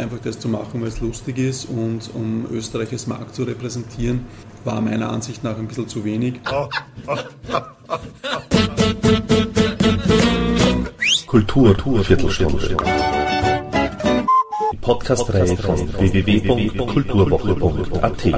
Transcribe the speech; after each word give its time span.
einfach 0.00 0.18
das 0.18 0.38
zu 0.38 0.48
machen, 0.48 0.80
weil 0.80 0.88
es 0.88 1.00
lustig 1.00 1.38
ist 1.38 1.66
und 1.66 2.10
um 2.14 2.46
Österreich 2.50 2.90
als 2.92 3.06
Markt 3.06 3.34
zu 3.34 3.44
repräsentieren, 3.44 4.26
war 4.64 4.80
meiner 4.80 5.10
Ansicht 5.10 5.44
nach 5.44 5.58
ein 5.58 5.68
bisschen 5.68 5.88
zu 5.88 6.04
wenig. 6.04 6.40
Kultur, 11.26 11.74
Kultur 11.74 12.04
Viertelstunde. 12.04 12.76
Die 14.72 14.76
Podcast-Reihe 14.76 15.56
von 15.56 15.92
www.kulturwoche.at. 15.92 18.28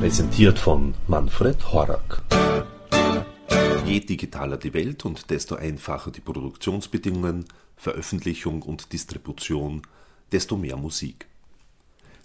Präsentiert 0.00 0.58
von 0.58 0.94
Manfred 1.08 1.72
Horak. 1.72 2.23
Je 3.94 4.00
digitaler 4.00 4.56
die 4.56 4.74
Welt 4.74 5.04
und 5.04 5.30
desto 5.30 5.54
einfacher 5.54 6.10
die 6.10 6.20
Produktionsbedingungen, 6.20 7.44
Veröffentlichung 7.76 8.62
und 8.62 8.92
Distribution, 8.92 9.82
desto 10.32 10.56
mehr 10.56 10.76
Musik. 10.76 11.28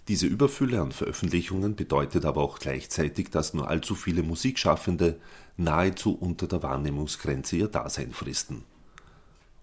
Diese 0.08 0.26
Überfülle 0.26 0.80
an 0.80 0.90
Veröffentlichungen 0.90 1.76
bedeutet 1.76 2.24
aber 2.24 2.40
auch 2.42 2.58
gleichzeitig, 2.58 3.30
dass 3.30 3.54
nur 3.54 3.68
allzu 3.68 3.94
viele 3.94 4.24
Musikschaffende 4.24 5.20
nahezu 5.56 6.12
unter 6.12 6.48
der 6.48 6.64
Wahrnehmungsgrenze 6.64 7.54
ihr 7.54 7.68
Dasein 7.68 8.10
fristen. 8.10 8.64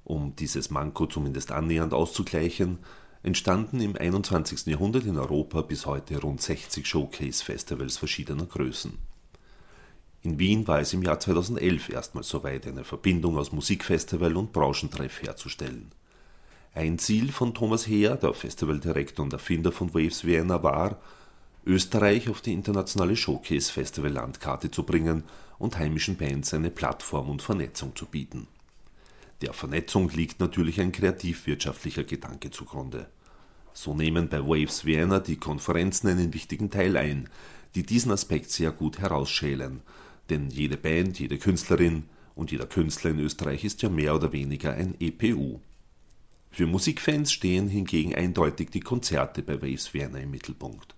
Um 0.05 0.33
dieses 0.37 0.71
Manko 0.71 1.07
zumindest 1.07 1.51
annähernd 1.51 1.93
auszugleichen, 1.93 2.77
entstanden 3.21 3.81
im 3.81 3.97
21. 3.97 4.67
Jahrhundert 4.67 5.03
in 5.03 5.17
Europa 5.17 5.61
bis 5.61 5.85
heute 5.85 6.21
rund 6.21 6.41
60 6.41 6.87
Showcase-Festivals 6.87 7.97
verschiedener 7.97 8.45
Größen. 8.45 8.97
In 10.27 10.39
Wien 10.39 10.67
war 10.67 10.81
es 10.81 10.91
im 10.91 11.03
Jahr 11.03 11.21
2011 11.21 11.87
erstmals 11.87 12.27
soweit, 12.27 12.67
eine 12.67 12.83
Verbindung 12.83 13.37
aus 13.37 13.53
Musikfestival 13.53 14.35
und 14.35 14.51
Branchentreff 14.51 15.21
herzustellen. 15.21 15.89
Ein 16.75 16.99
Ziel 16.99 17.31
von 17.31 17.53
Thomas 17.53 17.87
Heer, 17.87 18.17
der 18.17 18.33
Festivaldirektor 18.33 19.23
und 19.23 19.31
Erfinder 19.31 19.71
von 19.71 19.93
Waves 19.93 20.25
Vienna, 20.25 20.61
war, 20.63 20.99
Österreich 21.65 22.29
auf 22.29 22.41
die 22.41 22.51
internationale 22.51 23.15
Showcase-Festival-Landkarte 23.15 24.69
zu 24.69 24.83
bringen 24.83 25.23
und 25.59 25.77
heimischen 25.77 26.17
Bands 26.17 26.53
eine 26.53 26.71
Plattform 26.71 27.29
und 27.29 27.41
Vernetzung 27.41 27.95
zu 27.95 28.05
bieten. 28.05 28.47
Der 29.41 29.53
Vernetzung 29.53 30.09
liegt 30.09 30.41
natürlich 30.41 30.81
ein 30.81 30.91
kreativwirtschaftlicher 30.91 32.03
Gedanke 32.03 32.51
zugrunde. 32.51 33.07
So 33.71 33.93
nehmen 33.93 34.27
bei 34.27 34.41
Waves 34.41 34.83
Vienna 34.83 35.21
die 35.21 35.37
Konferenzen 35.37 36.09
einen 36.09 36.33
wichtigen 36.33 36.69
Teil 36.69 36.97
ein, 36.97 37.29
die 37.75 37.83
diesen 37.83 38.11
Aspekt 38.11 38.51
sehr 38.51 38.71
gut 38.71 38.99
herausschälen, 38.99 39.83
denn 40.29 40.49
jede 40.49 40.77
Band, 40.77 41.19
jede 41.19 41.37
Künstlerin 41.37 42.03
und 42.35 42.51
jeder 42.51 42.65
Künstler 42.65 43.11
in 43.11 43.19
Österreich 43.19 43.63
ist 43.63 43.81
ja 43.81 43.89
mehr 43.89 44.15
oder 44.15 44.31
weniger 44.31 44.73
ein 44.73 44.95
EPU. 44.99 45.59
Für 46.51 46.67
Musikfans 46.67 47.31
stehen 47.31 47.67
hingegen 47.67 48.15
eindeutig 48.15 48.69
die 48.69 48.79
Konzerte 48.79 49.41
bei 49.43 49.61
Waves 49.61 49.93
Vienna 49.93 50.19
im 50.19 50.31
Mittelpunkt. 50.31 50.95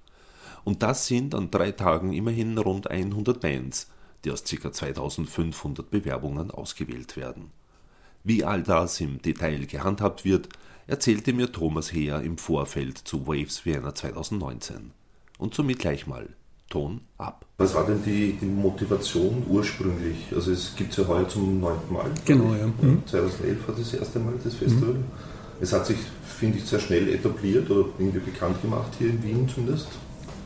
Und 0.64 0.84
das 0.84 1.08
sind 1.08 1.34
an 1.36 1.52
drei 1.52 1.72
Tagen 1.72 2.14
immerhin 2.14 2.58
rund 2.58 2.90
100 2.90 3.40
Bands, 3.40 3.90
die 4.24 4.32
aus 4.32 4.44
ca. 4.44 4.72
2500 4.72 5.90
Bewerbungen 5.90 6.52
ausgewählt 6.52 7.18
werden. 7.18 7.52
Wie 8.24 8.44
all 8.44 8.64
das 8.64 9.00
im 9.00 9.22
Detail 9.22 9.66
gehandhabt 9.66 10.26
wird, 10.26 10.50
erzählte 10.88 11.34
mir 11.34 11.52
Thomas 11.52 11.94
Heer 11.94 12.22
im 12.22 12.38
Vorfeld 12.38 12.98
zu 12.98 13.28
Waves 13.28 13.66
Vienna 13.66 13.96
2019. 13.96 14.92
Und 15.38 15.54
somit 15.54 15.80
gleich 15.80 16.06
mal 16.06 16.28
Ton 16.70 17.02
ab. 17.18 17.46
Was 17.58 17.74
war 17.76 17.86
denn 17.86 18.02
die, 18.06 18.38
die 18.40 18.46
Motivation 18.46 19.44
ursprünglich? 19.50 20.28
Also 20.34 20.52
es 20.52 20.76
gibt 20.76 20.92
es 20.92 20.98
ja 20.98 21.08
heuer 21.08 21.28
zum 21.28 21.60
neunten 21.60 21.94
Mal. 21.94 22.12
Genau, 22.26 22.54
ja. 22.54 22.68
Mhm. 22.68 23.04
2011 23.06 23.68
war 23.68 23.76
das 23.76 23.94
erste 23.94 24.20
Mal 24.20 24.34
das 24.44 24.54
Festival. 24.54 24.94
Mhm. 24.94 25.04
Es 25.60 25.74
hat 25.74 25.86
sich, 25.86 25.98
finde 26.38 26.60
ich, 26.60 26.66
sehr 26.66 26.80
schnell 26.80 27.10
etabliert 27.10 27.70
oder 27.70 27.86
irgendwie 27.98 28.20
bekannt 28.20 28.62
gemacht 28.62 28.94
hier 28.98 29.10
in 29.10 29.22
Wien 29.24 29.50
zumindest. 29.50 29.88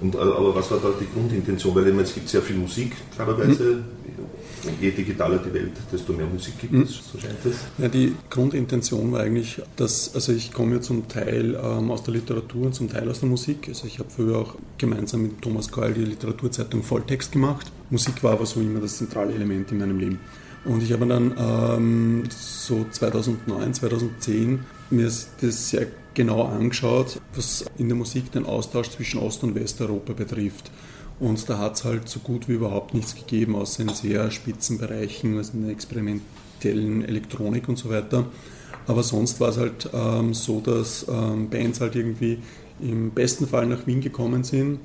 Und, 0.01 0.15
äh, 0.15 0.17
aber 0.17 0.55
was 0.55 0.71
war 0.71 0.79
da 0.79 0.89
die 0.99 1.07
Grundintention? 1.13 1.75
Weil 1.75 1.99
es 1.99 2.13
gibt 2.13 2.29
sehr 2.29 2.41
viel 2.41 2.55
Musik, 2.55 2.95
klarerweise. 3.13 3.63
Mhm 3.63 3.83
je 4.81 4.91
digitaler 4.91 5.39
die 5.39 5.53
Welt, 5.53 5.71
desto 5.91 6.13
mehr 6.13 6.25
Musik 6.25 6.59
gibt 6.59 6.73
es, 6.73 7.01
so 7.11 7.19
scheint 7.19 7.45
es. 7.45 7.57
Ja, 7.77 7.87
die 7.87 8.15
Grundintention 8.29 9.11
war 9.11 9.21
eigentlich, 9.21 9.61
dass, 9.75 10.13
also 10.15 10.31
ich 10.31 10.51
komme 10.53 10.75
ja 10.75 10.81
zum 10.81 11.07
Teil 11.07 11.55
ähm, 11.61 11.91
aus 11.91 12.03
der 12.03 12.13
Literatur 12.13 12.67
und 12.67 12.75
zum 12.75 12.89
Teil 12.89 13.09
aus 13.09 13.19
der 13.19 13.29
Musik. 13.29 13.67
Also 13.67 13.87
ich 13.87 13.99
habe 13.99 14.09
früher 14.09 14.37
auch 14.37 14.55
gemeinsam 14.77 15.23
mit 15.23 15.41
Thomas 15.41 15.69
Keul 15.71 15.93
die 15.93 16.05
Literaturzeitung 16.05 16.83
Volltext 16.83 17.31
gemacht. 17.31 17.71
Musik 17.89 18.23
war 18.23 18.33
aber 18.33 18.45
so 18.45 18.59
immer 18.59 18.79
das 18.79 18.97
zentrale 18.97 19.33
Element 19.33 19.71
in 19.71 19.79
meinem 19.79 19.99
Leben. 19.99 20.19
Und 20.65 20.81
ich 20.81 20.93
habe 20.93 21.05
dann 21.05 21.35
ähm, 21.37 22.23
so 22.29 22.85
2009, 22.89 23.73
2010 23.73 24.59
mir 24.91 25.05
das 25.05 25.29
sehr 25.69 25.87
genau 26.13 26.43
angeschaut, 26.43 27.19
was 27.35 27.65
in 27.77 27.87
der 27.89 27.97
Musik 27.97 28.31
den 28.31 28.45
Austausch 28.45 28.89
zwischen 28.89 29.19
Ost- 29.19 29.43
und 29.43 29.55
Westeuropa 29.55 30.13
betrifft. 30.13 30.71
Und 31.23 31.49
da 31.49 31.57
hat 31.57 31.75
es 31.75 31.85
halt 31.85 32.09
so 32.09 32.19
gut 32.19 32.49
wie 32.49 32.53
überhaupt 32.53 32.93
nichts 32.93 33.15
gegeben, 33.15 33.55
außer 33.55 33.83
in 33.83 33.89
sehr 33.89 34.29
spitzen 34.29 34.77
Bereichen, 34.77 35.37
also 35.37 35.53
in 35.53 35.61
der 35.61 35.71
experimentellen 35.71 37.05
Elektronik 37.05 37.69
und 37.69 37.77
so 37.77 37.89
weiter. 37.89 38.25
Aber 38.87 39.03
sonst 39.03 39.39
war 39.39 39.47
es 39.47 39.57
halt 39.57 39.89
ähm, 39.93 40.33
so, 40.33 40.59
dass 40.59 41.07
ähm, 41.07 41.49
Bands 41.49 41.79
halt 41.79 41.95
irgendwie 41.95 42.39
im 42.81 43.11
besten 43.11 43.47
Fall 43.47 43.67
nach 43.67 43.87
Wien 43.87 44.01
gekommen 44.01 44.43
sind 44.43 44.79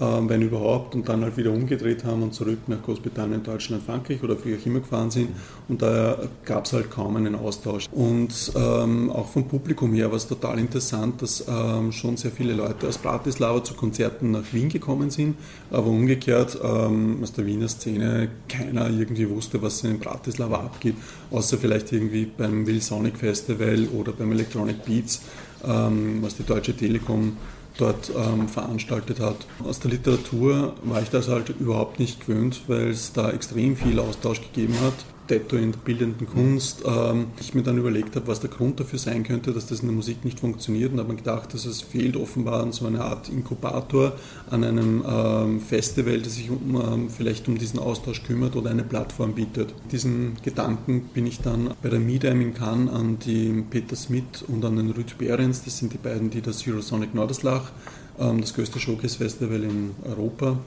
wenn 0.00 0.42
überhaupt, 0.42 0.94
und 0.94 1.08
dann 1.08 1.22
halt 1.22 1.36
wieder 1.36 1.52
umgedreht 1.52 2.04
haben 2.04 2.22
und 2.22 2.34
zurück 2.34 2.60
nach 2.68 2.82
Großbritannien, 2.82 3.42
Deutschland, 3.42 3.82
Frankreich 3.84 4.22
oder 4.22 4.36
wie 4.44 4.56
auch 4.56 4.66
immer 4.66 4.80
gefahren 4.80 5.10
sind. 5.10 5.28
Und 5.68 5.82
da 5.82 6.18
gab 6.44 6.64
es 6.64 6.72
halt 6.72 6.90
kaum 6.90 7.16
einen 7.16 7.34
Austausch. 7.34 7.86
Und 7.92 8.52
ähm, 8.56 9.10
auch 9.10 9.28
vom 9.28 9.46
Publikum 9.46 9.92
her 9.92 10.08
war 10.08 10.16
es 10.16 10.26
total 10.26 10.58
interessant, 10.58 11.22
dass 11.22 11.44
ähm, 11.48 11.92
schon 11.92 12.16
sehr 12.16 12.30
viele 12.30 12.54
Leute 12.54 12.88
aus 12.88 12.98
Bratislava 12.98 13.62
zu 13.62 13.74
Konzerten 13.74 14.30
nach 14.30 14.52
Wien 14.52 14.68
gekommen 14.68 15.10
sind, 15.10 15.36
aber 15.70 15.86
umgekehrt 15.86 16.58
ähm, 16.62 17.18
aus 17.22 17.32
der 17.32 17.46
Wiener 17.46 17.68
Szene 17.68 18.28
keiner 18.48 18.88
irgendwie 18.88 19.28
wusste, 19.28 19.60
was 19.62 19.84
in 19.84 19.98
Bratislava 19.98 20.56
abgeht, 20.56 20.96
außer 21.30 21.58
vielleicht 21.58 21.92
irgendwie 21.92 22.26
beim 22.26 22.66
Will 22.66 22.80
Sonic 22.80 23.18
Festival 23.18 23.88
oder 23.88 24.12
beim 24.12 24.32
Electronic 24.32 24.84
Beats, 24.84 25.22
ähm, 25.64 26.18
was 26.22 26.36
die 26.36 26.44
Deutsche 26.44 26.76
Telekom 26.76 27.36
dort 27.78 28.10
ähm, 28.16 28.48
veranstaltet 28.48 29.20
hat. 29.20 29.36
Aus 29.64 29.80
der 29.80 29.90
Literatur 29.92 30.74
war 30.82 31.02
ich 31.02 31.10
das 31.10 31.28
halt 31.28 31.50
überhaupt 31.60 31.98
nicht 31.98 32.26
gewöhnt, 32.26 32.62
weil 32.66 32.88
es 32.88 33.12
da 33.12 33.30
extrem 33.30 33.76
viel 33.76 33.98
Austausch 33.98 34.40
gegeben 34.40 34.74
hat. 34.82 34.94
Detto 35.30 35.56
in 35.56 35.72
der 35.72 35.78
bildenden 35.78 36.26
Kunst. 36.26 36.82
Ähm, 36.84 37.26
ich 37.40 37.54
mir 37.54 37.62
dann 37.62 37.78
überlegt 37.78 38.16
habe, 38.16 38.26
was 38.26 38.40
der 38.40 38.50
Grund 38.50 38.80
dafür 38.80 38.98
sein 38.98 39.22
könnte, 39.22 39.52
dass 39.52 39.66
das 39.66 39.80
in 39.80 39.86
der 39.86 39.94
Musik 39.94 40.24
nicht 40.24 40.40
funktioniert 40.40 40.92
und 40.92 40.98
habe 40.98 41.10
mir 41.10 41.16
gedacht, 41.16 41.54
dass 41.54 41.64
es 41.64 41.80
fehlt 41.80 42.16
offenbar 42.16 42.62
an 42.62 42.72
so 42.72 42.86
einer 42.86 43.04
Art 43.04 43.28
Inkubator, 43.28 44.12
an 44.50 44.64
einem 44.64 45.04
ähm, 45.06 45.60
Festival, 45.60 46.20
das 46.20 46.34
sich 46.34 46.50
um, 46.50 46.74
ähm, 46.74 47.10
vielleicht 47.10 47.48
um 47.48 47.56
diesen 47.56 47.78
Austausch 47.78 48.22
kümmert 48.24 48.56
oder 48.56 48.70
eine 48.70 48.82
Plattform 48.82 49.34
bietet. 49.34 49.72
Diesen 49.92 50.36
Gedanken 50.42 51.02
bin 51.14 51.26
ich 51.26 51.40
dann 51.40 51.74
bei 51.82 51.88
der 51.88 52.00
Midam 52.00 52.40
in 52.40 52.54
Cannes 52.54 52.92
an 52.92 53.18
die 53.18 53.64
Peter 53.70 53.96
Smith 53.96 54.42
und 54.48 54.64
an 54.64 54.76
den 54.76 54.90
Rüd 54.90 55.16
Behrens, 55.18 55.64
das 55.64 55.78
sind 55.78 55.92
die 55.92 55.98
beiden, 55.98 56.30
die 56.30 56.40
das 56.40 56.66
Eurosonic 56.66 57.14
Norderslach, 57.14 57.70
ähm, 58.18 58.40
das 58.40 58.54
größte 58.54 58.80
Showcase-Festival 58.80 59.62
in 59.62 59.90
Europa 60.04 60.58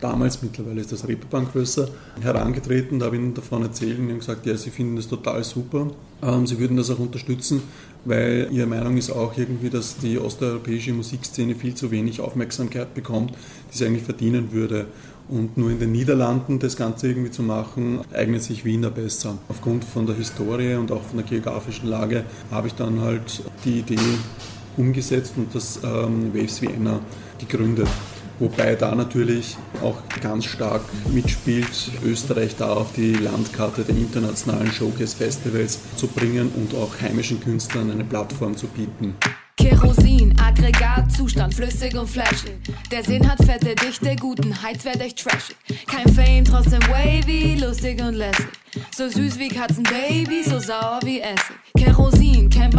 damals, 0.00 0.42
mittlerweile 0.42 0.80
ist 0.80 0.92
das 0.92 1.06
Reeperbahn 1.06 1.48
größer, 1.50 1.88
herangetreten. 2.20 2.98
Da 2.98 3.06
habe 3.06 3.16
ich 3.16 3.22
ihnen 3.22 3.34
davon 3.34 3.62
erzählt 3.62 3.98
und 3.98 4.08
gesagt, 4.18 4.46
ja, 4.46 4.56
sie 4.56 4.70
finden 4.70 4.96
das 4.96 5.08
total 5.08 5.42
super. 5.44 5.88
Ähm, 6.22 6.46
sie 6.46 6.58
würden 6.58 6.76
das 6.76 6.90
auch 6.90 6.98
unterstützen, 6.98 7.62
weil 8.04 8.48
ihre 8.50 8.66
Meinung 8.66 8.96
ist 8.96 9.10
auch 9.10 9.36
irgendwie, 9.36 9.70
dass 9.70 9.98
die 9.98 10.18
osteuropäische 10.18 10.92
Musikszene 10.92 11.54
viel 11.54 11.74
zu 11.74 11.90
wenig 11.90 12.20
Aufmerksamkeit 12.20 12.94
bekommt, 12.94 13.32
die 13.72 13.78
sie 13.78 13.86
eigentlich 13.86 14.04
verdienen 14.04 14.52
würde. 14.52 14.86
Und 15.26 15.56
nur 15.56 15.70
in 15.70 15.78
den 15.78 15.92
Niederlanden 15.92 16.58
das 16.58 16.76
Ganze 16.76 17.08
irgendwie 17.08 17.30
zu 17.30 17.42
machen, 17.42 18.00
eignet 18.12 18.42
sich 18.42 18.64
Wiener 18.64 18.90
besser. 18.90 19.38
Aufgrund 19.48 19.84
von 19.84 20.06
der 20.06 20.16
Historie 20.16 20.74
und 20.74 20.92
auch 20.92 21.02
von 21.02 21.16
der 21.16 21.26
geografischen 21.26 21.88
Lage 21.88 22.24
habe 22.50 22.66
ich 22.68 22.74
dann 22.74 23.00
halt 23.00 23.42
die 23.64 23.78
Idee 23.78 23.98
umgesetzt 24.76 25.34
und 25.36 25.54
das 25.54 25.80
ähm, 25.82 26.34
Waves 26.34 26.60
Vienna 26.60 27.00
gegründet. 27.38 27.88
Wobei 28.38 28.74
da 28.74 28.94
natürlich 28.94 29.56
auch 29.82 29.96
ganz 30.20 30.44
stark 30.46 30.82
mitspielt, 31.12 31.90
Österreich 32.04 32.56
da 32.56 32.72
auf 32.72 32.92
die 32.92 33.14
Landkarte 33.14 33.82
der 33.82 33.96
internationalen 33.96 34.70
Showcase-Festivals 34.72 35.78
zu 35.96 36.08
bringen 36.08 36.50
und 36.56 36.74
auch 36.74 37.00
heimischen 37.00 37.40
Künstlern 37.40 37.90
eine 37.90 38.04
Plattform 38.04 38.56
zu 38.56 38.66
bieten. 38.66 39.14
Kerosin, 39.56 40.34
Aggregatzustand, 40.38 41.54
flüssig 41.54 41.96
und 41.96 42.08
flashig. 42.08 42.58
Der 42.90 43.04
Sinn 43.04 43.28
hat 43.30 43.42
fette 43.44 43.74
Dichte, 43.74 44.16
guten 44.16 44.62
Heizwert 44.62 45.00
echt 45.00 45.22
trashig. 45.22 45.56
Kein 45.86 46.12
Fame, 46.12 46.44
trotzdem 46.44 46.82
wavy, 46.82 47.54
lustig 47.54 48.02
und 48.02 48.14
lässig. 48.14 48.46
So 48.94 49.08
süß 49.08 49.38
wie 49.38 49.48
Katzenbaby, 49.48 50.42
so 50.42 50.58
sauer 50.58 50.98
wie 51.04 51.20
Essig. 51.20 51.56
Kerosin 51.78 52.50
kennt 52.50 52.73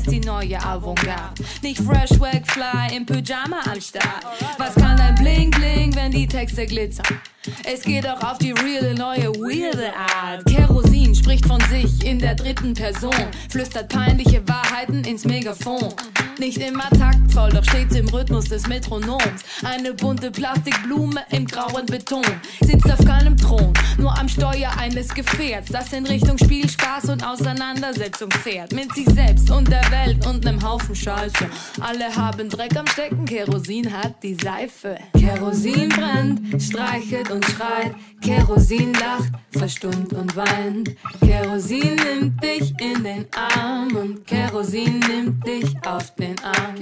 als 0.00 0.08
die 0.08 0.20
neue 0.20 0.58
Avantgarde. 0.58 1.42
Nicht 1.62 1.82
fresh, 1.82 2.18
wag, 2.18 2.46
fly, 2.46 2.96
im 2.96 3.04
Pyjama 3.04 3.60
am 3.70 3.80
Start. 3.80 4.24
Was 4.58 4.74
kann 4.74 4.96
dein 4.96 5.14
Bling 5.16 5.50
Bling, 5.50 5.94
wenn 5.94 6.10
die 6.10 6.26
Texte 6.26 6.66
glitzern? 6.66 7.20
Es 7.64 7.82
geht 7.82 8.06
auch 8.08 8.22
auf 8.22 8.38
die 8.38 8.52
reale 8.52 8.94
neue 8.94 9.28
weirde 9.34 9.92
Art. 9.94 10.44
Kerosin 10.46 11.14
spricht 11.14 11.46
von 11.46 11.60
sich 11.70 12.04
in 12.04 12.18
der 12.18 12.34
dritten 12.34 12.74
Person, 12.74 13.14
flüstert 13.50 13.88
peinliche 13.88 14.46
Wahrheiten 14.48 15.04
ins 15.04 15.24
Megafon. 15.24 15.94
Nicht 16.40 16.56
immer 16.56 16.88
taktvoll, 16.88 17.50
doch 17.50 17.62
stets 17.64 17.94
im 17.96 18.08
Rhythmus 18.08 18.46
des 18.46 18.66
Metronoms. 18.66 19.42
Eine 19.62 19.92
bunte 19.92 20.30
Plastikblume 20.30 21.20
im 21.32 21.46
grauen 21.46 21.84
Beton. 21.84 22.24
Sitzt 22.62 22.90
auf 22.90 23.04
keinem 23.04 23.36
Thron, 23.36 23.74
nur 23.98 24.18
am 24.18 24.26
Steuer 24.26 24.70
eines 24.78 25.08
Gefährts, 25.08 25.70
das 25.70 25.92
in 25.92 26.06
Richtung 26.06 26.38
Spielspaß 26.38 27.10
und 27.10 27.22
Auseinandersetzung 27.26 28.30
fährt. 28.30 28.72
Mit 28.72 28.90
sich 28.94 29.06
selbst 29.10 29.50
und 29.50 29.70
der 29.70 29.84
Welt 29.90 30.26
und 30.26 30.42
nem 30.44 30.66
Haufen 30.66 30.94
Scheiße. 30.94 31.46
Alle 31.78 32.16
haben 32.16 32.48
Dreck 32.48 32.74
am 32.74 32.86
Stecken, 32.86 33.26
Kerosin 33.26 33.92
hat 33.92 34.22
die 34.22 34.34
Seife. 34.42 34.96
Kerosin 35.18 35.90
brennt, 35.90 36.62
streichelt 36.62 37.30
und 37.30 37.44
schreit. 37.44 37.94
Kerosin 38.20 38.92
lacht, 38.94 39.32
verstummt 39.50 40.12
und 40.12 40.36
weint. 40.36 40.90
Kerosin 41.20 41.96
nimmt 41.96 42.42
dich 42.42 42.72
in 42.80 43.02
den 43.02 43.26
Arm 43.34 43.94
und 43.96 44.26
Kerosin 44.26 45.00
nimmt 45.00 45.46
dich 45.46 45.74
auf 45.86 46.14
den 46.16 46.36
Arm. 46.40 46.74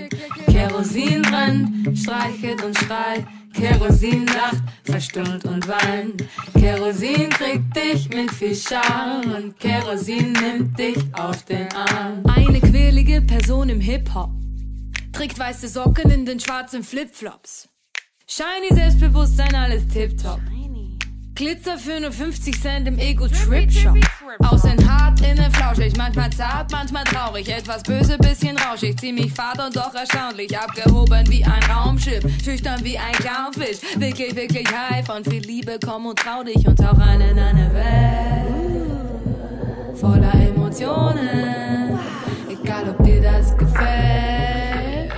Kerosin 0.47 1.23
brennt, 1.23 1.99
streichelt 1.99 2.63
und 2.65 2.77
schreit. 2.79 3.27
Kerosin 3.55 4.27
lacht, 4.27 4.63
verstummt 4.85 5.45
und 5.45 5.67
weint. 5.69 6.25
Kerosin 6.55 7.31
kriegt 7.31 7.77
dich 7.77 8.09
mit 8.11 8.31
viel 8.31 8.55
Charme 8.55 9.35
und 9.35 9.59
Kerosin 9.59 10.33
nimmt 10.33 10.79
dich 10.79 10.99
auf 11.15 11.45
den 11.45 11.69
Arm. 11.73 12.23
Eine 12.27 12.61
quirlige 12.61 13.23
Person 13.23 13.69
im 13.69 13.81
Hip-Hop 13.81 14.31
trägt 15.13 15.39
weiße 15.39 15.69
Socken 15.69 16.11
in 16.11 16.27
den 16.27 16.39
schwarzen 16.39 16.85
Flipflops. 16.85 17.69
Shiny 18.27 18.75
Selbstbewusstsein, 18.75 19.55
alles 19.55 19.89
tipptopp. 19.89 20.41
Glitzer 21.39 21.79
für 21.79 22.01
nur 22.01 22.11
50 22.11 22.61
Cent 22.61 22.89
im 22.89 22.99
Ego-Trip-Shop. 22.99 23.97
Außen 24.41 24.91
hart, 24.91 25.21
innen 25.21 25.53
flauschig, 25.53 25.97
manchmal 25.97 26.31
zart, 26.31 26.73
manchmal 26.73 27.05
traurig. 27.05 27.49
Etwas 27.49 27.85
böse, 27.85 28.19
bisschen 28.19 28.59
rauschig, 28.59 28.99
ziemlich 28.99 29.33
fad 29.33 29.65
und 29.65 29.77
doch 29.77 29.95
erstaunlich. 29.95 30.59
Abgehoben 30.59 31.31
wie 31.31 31.45
ein 31.45 31.63
Raumschiff, 31.71 32.25
schüchtern 32.43 32.83
wie 32.83 32.99
ein 32.99 33.13
Clownfisch. 33.13 33.79
Wirklich, 34.01 34.35
wirklich 34.35 34.67
high 34.67 35.07
von 35.07 35.25
viel 35.25 35.41
Liebe, 35.43 35.79
komm 35.81 36.07
und 36.07 36.19
trau 36.19 36.43
dich 36.43 36.67
und 36.67 36.77
tauch 36.77 36.99
rein 36.99 37.21
in 37.21 37.39
eine 37.39 37.73
Welt. 37.73 38.97
Voller 39.97 40.35
Emotionen, 40.35 42.01
egal 42.51 42.89
ob 42.89 43.05
dir 43.05 43.23
das 43.23 43.57
gefällt. 43.57 45.13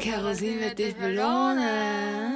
Kerosin 0.00 0.58
wird 0.58 0.76
dich 0.80 0.96
belohnen. 0.96 2.34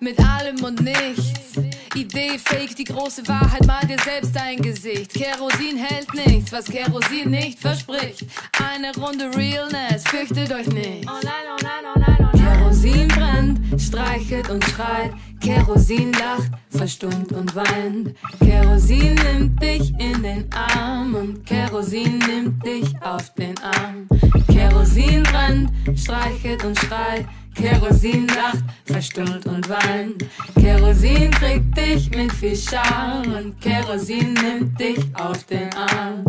Mit 0.00 0.18
allem 0.18 0.64
und 0.64 0.80
nichts. 0.80 1.77
Idee 1.94 2.38
fake, 2.38 2.76
die 2.76 2.84
große 2.84 3.26
Wahrheit, 3.28 3.66
mal 3.66 3.86
dir 3.86 3.98
selbst 4.04 4.36
ein 4.36 4.60
Gesicht. 4.60 5.14
Kerosin 5.14 5.76
hält 5.76 6.12
nichts, 6.14 6.52
was 6.52 6.66
Kerosin 6.66 7.30
nicht 7.30 7.58
verspricht. 7.58 8.24
Eine 8.62 8.94
Runde 8.94 9.30
Realness, 9.36 10.04
fürchtet 10.04 10.52
euch 10.52 10.66
nicht. 10.68 11.06
Oh 11.06 11.20
nein, 11.22 11.46
oh 11.50 11.62
nein, 11.62 11.84
oh 11.94 11.98
nein, 11.98 12.16
oh 12.20 12.36
nein. 12.36 12.58
Kerosin 12.58 13.08
brennt, 13.08 13.80
streichelt 13.80 14.50
und 14.50 14.64
schreit. 14.64 15.12
Kerosin 15.40 16.12
lacht, 16.12 16.50
verstummt 16.70 17.32
und 17.32 17.54
weint. 17.54 18.14
Kerosin 18.40 19.14
nimmt 19.14 19.62
dich 19.62 19.90
in 19.98 20.22
den 20.22 20.48
Arm 20.52 21.14
und 21.14 21.46
Kerosin 21.46 22.18
nimmt 22.18 22.64
dich 22.64 22.94
auf 23.02 23.32
den 23.34 23.54
Arm. 23.58 24.08
Kerosin 24.52 25.22
brennt, 25.22 25.70
streichelt 25.98 26.64
und 26.64 26.78
schreit. 26.78 27.26
Kerosin 27.58 28.28
lacht, 28.28 28.62
verstummt 28.84 29.44
und 29.46 29.68
weint. 29.68 30.24
Kerosin 30.54 31.30
kriegt 31.32 31.76
dich 31.76 32.08
mit 32.10 32.32
viel 32.32 32.54
Charme 32.54 33.34
und 33.36 33.60
Kerosin 33.60 34.34
nimmt 34.34 34.78
dich 34.78 35.00
auf 35.14 35.42
den 35.44 35.68
Arm. 35.74 36.24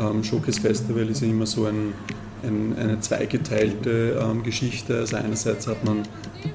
Ähm, 0.00 0.22
Showcase 0.22 0.60
Festival 0.60 1.08
ist 1.08 1.22
ja 1.22 1.28
immer 1.28 1.46
so 1.46 1.66
ein 1.66 1.92
ein, 2.42 2.76
eine 2.78 3.00
zweigeteilte 3.00 4.20
ähm, 4.20 4.42
Geschichte. 4.42 4.98
Also 4.98 5.16
einerseits 5.16 5.66
hat 5.66 5.84
man 5.84 5.98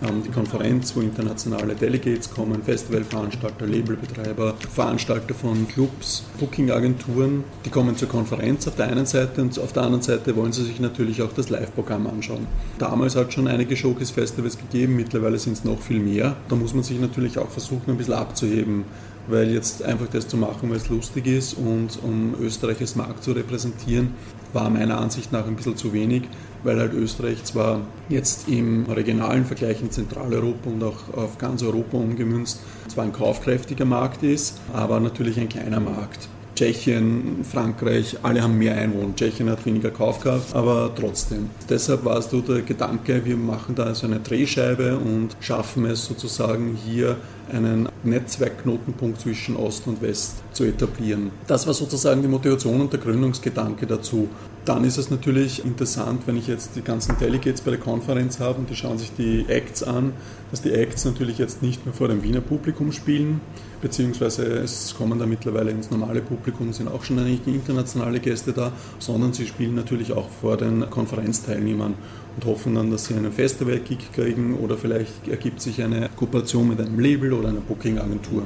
ähm, 0.02 0.24
die 0.26 0.32
Konferenz, 0.32 0.96
wo 0.96 1.02
internationale 1.02 1.76
Delegates 1.76 2.30
kommen, 2.32 2.64
Festivalveranstalter, 2.64 3.66
Labelbetreiber, 3.66 4.56
Veranstalter 4.74 5.34
von 5.34 5.68
Clubs, 5.68 6.24
Bookingagenturen, 6.40 7.44
die 7.66 7.70
kommen 7.70 7.96
zur 7.96 8.08
Konferenz 8.08 8.68
auf 8.68 8.76
der 8.76 8.88
einen 8.88 9.06
Seite 9.06 9.42
und 9.42 9.58
auf 9.60 9.74
der 9.74 9.84
anderen 9.84 10.04
Seite 10.04 10.36
wollen 10.36 10.52
sie 10.52 10.64
sich 10.64 10.80
natürlich 10.80 11.22
auch 11.22 11.34
das 11.34 11.50
Live-Programm 11.50 12.08
anschauen. 12.08 12.48
Damals 12.80 13.16
hat 13.16 13.30
es 13.30 13.34
schon 13.34 13.48
einige 13.48 13.76
Showcase-Festivals 13.76 14.58
gegeben, 14.58 14.96
mittlerweile 14.96 15.40
sind 15.40 15.54
es 15.54 15.64
noch 15.64 15.80
viel 15.80 16.00
mehr. 16.00 16.36
Da 16.50 16.56
muss 16.56 16.74
man 16.74 16.84
sich 16.84 17.00
natürlich 17.00 17.38
auch 17.38 17.50
versuchen, 17.50 17.92
ein 17.92 17.98
bisschen 17.98 18.14
abzuheben 18.14 18.86
weil 19.28 19.52
jetzt 19.52 19.84
einfach 19.84 20.08
das 20.08 20.28
zu 20.28 20.38
machen, 20.38 20.70
weil 20.70 20.78
es 20.78 20.90
lustig 20.90 21.28
ist 21.28 21.56
und 21.56 22.00
um 22.04 22.36
Österreich 22.40 22.78
Markt 22.96 23.24
zu 23.24 23.32
repräsentieren, 23.32 24.14
war 24.56 24.70
meiner 24.70 25.00
Ansicht 25.00 25.32
nach 25.32 25.46
ein 25.46 25.56
bisschen 25.56 25.78
zu 25.78 25.94
wenig, 25.94 26.24
weil 26.64 26.80
halt 26.80 26.94
Österreich 26.94 27.44
zwar 27.44 27.82
jetzt 28.10 28.48
im 28.48 28.86
regionalen 28.86 29.46
Vergleich 29.46 29.82
in 29.82 29.92
Zentraleuropa 29.92 30.70
und 30.70 30.84
auch 30.84 31.14
auf 31.14 31.38
ganz 31.38 31.62
Europa 31.62 31.98
umgemünzt 31.98 32.62
zwar 32.88 33.04
ein 33.04 33.12
kaufkräftiger 33.12 33.86
Markt 33.86 34.24
ist, 34.24 34.60
aber 34.74 35.00
natürlich 35.00 35.40
ein 35.40 35.50
kleiner 35.50 35.80
Markt. 35.80 36.30
Tschechien, 36.56 37.44
Frankreich, 37.44 38.18
alle 38.24 38.42
haben 38.42 38.58
mehr 38.58 38.78
Einwohner. 38.78 39.14
Tschechien 39.14 39.50
hat 39.50 39.66
weniger 39.66 39.92
Kaufkraft, 39.92 40.56
aber 40.56 40.90
trotzdem. 40.96 41.50
Deshalb 41.70 42.06
war 42.06 42.18
es 42.18 42.30
so 42.30 42.40
der 42.40 42.62
Gedanke, 42.62 43.26
wir 43.26 43.36
machen 43.36 43.76
da 43.76 43.84
also 43.84 44.08
eine 44.08 44.22
Drehscheibe 44.22 44.98
und 44.98 45.36
schaffen 45.42 45.86
es 45.86 46.06
sozusagen 46.06 46.78
hier 46.86 47.18
einen 47.52 47.90
Netzwerkknotenpunkt 48.04 49.20
zwischen 49.20 49.56
Ost 49.56 49.88
und 49.88 50.02
West 50.02 50.44
zu 50.52 50.64
etablieren. 50.64 51.32
Das 51.48 51.68
war 51.68 51.74
sozusagen 51.74 52.22
die 52.22 52.28
Motivation 52.28 52.82
und 52.82 52.94
der 52.94 53.00
Gründungsgedanke 53.00 53.86
dazu. 53.88 54.30
Dann 54.66 54.84
ist 54.84 54.98
es 54.98 55.12
natürlich 55.12 55.64
interessant, 55.64 56.24
wenn 56.26 56.38
ich 56.38 56.48
jetzt 56.48 56.76
die 56.76 56.82
ganzen 56.82 57.18
Delegates 57.20 57.62
bei 57.62 57.72
der 57.72 57.80
Konferenz 57.80 58.40
habe 58.40 58.60
und 58.60 58.70
die 58.70 58.76
schauen 58.76 58.98
sich 58.98 59.12
die 59.16 59.46
Acts 59.48 59.84
an, 59.84 60.14
dass 60.50 60.64
die 60.64 60.72
Acts 60.72 61.06
natürlich 61.06 61.38
jetzt 61.38 61.62
nicht 61.62 61.86
mehr 61.86 61.94
vor 61.94 62.08
dem 62.08 62.24
Wiener 62.24 62.42
Publikum 62.42 62.92
spielen, 62.92 63.42
beziehungsweise 63.82 64.44
es 64.44 64.96
kommen 64.98 65.20
da 65.20 65.28
mittlerweile 65.28 65.70
ins 65.70 65.92
normale 65.92 66.22
Publikum, 66.22 66.74
sind 66.74 66.88
auch 66.88 67.04
schon 67.04 67.20
einige 67.20 67.52
internationale 67.52 68.20
Gäste 68.20 68.54
da, 68.54 68.72
sondern 68.98 69.34
sie 69.34 69.46
spielen 69.46 69.76
natürlich 69.76 70.14
auch 70.14 70.30
vor 70.42 70.58
den 70.58 70.90
Konferenzteilnehmern 70.90 71.94
und 72.36 72.46
hoffen 72.46 72.76
dann, 72.76 72.92
dass 72.92 73.06
sie 73.06 73.16
einen 73.16 73.32
Festival-Kick 73.32 74.14
kriegen 74.14 74.56
oder 74.58 74.78
vielleicht 74.78 75.28
ergibt 75.28 75.62
sich 75.62 75.82
eine 75.82 76.10
Kooperation 76.16 76.68
mit 76.70 76.80
einem 76.80 77.00
Label 77.00 77.34
oder 77.34 77.50
einer 77.50 77.62
Booking-Agentur. 77.62 78.44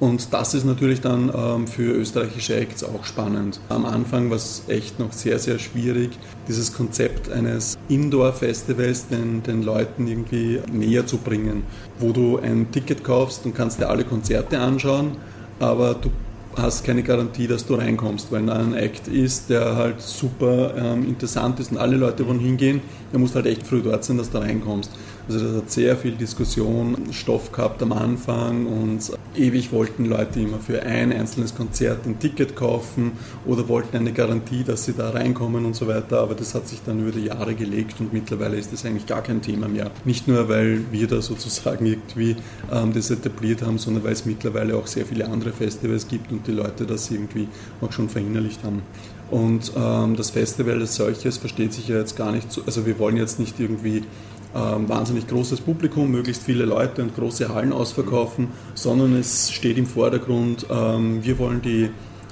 Und 0.00 0.32
das 0.32 0.54
ist 0.54 0.64
natürlich 0.64 1.02
dann 1.02 1.30
ähm, 1.34 1.66
für 1.66 1.92
österreichische 1.92 2.56
Acts 2.56 2.82
auch 2.82 3.04
spannend. 3.04 3.60
Am 3.68 3.84
Anfang 3.84 4.30
war 4.30 4.36
es 4.36 4.62
echt 4.66 4.98
noch 4.98 5.12
sehr, 5.12 5.38
sehr 5.38 5.58
schwierig, 5.58 6.12
dieses 6.48 6.72
Konzept 6.72 7.30
eines 7.30 7.76
Indoor-Festivals 7.88 9.08
den, 9.08 9.42
den 9.42 9.62
Leuten 9.62 10.06
irgendwie 10.06 10.60
näher 10.72 11.06
zu 11.06 11.18
bringen, 11.18 11.64
wo 11.98 12.12
du 12.12 12.38
ein 12.38 12.72
Ticket 12.72 13.04
kaufst 13.04 13.44
und 13.44 13.54
kannst 13.54 13.78
dir 13.78 13.90
alle 13.90 14.04
Konzerte 14.04 14.58
anschauen, 14.58 15.18
aber 15.58 15.92
du 15.92 16.10
hast 16.56 16.84
keine 16.84 17.02
Garantie, 17.02 17.46
dass 17.46 17.66
du 17.66 17.74
reinkommst, 17.74 18.32
weil 18.32 18.46
da 18.46 18.54
ein 18.54 18.74
Act 18.74 19.08
ist, 19.08 19.50
der 19.50 19.76
halt 19.76 20.00
super 20.00 20.74
ähm, 20.76 21.06
interessant 21.06 21.60
ist 21.60 21.70
und 21.72 21.78
alle 21.78 21.96
Leute 21.96 22.26
wollen 22.26 22.40
hingehen, 22.40 22.80
musst 23.12 23.34
du 23.34 23.36
halt 23.36 23.46
echt 23.46 23.66
früh 23.66 23.82
dort 23.82 24.04
sein, 24.04 24.18
dass 24.18 24.30
du 24.30 24.38
reinkommst. 24.38 24.90
Also 25.30 25.46
das 25.46 25.56
hat 25.58 25.70
sehr 25.70 25.96
viel 25.96 26.16
Diskussion, 26.16 26.96
Stoff 27.12 27.52
gehabt 27.52 27.80
am 27.84 27.92
Anfang 27.92 28.66
und 28.66 29.12
ewig 29.36 29.70
wollten 29.70 30.06
Leute 30.06 30.40
immer 30.40 30.58
für 30.58 30.82
ein 30.82 31.12
einzelnes 31.12 31.54
Konzert 31.54 32.04
ein 32.04 32.18
Ticket 32.18 32.56
kaufen 32.56 33.12
oder 33.46 33.68
wollten 33.68 33.96
eine 33.96 34.12
Garantie, 34.12 34.64
dass 34.64 34.86
sie 34.86 34.92
da 34.92 35.10
reinkommen 35.10 35.66
und 35.66 35.76
so 35.76 35.86
weiter, 35.86 36.18
aber 36.18 36.34
das 36.34 36.56
hat 36.56 36.66
sich 36.66 36.80
dann 36.84 36.98
über 36.98 37.12
die 37.12 37.26
Jahre 37.26 37.54
gelegt 37.54 38.00
und 38.00 38.12
mittlerweile 38.12 38.56
ist 38.56 38.72
das 38.72 38.84
eigentlich 38.84 39.06
gar 39.06 39.22
kein 39.22 39.40
Thema 39.40 39.68
mehr. 39.68 39.92
Nicht 40.04 40.26
nur, 40.26 40.48
weil 40.48 40.80
wir 40.90 41.06
da 41.06 41.22
sozusagen 41.22 41.86
irgendwie 41.86 42.34
ähm, 42.72 42.92
das 42.92 43.12
etabliert 43.12 43.62
haben, 43.62 43.78
sondern 43.78 44.02
weil 44.02 44.14
es 44.14 44.26
mittlerweile 44.26 44.74
auch 44.74 44.88
sehr 44.88 45.06
viele 45.06 45.28
andere 45.28 45.52
Festivals 45.52 46.08
gibt 46.08 46.32
und 46.32 46.44
die 46.48 46.52
Leute 46.52 46.86
das 46.86 47.08
irgendwie 47.08 47.46
auch 47.80 47.92
schon 47.92 48.08
verinnerlicht 48.08 48.64
haben. 48.64 48.82
Und 49.30 49.70
ähm, 49.76 50.16
das 50.16 50.30
Festival 50.30 50.80
als 50.80 50.96
solches 50.96 51.38
versteht 51.38 51.72
sich 51.72 51.86
ja 51.86 51.98
jetzt 51.98 52.16
gar 52.16 52.32
nicht 52.32 52.50
so, 52.50 52.62
also 52.66 52.84
wir 52.84 52.98
wollen 52.98 53.16
jetzt 53.16 53.38
nicht 53.38 53.60
irgendwie 53.60 54.02
ähm, 54.54 54.88
wahnsinnig 54.88 55.26
großes 55.28 55.60
Publikum, 55.60 56.10
möglichst 56.10 56.42
viele 56.42 56.64
Leute 56.64 57.02
und 57.02 57.14
große 57.14 57.52
Hallen 57.54 57.72
ausverkaufen, 57.72 58.48
sondern 58.74 59.14
es 59.14 59.50
steht 59.52 59.78
im 59.78 59.86
Vordergrund, 59.86 60.66
ähm, 60.70 61.22
wir 61.22 61.38
wollen 61.38 61.62
die 61.62 61.90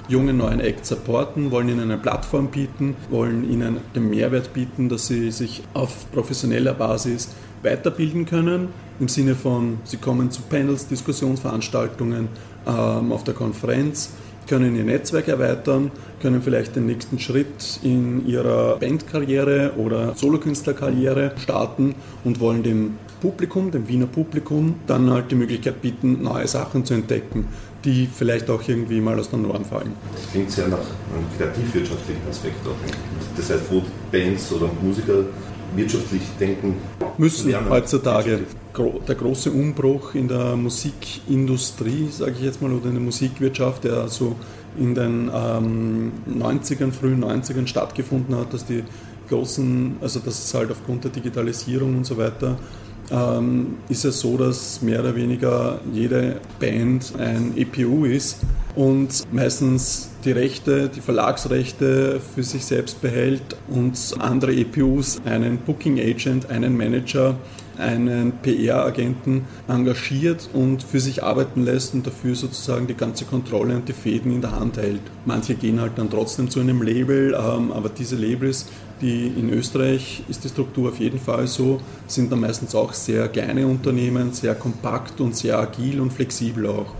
junge 0.09 0.33
neuen 0.33 0.59
Acts 0.59 0.89
supporten, 0.89 1.51
wollen 1.51 1.69
ihnen 1.69 1.81
eine 1.81 1.97
Plattform 1.97 2.47
bieten, 2.47 2.95
wollen 3.09 3.49
ihnen 3.49 3.77
den 3.95 4.09
Mehrwert 4.09 4.53
bieten, 4.53 4.89
dass 4.89 5.07
sie 5.07 5.31
sich 5.31 5.63
auf 5.73 6.11
professioneller 6.11 6.73
Basis 6.73 7.29
weiterbilden 7.61 8.25
können, 8.25 8.69
im 8.99 9.07
Sinne 9.07 9.35
von, 9.35 9.77
sie 9.83 9.97
kommen 9.97 10.31
zu 10.31 10.41
Panels, 10.41 10.87
Diskussionsveranstaltungen 10.87 12.27
ähm, 12.67 13.11
auf 13.11 13.23
der 13.23 13.33
Konferenz, 13.33 14.11
können 14.49 14.75
ihr 14.75 14.83
Netzwerk 14.83 15.27
erweitern, 15.27 15.91
können 16.21 16.41
vielleicht 16.41 16.75
den 16.75 16.87
nächsten 16.87 17.19
Schritt 17.19 17.79
in 17.83 18.27
ihrer 18.27 18.77
Bandkarriere 18.77 19.73
oder 19.77 20.15
Solokünstlerkarriere 20.15 21.33
starten 21.37 21.95
und 22.23 22.39
wollen 22.39 22.63
dem 22.63 22.95
Publikum, 23.21 23.69
dem 23.69 23.87
Wiener 23.87 24.07
Publikum, 24.07 24.75
dann 24.87 25.11
halt 25.11 25.29
die 25.29 25.35
Möglichkeit 25.35 25.81
bieten, 25.81 26.23
neue 26.23 26.47
Sachen 26.47 26.83
zu 26.83 26.95
entdecken, 26.95 27.47
die 27.85 28.07
vielleicht 28.11 28.49
auch 28.49 28.61
irgendwie 28.67 29.01
mal 29.01 29.19
aus 29.19 29.29
der 29.29 29.39
Norm 29.39 29.65
fallen. 29.65 29.93
Das 30.13 30.31
klingt 30.31 30.51
sehr 30.51 30.67
nach 30.67 30.77
einem 30.77 31.27
kreativwirtschaftlichen 31.37 32.21
Aspekt 32.29 32.65
auch. 32.65 33.37
Das 33.37 33.49
heißt, 33.51 33.71
wo 33.71 33.83
Bands 34.11 34.51
oder 34.51 34.69
Musiker 34.81 35.25
wirtschaftlich 35.75 36.21
denken 36.39 36.75
müssen 37.17 37.53
heutzutage. 37.69 38.41
Der 39.07 39.15
große 39.15 39.51
Umbruch 39.51 40.15
in 40.15 40.27
der 40.27 40.55
Musikindustrie, 40.55 42.07
sage 42.11 42.33
ich 42.37 42.43
jetzt 42.43 42.61
mal, 42.61 42.71
oder 42.71 42.85
in 42.85 42.93
der 42.93 43.03
Musikwirtschaft, 43.03 43.83
der 43.83 44.07
so 44.07 44.35
in 44.77 44.95
den 44.95 45.29
ähm, 45.33 46.11
90ern, 46.29 46.91
frühen 46.91 47.23
90ern 47.23 47.67
stattgefunden 47.67 48.35
hat, 48.37 48.53
dass 48.53 48.65
die 48.65 48.83
großen, 49.27 49.97
also 50.01 50.19
dass 50.19 50.43
es 50.45 50.53
halt 50.53 50.71
aufgrund 50.71 51.03
der 51.03 51.11
Digitalisierung 51.11 51.97
und 51.97 52.05
so 52.05 52.17
weiter 52.17 52.57
ähm, 53.11 53.77
ist 53.89 54.05
es 54.05 54.19
so, 54.19 54.37
dass 54.37 54.81
mehr 54.81 54.99
oder 54.99 55.15
weniger 55.15 55.79
jede 55.91 56.39
Band 56.59 57.13
ein 57.17 57.53
EPU 57.57 58.05
ist 58.05 58.37
und 58.75 59.23
meistens 59.31 60.08
die 60.25 60.31
Rechte, 60.31 60.89
die 60.89 61.01
Verlagsrechte 61.01 62.19
für 62.19 62.43
sich 62.43 62.65
selbst 62.65 63.01
behält 63.01 63.55
und 63.67 63.97
andere 64.19 64.53
EPUs 64.53 65.21
einen 65.25 65.57
Booking 65.59 65.99
Agent, 65.99 66.49
einen 66.49 66.75
Manager, 66.75 67.35
einen 67.77 68.33
PR-Agenten 68.41 69.45
engagiert 69.67 70.49
und 70.53 70.83
für 70.83 70.99
sich 70.99 71.23
arbeiten 71.23 71.63
lässt 71.63 71.93
und 71.93 72.05
dafür 72.05 72.35
sozusagen 72.35 72.87
die 72.87 72.95
ganze 72.95 73.25
Kontrolle 73.25 73.75
und 73.75 73.87
die 73.87 73.93
Fäden 73.93 74.33
in 74.33 74.41
der 74.41 74.59
Hand 74.59 74.77
hält. 74.77 75.01
Manche 75.25 75.55
gehen 75.55 75.79
halt 75.79 75.93
dann 75.95 76.09
trotzdem 76.09 76.49
zu 76.49 76.59
einem 76.59 76.81
Label, 76.81 77.33
ähm, 77.33 77.71
aber 77.71 77.89
diese 77.89 78.17
Labels 78.17 78.65
die 79.01 79.27
in 79.27 79.49
Österreich 79.49 80.23
ist 80.27 80.43
die 80.43 80.49
Struktur 80.49 80.89
auf 80.89 80.99
jeden 80.99 81.19
Fall 81.19 81.47
so, 81.47 81.79
sind 82.07 82.31
dann 82.31 82.41
meistens 82.41 82.75
auch 82.75 82.93
sehr 82.93 83.27
kleine 83.29 83.65
Unternehmen, 83.65 84.33
sehr 84.33 84.55
kompakt 84.55 85.21
und 85.21 85.35
sehr 85.35 85.57
agil 85.57 86.01
und 86.01 86.11
flexibel 86.11 86.67
auch. 86.67 86.93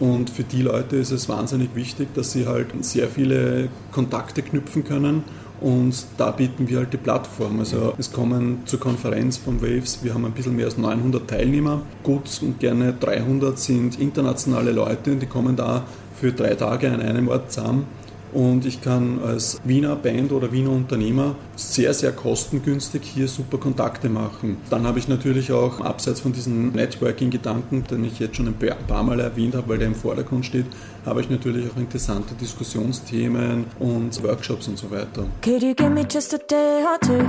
Und 0.00 0.30
für 0.30 0.44
die 0.44 0.62
Leute 0.62 0.96
ist 0.96 1.10
es 1.10 1.28
wahnsinnig 1.28 1.74
wichtig, 1.74 2.14
dass 2.14 2.32
sie 2.32 2.46
halt 2.46 2.68
sehr 2.84 3.08
viele 3.08 3.68
Kontakte 3.90 4.42
knüpfen 4.42 4.84
können 4.84 5.24
und 5.60 6.06
da 6.18 6.30
bieten 6.30 6.68
wir 6.68 6.78
halt 6.78 6.92
die 6.92 6.98
Plattform. 6.98 7.58
Also 7.58 7.94
es 7.98 8.12
kommen 8.12 8.62
zur 8.64 8.78
Konferenz 8.78 9.38
von 9.38 9.60
Waves, 9.60 10.04
wir 10.04 10.14
haben 10.14 10.24
ein 10.24 10.32
bisschen 10.32 10.54
mehr 10.54 10.66
als 10.66 10.78
900 10.78 11.28
Teilnehmer. 11.28 11.82
Gut 12.02 12.40
und 12.42 12.60
gerne 12.60 12.92
300 12.92 13.58
sind 13.58 13.98
internationale 13.98 14.70
Leute, 14.70 15.16
die 15.16 15.26
kommen 15.26 15.56
da 15.56 15.84
für 16.20 16.32
drei 16.32 16.54
Tage 16.54 16.90
an 16.90 17.00
einem 17.00 17.28
Ort 17.28 17.52
zusammen 17.52 17.86
und 18.32 18.66
ich 18.66 18.80
kann 18.80 19.20
als 19.22 19.60
Wiener 19.64 19.96
Band 19.96 20.32
oder 20.32 20.52
Wiener 20.52 20.70
Unternehmer 20.70 21.34
sehr, 21.56 21.94
sehr 21.94 22.12
kostengünstig 22.12 23.02
hier 23.02 23.28
super 23.28 23.58
Kontakte 23.58 24.08
machen. 24.08 24.58
Dann 24.70 24.86
habe 24.86 24.98
ich 24.98 25.08
natürlich 25.08 25.52
auch, 25.52 25.80
abseits 25.80 26.20
von 26.20 26.32
diesem 26.32 26.72
Networking-Gedanken, 26.72 27.84
den 27.90 28.04
ich 28.04 28.18
jetzt 28.18 28.36
schon 28.36 28.48
ein 28.48 28.56
paar 28.86 29.02
Mal 29.02 29.20
erwähnt 29.20 29.54
habe, 29.54 29.68
weil 29.68 29.78
der 29.78 29.88
im 29.88 29.94
Vordergrund 29.94 30.46
steht, 30.46 30.66
habe 31.04 31.20
ich 31.20 31.30
natürlich 31.30 31.70
auch 31.70 31.76
interessante 31.76 32.34
Diskussionsthemen 32.34 33.64
und 33.78 34.22
Workshops 34.22 34.68
und 34.68 34.78
so 34.78 34.90
weiter. 34.90 35.26
Could 35.42 35.62
you 35.62 35.74
give 35.74 35.90
me 35.90 36.06
just 36.10 36.34
a 36.34 36.38
day 36.38 36.82
or 36.84 36.98
two? 37.00 37.24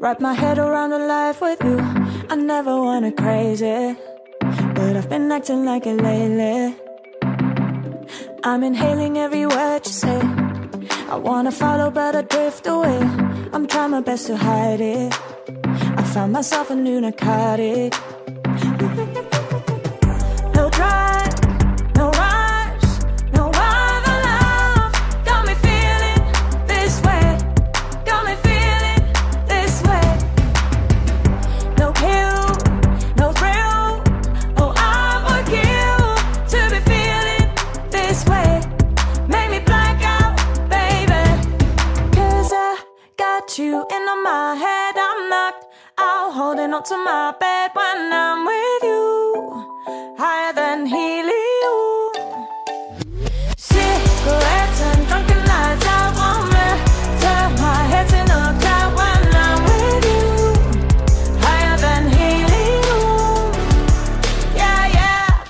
Wrap 0.00 0.20
my 0.20 0.34
head 0.34 0.58
around 0.58 0.92
a 0.92 0.98
life 0.98 1.40
with 1.40 1.58
you. 1.64 1.78
I 2.30 2.36
never 2.36 2.76
wanna 2.76 3.12
crazy, 3.12 3.96
but 4.74 4.96
I've 4.96 5.08
been 5.08 5.32
acting 5.32 5.64
like 5.64 5.86
it 5.86 6.00
lately. 6.00 6.85
I'm 8.46 8.62
inhaling 8.62 9.18
every 9.18 9.44
word 9.44 9.84
you 9.84 9.92
say. 9.92 10.20
I 11.10 11.16
wanna 11.16 11.50
follow, 11.50 11.90
but 11.90 12.14
I 12.14 12.22
drift 12.22 12.64
away. 12.68 13.00
I'm 13.52 13.66
trying 13.66 13.90
my 13.90 14.00
best 14.00 14.28
to 14.28 14.36
hide 14.36 14.80
it. 14.80 15.12
I 15.98 16.02
found 16.14 16.32
myself 16.32 16.70
a 16.70 16.76
new 16.76 17.00
narcotic. 17.00 17.92
Out 46.74 46.84
to 46.86 46.96
my 46.96 47.32
bed 47.38 47.70
when 47.74 48.12
I'm 48.12 48.44
with 48.44 48.82
you, 48.82 49.66
higher 50.18 50.52
than 50.52 50.86
helium. 50.86 52.12
Cigarettes 53.56 54.80
and 54.88 55.06
drunken 55.06 55.44
nights, 55.44 55.86
I 55.86 56.12
want 56.18 56.44
me. 56.54 56.66
Turn 57.20 57.54
my 57.60 57.80
head 57.92 58.12
in 58.20 58.30
a 58.30 58.42
cloud 58.60 58.90
when 58.98 59.22
I'm 59.44 59.58
with 59.68 60.04
you, 60.12 60.26
higher 61.44 61.76
than 61.78 62.02
helium. 62.16 63.52
Yeah, 64.56 64.86
yeah. 64.98 65.44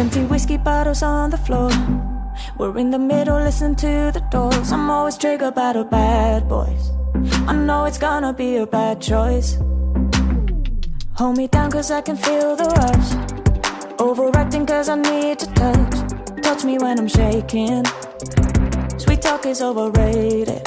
Empty 0.00 0.22
whiskey 0.24 0.56
bottles 0.56 1.02
on 1.02 1.30
the 1.30 1.38
floor. 1.38 1.70
We're 2.58 2.78
in 2.78 2.90
the 2.90 2.98
middle, 2.98 3.38
listen 3.38 3.74
to 3.76 4.10
the 4.12 4.22
doors. 4.30 4.72
I'm 4.72 4.90
always 4.90 5.16
triggered 5.16 5.54
by 5.54 5.74
the 5.74 5.84
bad 5.84 6.48
boys. 6.48 6.90
I 7.46 7.54
know 7.54 7.84
it's 7.86 7.98
gonna 7.98 8.32
be 8.32 8.56
a 8.56 8.66
bad 8.66 9.00
choice. 9.00 9.58
Hold 11.14 11.36
me 11.36 11.48
down 11.48 11.70
cause 11.70 11.90
I 11.90 12.00
can 12.00 12.16
feel 12.16 12.54
the 12.54 12.64
rush. 12.64 14.00
Overacting 14.00 14.64
cause 14.64 14.88
I 14.88 14.96
need 14.96 15.40
to 15.40 15.46
touch. 15.54 16.42
Touch 16.42 16.64
me 16.64 16.78
when 16.78 16.98
I'm 16.98 17.08
shaking. 17.08 17.84
Sweet 18.98 19.22
talk 19.22 19.44
is 19.46 19.60
overrated. 19.60 20.66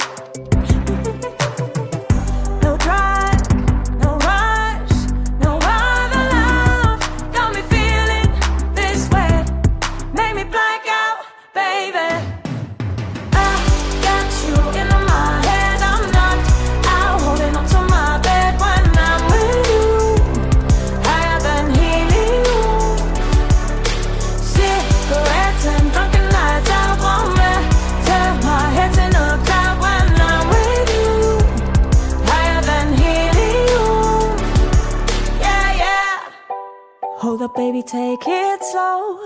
Take 37.86 38.26
it 38.26 38.64
slow. 38.64 39.18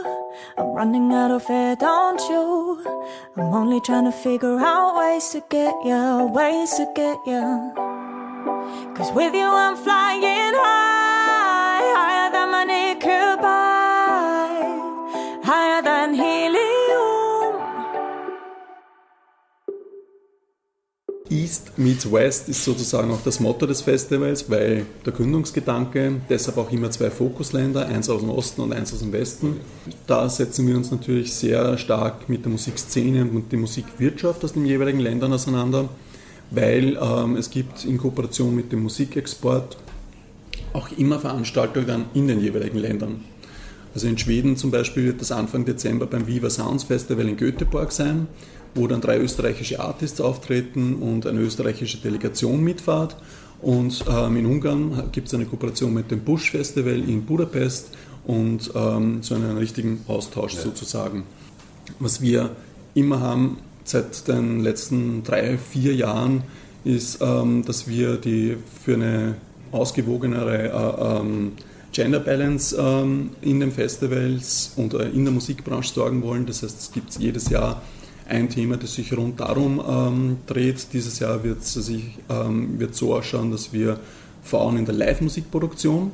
I'm 0.58 0.74
running 0.74 1.10
out 1.12 1.30
of 1.30 1.48
air, 1.48 1.76
don't 1.76 2.20
you? 2.28 2.84
I'm 3.36 3.54
only 3.54 3.80
trying 3.80 4.04
to 4.04 4.12
figure 4.12 4.58
out 4.58 4.98
ways 4.98 5.30
to 5.30 5.42
get 5.48 5.74
you, 5.82 6.30
ways 6.34 6.70
to 6.74 6.86
get 6.94 7.18
you. 7.26 7.72
Cause 8.94 9.12
with 9.12 9.32
you, 9.34 9.46
I'm 9.46 9.76
flying 9.76 10.54
high, 10.54 10.79
East 21.30 21.78
meets 21.78 22.10
West 22.10 22.48
ist 22.48 22.64
sozusagen 22.64 23.10
auch 23.12 23.22
das 23.24 23.38
Motto 23.38 23.64
des 23.64 23.82
Festivals, 23.82 24.50
weil 24.50 24.84
der 25.06 25.12
Gründungsgedanke, 25.12 26.20
deshalb 26.28 26.58
auch 26.58 26.72
immer 26.72 26.90
zwei 26.90 27.10
Fokusländer, 27.10 27.86
eins 27.86 28.10
aus 28.10 28.20
dem 28.20 28.30
Osten 28.30 28.62
und 28.62 28.72
eins 28.72 28.92
aus 28.92 28.98
dem 28.98 29.12
Westen. 29.12 29.60
Da 30.08 30.28
setzen 30.28 30.66
wir 30.66 30.76
uns 30.76 30.90
natürlich 30.90 31.32
sehr 31.32 31.78
stark 31.78 32.28
mit 32.28 32.44
der 32.44 32.50
Musikszene 32.50 33.22
und 33.22 33.52
der 33.52 33.60
Musikwirtschaft 33.60 34.44
aus 34.44 34.54
den 34.54 34.66
jeweiligen 34.66 34.98
Ländern 34.98 35.32
auseinander, 35.32 35.88
weil 36.50 36.98
ähm, 37.00 37.36
es 37.36 37.48
gibt 37.48 37.84
in 37.84 37.96
Kooperation 37.96 38.54
mit 38.54 38.72
dem 38.72 38.82
Musikexport 38.82 39.76
auch 40.72 40.88
immer 40.98 41.20
Veranstaltungen 41.20 42.06
in 42.14 42.26
den 42.26 42.40
jeweiligen 42.40 42.78
Ländern. 42.78 43.24
Also 43.94 44.06
in 44.06 44.18
Schweden 44.18 44.56
zum 44.56 44.70
Beispiel 44.70 45.04
wird 45.04 45.20
das 45.20 45.32
Anfang 45.32 45.64
Dezember 45.64 46.06
beim 46.06 46.26
Viva 46.26 46.50
Sounds 46.50 46.84
Festival 46.84 47.28
in 47.28 47.36
Göteborg 47.36 47.92
sein, 47.92 48.28
wo 48.74 48.86
dann 48.86 49.00
drei 49.00 49.18
österreichische 49.18 49.80
Artists 49.80 50.20
auftreten 50.20 50.96
und 50.96 51.26
eine 51.26 51.40
österreichische 51.40 51.98
Delegation 51.98 52.62
mitfahrt. 52.62 53.16
Und 53.60 54.04
ähm, 54.08 54.36
in 54.36 54.46
Ungarn 54.46 55.10
gibt 55.12 55.28
es 55.28 55.34
eine 55.34 55.44
Kooperation 55.44 55.92
mit 55.92 56.10
dem 56.10 56.20
Bush 56.20 56.50
Festival 56.50 56.94
in 56.94 57.24
Budapest 57.24 57.90
und 58.26 58.70
ähm, 58.74 59.22
so 59.22 59.34
einen 59.34 59.58
richtigen 59.58 60.02
Austausch 60.06 60.54
ja. 60.54 60.60
sozusagen. 60.60 61.24
Was 61.98 62.20
wir 62.20 62.50
immer 62.94 63.20
haben 63.20 63.58
seit 63.84 64.28
den 64.28 64.60
letzten 64.60 65.22
drei, 65.24 65.58
vier 65.58 65.94
Jahren, 65.94 66.44
ist, 66.84 67.18
ähm, 67.20 67.64
dass 67.64 67.88
wir 67.88 68.16
die 68.16 68.56
für 68.82 68.94
eine 68.94 69.34
ausgewogenere 69.72 70.68
äh, 70.68 71.20
ähm, 71.20 71.52
Gender 72.00 72.20
Balance 72.20 72.74
ähm, 72.80 73.28
in 73.42 73.60
den 73.60 73.72
Festivals 73.72 74.72
und 74.76 74.94
äh, 74.94 75.10
in 75.10 75.26
der 75.26 75.34
Musikbranche 75.34 75.92
sorgen 75.92 76.22
wollen. 76.22 76.46
Das 76.46 76.62
heißt, 76.62 76.80
es 76.80 76.92
gibt 76.92 77.14
jedes 77.18 77.50
Jahr 77.50 77.82
ein 78.26 78.48
Thema, 78.48 78.78
das 78.78 78.94
sich 78.94 79.14
rund 79.14 79.38
darum 79.38 79.82
ähm, 79.86 80.36
dreht. 80.46 80.94
Dieses 80.94 81.18
Jahr 81.18 81.44
wird 81.44 81.60
es 81.60 81.90
ähm, 82.30 82.78
so 82.92 83.14
ausschauen, 83.14 83.50
dass 83.50 83.74
wir 83.74 84.00
Frauen 84.42 84.78
in 84.78 84.86
der 84.86 84.94
Live-Musikproduktion, 84.94 86.10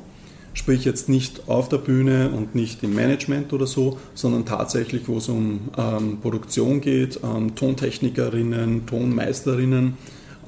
sprich 0.53 0.83
jetzt 0.83 1.07
nicht 1.07 1.47
auf 1.47 1.69
der 1.69 1.77
Bühne 1.77 2.31
und 2.31 2.53
nicht 2.53 2.83
im 2.83 2.93
Management 2.93 3.53
oder 3.53 3.65
so, 3.65 3.97
sondern 4.13 4.43
tatsächlich, 4.43 5.07
wo 5.07 5.19
es 5.19 5.29
um 5.29 5.69
ähm, 5.77 6.17
Produktion 6.21 6.81
geht, 6.81 7.21
ähm, 7.23 7.55
Tontechnikerinnen, 7.55 8.85
Tonmeisterinnen, 8.87 9.93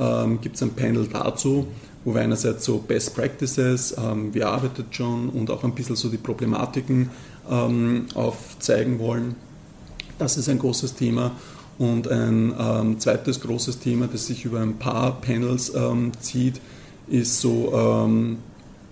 ähm, 0.01 0.41
gibt 0.41 0.57
es 0.57 0.63
ein 0.63 0.71
Panel 0.71 1.07
dazu 1.07 1.67
wo 2.05 2.13
wir 2.13 2.21
einerseits 2.21 2.65
so 2.65 2.77
Best 2.77 3.15
Practices, 3.15 3.95
ähm, 3.97 4.33
wie 4.33 4.43
arbeitet 4.43 4.95
schon 4.95 5.29
und 5.29 5.51
auch 5.51 5.63
ein 5.63 5.75
bisschen 5.75 5.95
so 5.95 6.09
die 6.09 6.17
Problematiken 6.17 7.09
ähm, 7.49 8.05
aufzeigen 8.15 8.99
wollen. 8.99 9.35
Das 10.17 10.37
ist 10.37 10.49
ein 10.49 10.59
großes 10.59 10.95
Thema. 10.95 11.31
Und 11.77 12.09
ein 12.09 12.53
ähm, 12.59 12.99
zweites 12.99 13.39
großes 13.39 13.79
Thema, 13.79 14.07
das 14.07 14.27
sich 14.27 14.43
über 14.43 14.59
ein 14.59 14.77
paar 14.77 15.21
Panels 15.21 15.73
ähm, 15.73 16.11
zieht, 16.19 16.59
ist 17.07 17.39
so 17.39 17.73
ähm, 17.73 18.39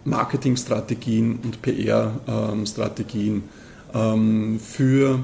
Marketingstrategien 0.05 1.39
und 1.43 1.61
PR-Strategien 1.61 3.43
ähm, 3.93 4.59
für 4.61 5.19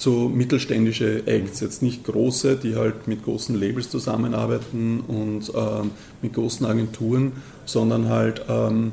so 0.00 0.28
mittelständische 0.28 1.26
Acts, 1.26 1.60
jetzt 1.60 1.82
nicht 1.82 2.04
große, 2.04 2.56
die 2.56 2.76
halt 2.76 3.06
mit 3.06 3.22
großen 3.22 3.58
Labels 3.58 3.90
zusammenarbeiten 3.90 5.00
und 5.00 5.52
ähm, 5.54 5.90
mit 6.22 6.32
großen 6.32 6.64
Agenturen, 6.64 7.32
sondern 7.66 8.08
halt 8.08 8.42
ähm, 8.48 8.92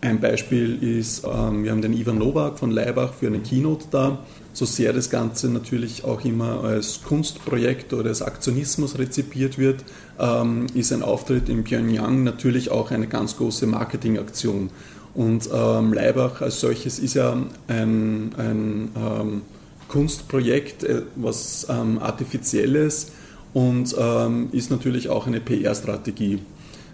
ein 0.00 0.20
Beispiel 0.20 0.82
ist, 0.82 1.24
ähm, 1.24 1.62
wir 1.62 1.70
haben 1.70 1.82
den 1.82 1.94
Ivan 1.94 2.18
Novak 2.18 2.58
von 2.58 2.72
Leibach 2.72 3.14
für 3.14 3.28
eine 3.28 3.38
Keynote 3.38 3.86
da. 3.90 4.18
So 4.52 4.64
sehr 4.64 4.92
das 4.92 5.08
Ganze 5.08 5.48
natürlich 5.48 6.04
auch 6.04 6.24
immer 6.24 6.62
als 6.62 7.02
Kunstprojekt 7.02 7.92
oder 7.92 8.08
als 8.08 8.22
Aktionismus 8.22 8.98
rezipiert 8.98 9.56
wird, 9.56 9.84
ähm, 10.18 10.66
ist 10.74 10.92
ein 10.92 11.02
Auftritt 11.02 11.48
in 11.48 11.64
Pyongyang 11.64 12.24
natürlich 12.24 12.70
auch 12.70 12.90
eine 12.90 13.06
ganz 13.06 13.36
große 13.36 13.66
Marketingaktion. 13.66 14.70
Und 15.14 15.48
ähm, 15.52 15.92
Leibach 15.92 16.40
als 16.40 16.60
solches 16.60 16.98
ist 16.98 17.14
ja 17.14 17.36
ein, 17.68 18.32
ein 18.36 18.90
ähm, 18.96 19.42
Kunstprojekt, 19.88 20.84
äh, 20.84 21.02
was 21.16 21.66
ähm, 21.68 21.98
Artifizielles 21.98 23.12
und 23.52 23.94
ähm, 23.98 24.48
ist 24.52 24.70
natürlich 24.70 25.08
auch 25.08 25.26
eine 25.26 25.40
PR-Strategie. 25.40 26.40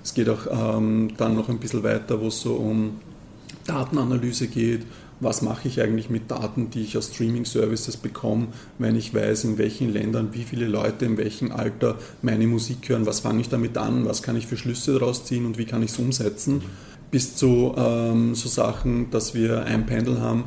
Es 0.02 0.14
geht 0.14 0.28
auch 0.28 0.46
ähm, 0.50 1.10
dann 1.16 1.34
noch 1.34 1.48
ein 1.48 1.58
bisschen 1.58 1.82
weiter, 1.82 2.20
wo 2.20 2.28
es 2.28 2.40
so 2.40 2.54
um 2.54 3.00
Datenanalyse 3.66 4.46
geht. 4.48 4.86
Was 5.20 5.42
mache 5.42 5.68
ich 5.68 5.82
eigentlich 5.82 6.08
mit 6.08 6.30
Daten, 6.30 6.70
die 6.70 6.80
ich 6.80 6.96
aus 6.96 7.08
Streaming-Services 7.08 7.98
bekomme, 7.98 8.48
wenn 8.78 8.96
ich 8.96 9.12
weiß, 9.12 9.44
in 9.44 9.58
welchen 9.58 9.92
Ländern 9.92 10.30
wie 10.32 10.44
viele 10.44 10.66
Leute 10.66 11.04
in 11.04 11.18
welchem 11.18 11.52
Alter 11.52 11.96
meine 12.22 12.46
Musik 12.46 12.88
hören? 12.88 13.04
Was 13.04 13.20
fange 13.20 13.42
ich 13.42 13.50
damit 13.50 13.76
an? 13.76 14.06
Was 14.06 14.22
kann 14.22 14.36
ich 14.36 14.46
für 14.46 14.56
Schlüsse 14.56 14.94
daraus 14.94 15.26
ziehen 15.26 15.44
und 15.44 15.58
wie 15.58 15.66
kann 15.66 15.82
ich 15.82 15.90
es 15.90 15.98
umsetzen? 15.98 16.62
Bis 17.10 17.36
zu 17.36 17.74
ähm, 17.76 18.34
so 18.34 18.48
Sachen, 18.48 19.10
dass 19.10 19.34
wir 19.34 19.64
ein 19.64 19.84
Panel 19.84 20.20
haben, 20.20 20.44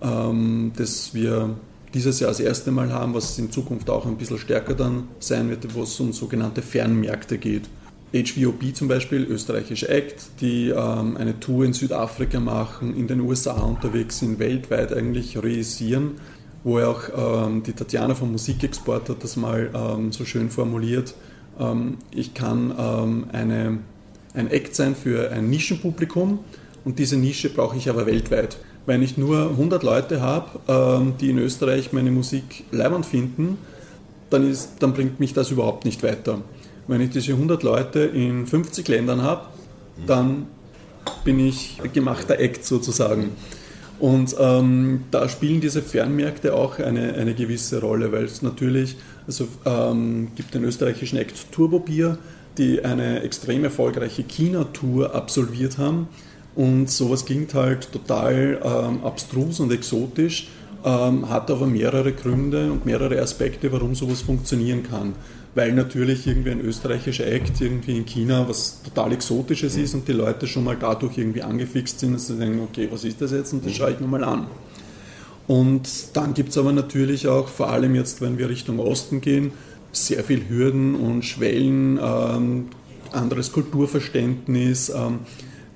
ähm, 0.00 0.72
das 0.76 1.14
wir 1.14 1.56
dieses 1.94 2.20
Jahr 2.20 2.30
das 2.30 2.40
erste 2.40 2.70
Mal 2.70 2.92
haben, 2.92 3.14
was 3.14 3.38
in 3.38 3.50
Zukunft 3.50 3.90
auch 3.90 4.06
ein 4.06 4.16
bisschen 4.16 4.38
stärker 4.38 4.74
dann 4.74 5.08
sein 5.18 5.50
wird, 5.50 5.74
wo 5.74 5.82
es 5.82 5.98
um 6.00 6.12
sogenannte 6.12 6.62
Fernmärkte 6.62 7.38
geht. 7.38 7.68
HVOB 8.12 8.74
zum 8.74 8.88
Beispiel, 8.88 9.24
österreichische 9.24 9.88
Act, 9.88 10.40
die 10.40 10.68
ähm, 10.68 11.16
eine 11.16 11.40
Tour 11.40 11.64
in 11.64 11.72
Südafrika 11.72 12.40
machen, 12.40 12.94
in 12.94 13.06
den 13.06 13.20
USA 13.20 13.60
unterwegs 13.62 14.18
sind, 14.18 14.38
weltweit 14.38 14.92
eigentlich 14.92 15.42
realisieren, 15.42 16.12
wo 16.62 16.78
auch 16.80 17.04
ähm, 17.16 17.62
die 17.62 17.72
Tatjana 17.72 18.14
vom 18.14 18.32
Musikexport 18.32 19.08
hat 19.08 19.24
das 19.24 19.36
mal 19.36 19.70
ähm, 19.74 20.12
so 20.12 20.26
schön 20.26 20.50
formuliert. 20.50 21.14
Ähm, 21.58 21.96
ich 22.10 22.34
kann 22.34 22.74
ähm, 22.78 23.26
eine, 23.32 23.78
ein 24.34 24.50
Act 24.50 24.74
sein 24.74 24.94
für 24.94 25.30
ein 25.30 25.48
Nischenpublikum 25.48 26.40
und 26.84 26.98
diese 26.98 27.16
Nische 27.16 27.48
brauche 27.48 27.78
ich 27.78 27.88
aber 27.88 28.04
weltweit 28.04 28.58
wenn 28.86 29.02
ich 29.02 29.16
nur 29.16 29.50
100 29.50 29.82
Leute 29.82 30.20
habe, 30.20 30.60
ähm, 30.68 31.14
die 31.20 31.30
in 31.30 31.38
Österreich 31.38 31.92
meine 31.92 32.10
Musik 32.10 32.64
leibend 32.70 33.06
finden, 33.06 33.58
dann, 34.30 34.48
ist, 34.48 34.76
dann 34.80 34.92
bringt 34.92 35.20
mich 35.20 35.34
das 35.34 35.50
überhaupt 35.50 35.84
nicht 35.84 36.02
weiter. 36.02 36.40
Wenn 36.88 37.00
ich 37.00 37.10
diese 37.10 37.32
100 37.32 37.62
Leute 37.62 38.00
in 38.00 38.46
50 38.46 38.88
Ländern 38.88 39.22
habe, 39.22 39.46
dann 40.06 40.46
bin 41.24 41.38
ich 41.38 41.80
gemachter 41.92 42.38
Act 42.40 42.64
sozusagen. 42.64 43.30
Und 44.00 44.34
ähm, 44.40 45.04
da 45.12 45.28
spielen 45.28 45.60
diese 45.60 45.80
Fernmärkte 45.80 46.54
auch 46.54 46.80
eine, 46.80 47.14
eine 47.14 47.34
gewisse 47.34 47.80
Rolle, 47.80 48.10
weil 48.10 48.24
es 48.24 48.42
natürlich, 48.42 48.96
also 49.26 49.46
ähm, 49.64 50.32
gibt 50.34 50.54
den 50.54 50.64
österreichischen 50.64 51.18
Act 51.18 51.52
Turbo 51.52 51.78
Bier, 51.78 52.18
die 52.58 52.84
eine 52.84 53.22
extrem 53.22 53.62
erfolgreiche 53.62 54.24
China-Tour 54.24 55.14
absolviert 55.14 55.78
haben 55.78 56.08
und 56.54 56.90
sowas 56.90 57.24
klingt 57.24 57.54
halt 57.54 57.90
total 57.92 58.60
ähm, 58.62 59.04
abstrus 59.04 59.60
und 59.60 59.72
exotisch, 59.72 60.48
ähm, 60.84 61.28
hat 61.28 61.50
aber 61.50 61.66
mehrere 61.66 62.12
Gründe 62.12 62.70
und 62.70 62.84
mehrere 62.84 63.20
Aspekte, 63.20 63.72
warum 63.72 63.94
sowas 63.94 64.20
funktionieren 64.20 64.82
kann. 64.82 65.14
Weil 65.54 65.72
natürlich 65.72 66.26
irgendwie 66.26 66.50
ein 66.50 66.60
österreichischer 66.60 67.26
Act 67.26 67.60
irgendwie 67.60 67.98
in 67.98 68.06
China 68.06 68.46
was 68.48 68.82
total 68.82 69.12
Exotisches 69.12 69.76
ist 69.76 69.94
und 69.94 70.08
die 70.08 70.12
Leute 70.12 70.46
schon 70.46 70.64
mal 70.64 70.76
dadurch 70.78 71.18
irgendwie 71.18 71.42
angefixt 71.42 72.00
sind, 72.00 72.14
dass 72.14 72.26
sie 72.26 72.36
denken, 72.36 72.60
okay, 72.60 72.88
was 72.90 73.04
ist 73.04 73.20
das 73.20 73.32
jetzt 73.32 73.52
und 73.52 73.64
das 73.64 73.72
schaue 73.72 73.92
ich 73.92 74.00
mir 74.00 74.06
mal 74.06 74.24
an. 74.24 74.46
Und 75.46 75.88
dann 76.14 76.34
gibt 76.34 76.50
es 76.50 76.58
aber 76.58 76.72
natürlich 76.72 77.28
auch, 77.28 77.48
vor 77.48 77.70
allem 77.70 77.94
jetzt, 77.94 78.20
wenn 78.20 78.38
wir 78.38 78.48
Richtung 78.48 78.78
Osten 78.78 79.20
gehen, 79.20 79.52
sehr 79.90 80.24
viel 80.24 80.48
Hürden 80.48 80.94
und 80.94 81.24
Schwellen, 81.24 81.98
ähm, 82.02 82.68
anderes 83.12 83.52
Kulturverständnis. 83.52 84.90
Ähm, 84.90 85.20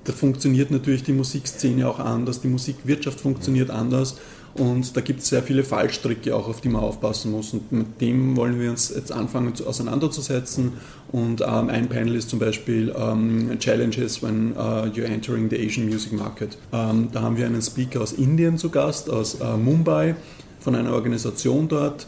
da 0.07 0.13
funktioniert 0.13 0.71
natürlich 0.71 1.03
die 1.03 1.13
Musikszene 1.13 1.87
auch 1.87 1.99
anders, 1.99 2.41
die 2.41 2.47
Musikwirtschaft 2.47 3.19
funktioniert 3.19 3.69
anders 3.69 4.15
und 4.57 4.97
da 4.97 5.01
gibt 5.01 5.21
es 5.21 5.29
sehr 5.29 5.43
viele 5.43 5.63
Fallstricke 5.63 6.35
auch, 6.35 6.47
auf 6.47 6.61
die 6.61 6.69
man 6.69 6.81
aufpassen 6.81 7.31
muss. 7.31 7.53
Und 7.53 7.71
mit 7.71 8.01
dem 8.01 8.35
wollen 8.35 8.59
wir 8.59 8.71
uns 8.71 8.91
jetzt 8.93 9.11
anfangen 9.11 9.53
zu, 9.53 9.67
auseinanderzusetzen. 9.67 10.73
Und 11.11 11.41
ähm, 11.41 11.69
ein 11.69 11.87
Panel 11.89 12.15
ist 12.15 12.29
zum 12.29 12.39
Beispiel 12.39 12.93
ähm, 12.97 13.57
Challenges 13.59 14.23
when 14.23 14.53
uh, 14.53 14.87
you're 14.87 15.05
entering 15.05 15.49
the 15.49 15.57
Asian 15.57 15.85
Music 15.85 16.11
Market. 16.11 16.57
Ähm, 16.73 17.09
da 17.11 17.21
haben 17.21 17.37
wir 17.37 17.45
einen 17.45 17.61
Speaker 17.61 18.01
aus 18.01 18.13
Indien 18.13 18.57
zu 18.57 18.69
Gast, 18.69 19.09
aus 19.09 19.35
äh, 19.35 19.57
Mumbai, 19.57 20.15
von 20.59 20.75
einer 20.75 20.91
Organisation 20.91 21.67
dort, 21.67 22.07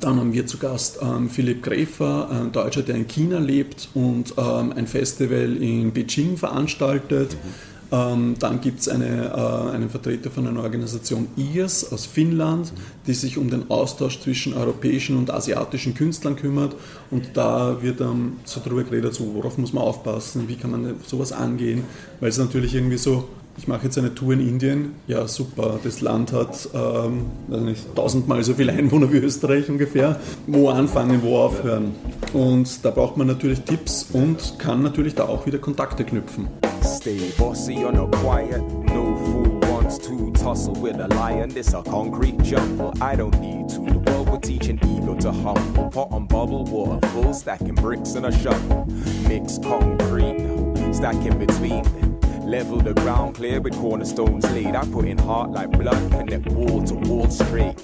dann 0.00 0.20
haben 0.20 0.32
wir 0.32 0.46
zu 0.46 0.58
Gast 0.58 0.98
ähm, 1.02 1.28
Philipp 1.28 1.62
Gräfer, 1.62 2.30
ein 2.30 2.52
Deutscher, 2.52 2.82
der 2.82 2.96
in 2.96 3.08
China 3.08 3.38
lebt 3.38 3.88
und 3.94 4.34
ähm, 4.36 4.72
ein 4.76 4.86
Festival 4.86 5.56
in 5.56 5.92
Beijing 5.92 6.36
veranstaltet. 6.36 7.32
Mhm. 7.32 7.68
Ähm, 7.90 8.34
dann 8.38 8.60
gibt 8.60 8.80
es 8.80 8.88
eine, 8.88 9.32
äh, 9.32 9.74
einen 9.74 9.88
Vertreter 9.88 10.30
von 10.30 10.46
einer 10.46 10.62
Organisation 10.62 11.28
IAS 11.36 11.90
aus 11.90 12.04
Finnland, 12.04 12.72
die 13.06 13.14
sich 13.14 13.38
um 13.38 13.48
den 13.48 13.70
Austausch 13.70 14.20
zwischen 14.20 14.52
europäischen 14.52 15.16
und 15.16 15.30
asiatischen 15.30 15.94
Künstlern 15.94 16.36
kümmert. 16.36 16.76
Und 17.10 17.30
da 17.34 17.78
wird 17.80 18.02
ähm, 18.02 18.34
so 18.44 18.60
darüber 18.62 18.84
geredet, 18.84 19.14
so, 19.14 19.34
worauf 19.34 19.56
muss 19.56 19.72
man 19.72 19.82
aufpassen, 19.84 20.48
wie 20.48 20.56
kann 20.56 20.70
man 20.70 20.96
sowas 21.06 21.32
angehen, 21.32 21.84
weil 22.20 22.28
es 22.28 22.36
natürlich 22.36 22.74
irgendwie 22.74 22.98
so 22.98 23.26
ich 23.58 23.66
mache 23.66 23.84
jetzt 23.84 23.98
eine 23.98 24.14
Tour 24.14 24.34
in 24.34 24.40
Indien, 24.40 24.94
ja 25.08 25.26
super, 25.26 25.80
das 25.82 26.00
Land 26.00 26.32
hat 26.32 26.68
ähm, 26.72 27.26
nicht, 27.48 27.94
tausendmal 27.94 28.42
so 28.44 28.54
viele 28.54 28.72
Einwohner 28.72 29.12
wie 29.12 29.18
Österreich 29.18 29.68
ungefähr. 29.68 30.20
Wo 30.46 30.68
anfangen, 30.68 31.22
wo 31.22 31.38
aufhören? 31.38 31.94
Und 32.32 32.84
da 32.84 32.90
braucht 32.90 33.16
man 33.16 33.26
natürlich 33.26 33.60
Tipps 33.62 34.06
und 34.12 34.58
kann 34.58 34.82
natürlich 34.82 35.16
da 35.16 35.24
auch 35.24 35.44
wieder 35.44 35.58
Kontakte 35.58 36.04
knüpfen. 36.04 36.48
Stay 36.84 37.32
bossy 37.36 37.84
on 37.84 37.96
a 37.96 38.06
quiet, 38.06 38.62
no 38.86 39.16
fool 39.16 39.60
wants 39.68 39.98
to 39.98 40.30
tussle 40.32 40.74
with 40.74 40.96
a 41.00 41.08
lion. 41.08 41.48
This 41.48 41.74
a 41.74 41.82
concrete 41.82 42.40
jungle, 42.42 42.92
I 43.00 43.16
don't 43.16 43.38
need 43.40 43.68
to. 43.70 43.84
The 43.84 43.98
world 44.10 44.30
will 44.30 44.40
teach 44.40 44.68
an 44.68 44.78
eagle 44.84 45.16
to 45.16 45.32
humble. 45.32 45.90
Pot 45.90 46.12
on 46.12 46.26
bubble 46.26 46.64
water, 46.64 47.04
full 47.08 47.34
stacking 47.34 47.74
bricks 47.74 48.14
in 48.14 48.24
a 48.24 48.32
shovel. 48.32 48.86
Mix 49.26 49.58
concrete, 49.58 50.94
stack 50.94 51.16
in 51.26 51.38
between. 51.38 52.07
Level 52.48 52.78
the 52.78 52.94
ground 52.94 53.34
clear 53.34 53.60
with 53.60 53.74
cornerstones 53.74 54.42
laid. 54.52 54.74
I 54.74 54.82
put 54.86 55.04
in 55.04 55.18
heart 55.18 55.50
like 55.50 55.70
blood, 55.70 56.10
connect 56.10 56.46
wall 56.46 56.82
to 56.82 56.94
wall 56.94 57.28
straight. 57.28 57.76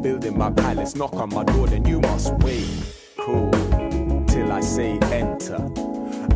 Building 0.00 0.38
my 0.38 0.50
palace, 0.50 0.96
knock 0.96 1.12
on 1.12 1.28
my 1.34 1.44
door, 1.44 1.66
then 1.66 1.84
you 1.84 2.00
must 2.00 2.32
wait. 2.38 2.66
Cool, 3.18 3.50
till 4.26 4.50
I 4.50 4.62
say 4.62 4.98
enter. 5.12 5.85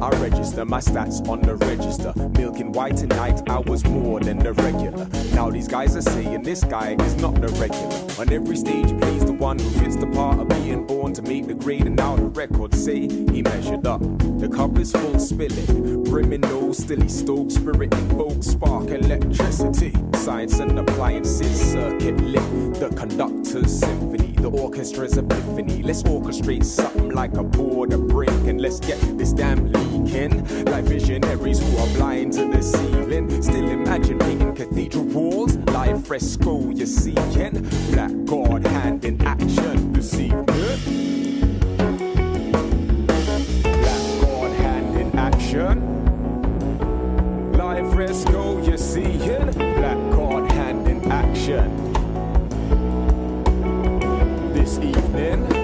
I 0.02 0.10
register 0.20 0.64
my 0.64 0.80
stats 0.80 1.26
on 1.28 1.40
the 1.40 1.56
register. 1.56 2.12
Milking 2.38 2.72
white 2.72 2.96
tonight, 2.96 3.40
I 3.48 3.58
was 3.58 3.84
more 3.84 4.20
than 4.20 4.38
the 4.38 4.52
regular. 4.52 5.06
Now 5.34 5.50
these 5.50 5.68
guys 5.68 5.96
are 5.96 6.02
saying 6.02 6.42
this 6.42 6.64
guy 6.64 6.96
is 7.00 7.16
not 7.16 7.34
the 7.40 7.48
regular. 7.48 8.20
On 8.20 8.32
every 8.32 8.56
stage, 8.56 8.90
he 8.90 8.96
plays 8.96 9.24
the 9.24 9.32
one 9.32 9.58
who 9.58 9.70
fits 9.70 9.96
the 9.96 10.06
part 10.08 10.38
of 10.38 10.48
being 10.48 10.86
born 10.86 11.12
to 11.14 11.22
make 11.22 11.46
the 11.46 11.54
grade. 11.54 11.86
And 11.86 11.96
now 11.96 12.16
the 12.16 12.24
records 12.24 12.82
say 12.82 13.00
he 13.00 13.42
measured 13.42 13.86
up. 13.86 14.00
The 14.40 14.48
cup 14.48 14.78
is 14.78 14.92
full, 14.92 15.18
spilling. 15.18 16.04
Brimming 16.04 16.42
no 16.42 16.72
stilly, 16.72 17.08
stoke 17.08 17.50
spirit, 17.50 17.92
invoke 17.94 18.42
spark, 18.42 18.88
electricity. 18.90 19.92
Science 20.14 20.58
and 20.60 20.78
appliances, 20.78 21.72
circuit 21.72 22.18
lit. 22.20 22.74
The 22.74 22.88
conductor's 22.96 23.78
symphony, 23.78 24.29
the 24.40 24.50
orchestra's 24.50 25.16
epiphany. 25.16 25.82
Let's 25.82 26.02
orchestrate 26.02 26.64
something 26.64 27.10
like 27.10 27.34
a 27.34 27.42
board, 27.42 27.92
a 27.92 27.98
break, 27.98 28.30
and 28.46 28.60
let's 28.60 28.80
get 28.80 28.98
this 29.18 29.32
damn 29.32 29.72
leaking. 29.72 30.64
Like 30.66 30.84
visionaries 30.84 31.60
who 31.60 31.76
are 31.78 31.88
blind 31.94 32.32
to 32.34 32.48
the 32.50 32.62
ceiling. 32.62 33.42
Still 33.42 33.68
imagine 33.68 34.18
painting 34.18 34.54
cathedral 34.54 35.04
walls, 35.04 35.56
live 35.56 36.06
fresco 36.06 36.70
you're 36.70 36.86
seeing. 36.86 37.68
Black 37.92 38.12
God 38.24 38.66
hand 38.66 39.04
in 39.04 39.20
action 39.26 39.92
this 39.92 40.14
evening. 40.14 40.46
Black 43.62 44.20
God 44.20 44.52
hand 44.52 44.96
in 44.96 45.18
action. 45.18 45.90
Fresco 47.92 48.62
you're 48.62 48.76
seeing. 48.76 49.50
Black 49.52 49.98
God 50.10 50.50
hand 50.52 50.86
in 50.88 51.10
action. 51.10 51.89
This 54.70 54.78
evening. 54.78 55.59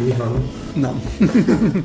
Nehme 0.00 0.14
ich 0.14 0.20
an, 0.20 0.42
Nein. 0.74 1.84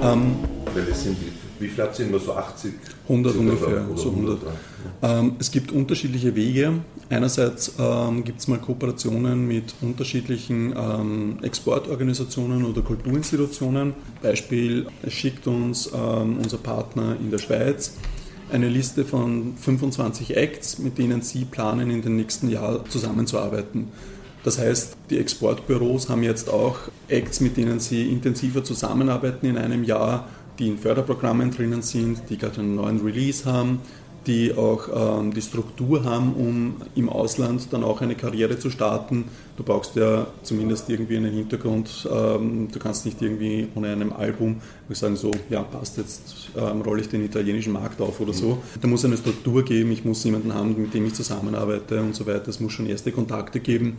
weil 0.74 0.88
es 0.90 1.04
sind, 1.04 1.16
wie 1.58 1.68
viel 1.68 1.84
habt 1.84 1.98
ihr 1.98 2.06
immer 2.06 2.18
so 2.18 2.32
80? 2.32 2.72
100 3.08 3.32
Oder- 3.34 3.40
ungefähr, 3.40 3.88
oder 3.88 3.98
so 3.98 4.10
100. 4.10 4.38
ja. 4.42 5.18
Ähm, 5.18 5.36
es 5.38 5.50
gibt 5.50 5.72
unterschiedliche 5.72 6.34
Wege. 6.34 6.74
Einerseits 7.10 7.74
ähm, 7.78 8.24
gibt 8.24 8.40
es 8.40 8.48
mal 8.48 8.58
Kooperationen 8.58 9.46
mit 9.46 9.74
unterschiedlichen 9.82 10.74
ähm, 10.76 11.38
Exportorganisationen 11.42 12.64
oder 12.64 12.82
Kulturinstitutionen. 12.82 13.94
Beispiel, 14.22 14.86
es 15.02 15.12
schickt 15.12 15.46
uns 15.46 15.90
ähm, 15.94 16.38
unser 16.38 16.58
Partner 16.58 17.16
in 17.20 17.30
der 17.30 17.38
Schweiz 17.38 17.94
eine 18.50 18.68
Liste 18.68 19.04
von 19.04 19.54
25 19.56 20.36
Acts, 20.36 20.78
mit 20.78 20.98
denen 20.98 21.22
sie 21.22 21.44
planen, 21.46 21.90
in 21.90 22.02
den 22.02 22.16
nächsten 22.16 22.50
Jahr 22.50 22.84
zusammenzuarbeiten. 22.86 23.88
Das 24.44 24.58
heißt, 24.58 24.96
die 25.10 25.18
Exportbüros 25.18 26.08
haben 26.08 26.22
jetzt 26.22 26.50
auch 26.50 26.76
Acts, 27.08 27.40
mit 27.40 27.56
denen 27.56 27.78
sie 27.78 28.10
intensiver 28.10 28.64
zusammenarbeiten 28.64 29.46
in 29.46 29.56
einem 29.56 29.84
Jahr, 29.84 30.28
die 30.58 30.68
in 30.68 30.78
Förderprogrammen 30.78 31.50
drinnen 31.50 31.82
sind, 31.82 32.22
die 32.28 32.38
gerade 32.38 32.60
einen 32.60 32.74
neuen 32.74 33.00
Release 33.00 33.44
haben, 33.44 33.80
die 34.26 34.54
auch 34.54 35.18
ähm, 35.20 35.34
die 35.34 35.42
Struktur 35.42 36.04
haben, 36.04 36.34
um 36.34 36.76
im 36.94 37.08
Ausland 37.08 37.72
dann 37.72 37.82
auch 37.82 38.00
eine 38.00 38.14
Karriere 38.14 38.58
zu 38.58 38.70
starten. 38.70 39.24
Du 39.56 39.64
brauchst 39.64 39.96
ja 39.96 40.26
zumindest 40.42 40.88
irgendwie 40.88 41.16
einen 41.16 41.32
Hintergrund. 41.32 42.08
Ähm, 42.10 42.68
du 42.70 42.78
kannst 42.78 43.04
nicht 43.04 43.20
irgendwie 43.20 43.68
ohne 43.74 43.88
einem 43.88 44.12
Album 44.12 44.60
sagen, 44.90 45.16
so, 45.16 45.30
ja, 45.48 45.62
passt, 45.62 45.96
jetzt 45.96 46.50
ähm, 46.56 46.82
rolle 46.82 47.00
ich 47.00 47.08
den 47.08 47.24
italienischen 47.24 47.72
Markt 47.72 48.00
auf 48.00 48.20
oder 48.20 48.32
so. 48.32 48.58
Da 48.80 48.86
muss 48.86 49.04
eine 49.04 49.16
Struktur 49.16 49.64
geben, 49.64 49.90
ich 49.90 50.04
muss 50.04 50.22
jemanden 50.22 50.54
haben, 50.54 50.80
mit 50.80 50.94
dem 50.94 51.06
ich 51.06 51.14
zusammenarbeite 51.14 52.00
und 52.00 52.14
so 52.14 52.26
weiter. 52.26 52.48
Es 52.48 52.60
muss 52.60 52.72
schon 52.72 52.86
erste 52.86 53.10
Kontakte 53.10 53.58
geben. 53.58 53.96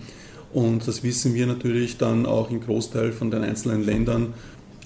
Und 0.54 0.88
das 0.88 1.04
wissen 1.04 1.34
wir 1.34 1.48
natürlich 1.48 1.98
dann 1.98 2.26
auch 2.26 2.52
im 2.52 2.62
Großteil 2.62 3.12
von 3.12 3.32
den 3.32 3.44
einzelnen 3.44 3.84
Ländern 3.84 4.34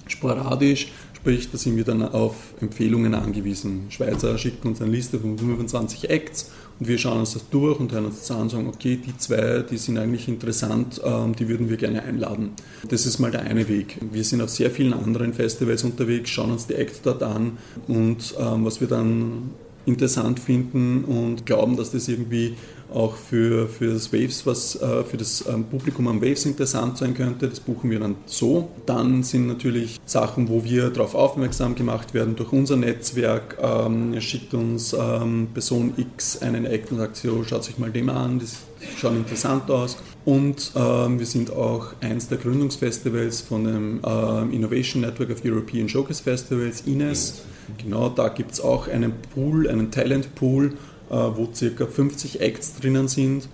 sporadisch. 0.06 0.88
Sprich, 1.14 1.50
da 1.50 1.58
sind 1.58 1.76
wir 1.76 1.84
dann 1.84 2.02
auf 2.02 2.54
Empfehlungen 2.60 3.12
angewiesen. 3.14 3.86
Schweizer 3.90 4.38
schicken 4.38 4.68
uns 4.68 4.80
eine 4.80 4.92
Liste 4.92 5.18
von 5.18 5.36
25 5.36 6.08
Acts 6.08 6.52
und 6.78 6.86
wir 6.86 6.96
schauen 6.96 7.18
uns 7.18 7.32
das 7.32 7.48
durch 7.50 7.78
und 7.80 7.92
hören 7.92 8.06
uns 8.06 8.20
das 8.20 8.30
an 8.30 8.42
und 8.42 8.50
sagen, 8.50 8.68
okay, 8.68 9.00
die 9.04 9.16
zwei, 9.18 9.64
die 9.68 9.78
sind 9.78 9.98
eigentlich 9.98 10.28
interessant, 10.28 11.00
ähm, 11.04 11.34
die 11.34 11.48
würden 11.48 11.68
wir 11.68 11.76
gerne 11.76 12.02
einladen. 12.02 12.52
Das 12.88 13.04
ist 13.04 13.18
mal 13.18 13.32
der 13.32 13.42
eine 13.42 13.68
Weg. 13.68 13.98
Wir 14.12 14.22
sind 14.22 14.40
auf 14.40 14.50
sehr 14.50 14.70
vielen 14.70 14.92
anderen 14.92 15.34
Festivals 15.34 15.82
unterwegs, 15.82 16.30
schauen 16.30 16.52
uns 16.52 16.68
die 16.68 16.74
Acts 16.74 17.02
dort 17.02 17.22
an 17.22 17.58
und 17.88 18.34
ähm, 18.38 18.64
was 18.64 18.80
wir 18.80 18.86
dann 18.88 19.50
interessant 19.86 20.38
finden 20.38 21.04
und 21.04 21.46
glauben, 21.46 21.76
dass 21.76 21.90
das 21.90 22.06
irgendwie 22.08 22.54
auch 22.92 23.16
für, 23.16 23.68
für 23.68 23.92
das 23.92 24.12
Waves, 24.12 24.46
was 24.46 24.76
äh, 24.76 25.04
für 25.04 25.16
das 25.16 25.44
ähm, 25.46 25.64
Publikum 25.64 26.08
am 26.08 26.22
Waves 26.22 26.46
interessant 26.46 26.98
sein 26.98 27.14
könnte. 27.14 27.48
Das 27.48 27.60
buchen 27.60 27.90
wir 27.90 28.00
dann 28.00 28.16
so. 28.26 28.70
Dann 28.86 29.22
sind 29.22 29.46
natürlich 29.46 30.00
Sachen, 30.06 30.48
wo 30.48 30.64
wir 30.64 30.90
darauf 30.90 31.14
aufmerksam 31.14 31.74
gemacht 31.74 32.14
werden 32.14 32.36
durch 32.36 32.52
unser 32.52 32.76
Netzwerk. 32.76 33.58
Ähm, 33.60 34.14
er 34.14 34.20
schickt 34.20 34.54
uns 34.54 34.94
ähm, 34.94 35.48
Person 35.52 35.92
X 35.96 36.40
einen 36.40 36.64
Act 36.64 36.90
und 36.92 36.98
sagt, 36.98 37.16
so, 37.16 37.44
schaut 37.44 37.64
sich 37.64 37.78
mal 37.78 37.90
den 37.90 38.08
an, 38.08 38.38
das 38.38 38.56
schaut 38.96 39.14
interessant 39.14 39.70
aus. 39.70 39.98
Und 40.24 40.72
ähm, 40.76 41.18
wir 41.18 41.26
sind 41.26 41.52
auch 41.52 41.94
eins 42.00 42.28
der 42.28 42.38
Gründungsfestivals 42.38 43.40
von 43.40 43.64
dem 43.64 44.00
ähm, 44.04 44.52
Innovation 44.52 45.02
Network 45.02 45.30
of 45.30 45.44
European 45.44 45.88
Showcase 45.88 46.22
Festivals, 46.22 46.82
INES. 46.82 47.42
Genau, 47.82 48.08
da 48.08 48.28
gibt 48.28 48.52
es 48.52 48.60
auch 48.60 48.88
einen 48.88 49.12
Pool, 49.34 49.68
einen 49.68 49.90
Talent 49.90 50.34
Pool, 50.34 50.74
wo 51.14 51.48
circa 51.52 51.86
50 51.86 52.40
Acts 52.40 52.74
drinnen 52.76 53.08
sind, 53.08 53.48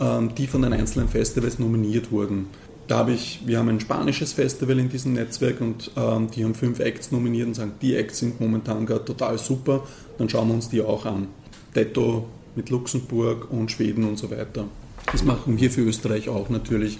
ähm, 0.00 0.34
die 0.36 0.46
von 0.46 0.62
den 0.62 0.72
einzelnen 0.72 1.08
Festivals 1.08 1.58
nominiert 1.58 2.12
wurden. 2.12 2.46
Da 2.86 2.98
habe 2.98 3.12
ich, 3.12 3.40
wir 3.44 3.58
haben 3.58 3.68
ein 3.68 3.80
spanisches 3.80 4.32
Festival 4.32 4.78
in 4.78 4.88
diesem 4.88 5.12
Netzwerk 5.12 5.60
und 5.60 5.90
ähm, 5.96 6.30
die 6.30 6.42
haben 6.42 6.54
fünf 6.54 6.80
Acts 6.80 7.12
nominiert 7.12 7.46
und 7.46 7.54
sagen, 7.54 7.72
die 7.82 7.94
Acts 7.94 8.18
sind 8.18 8.40
momentan 8.40 8.86
gerade 8.86 9.04
total 9.04 9.38
super, 9.38 9.84
dann 10.16 10.28
schauen 10.28 10.48
wir 10.48 10.54
uns 10.54 10.70
die 10.70 10.80
auch 10.80 11.04
an. 11.04 11.28
Detto 11.74 12.26
mit 12.56 12.70
Luxemburg 12.70 13.50
und 13.50 13.70
Schweden 13.70 14.04
und 14.04 14.18
so 14.18 14.30
weiter. 14.30 14.64
Das 15.12 15.22
machen 15.22 15.60
wir 15.60 15.70
für 15.70 15.82
Österreich 15.82 16.30
auch 16.30 16.48
natürlich. 16.48 16.98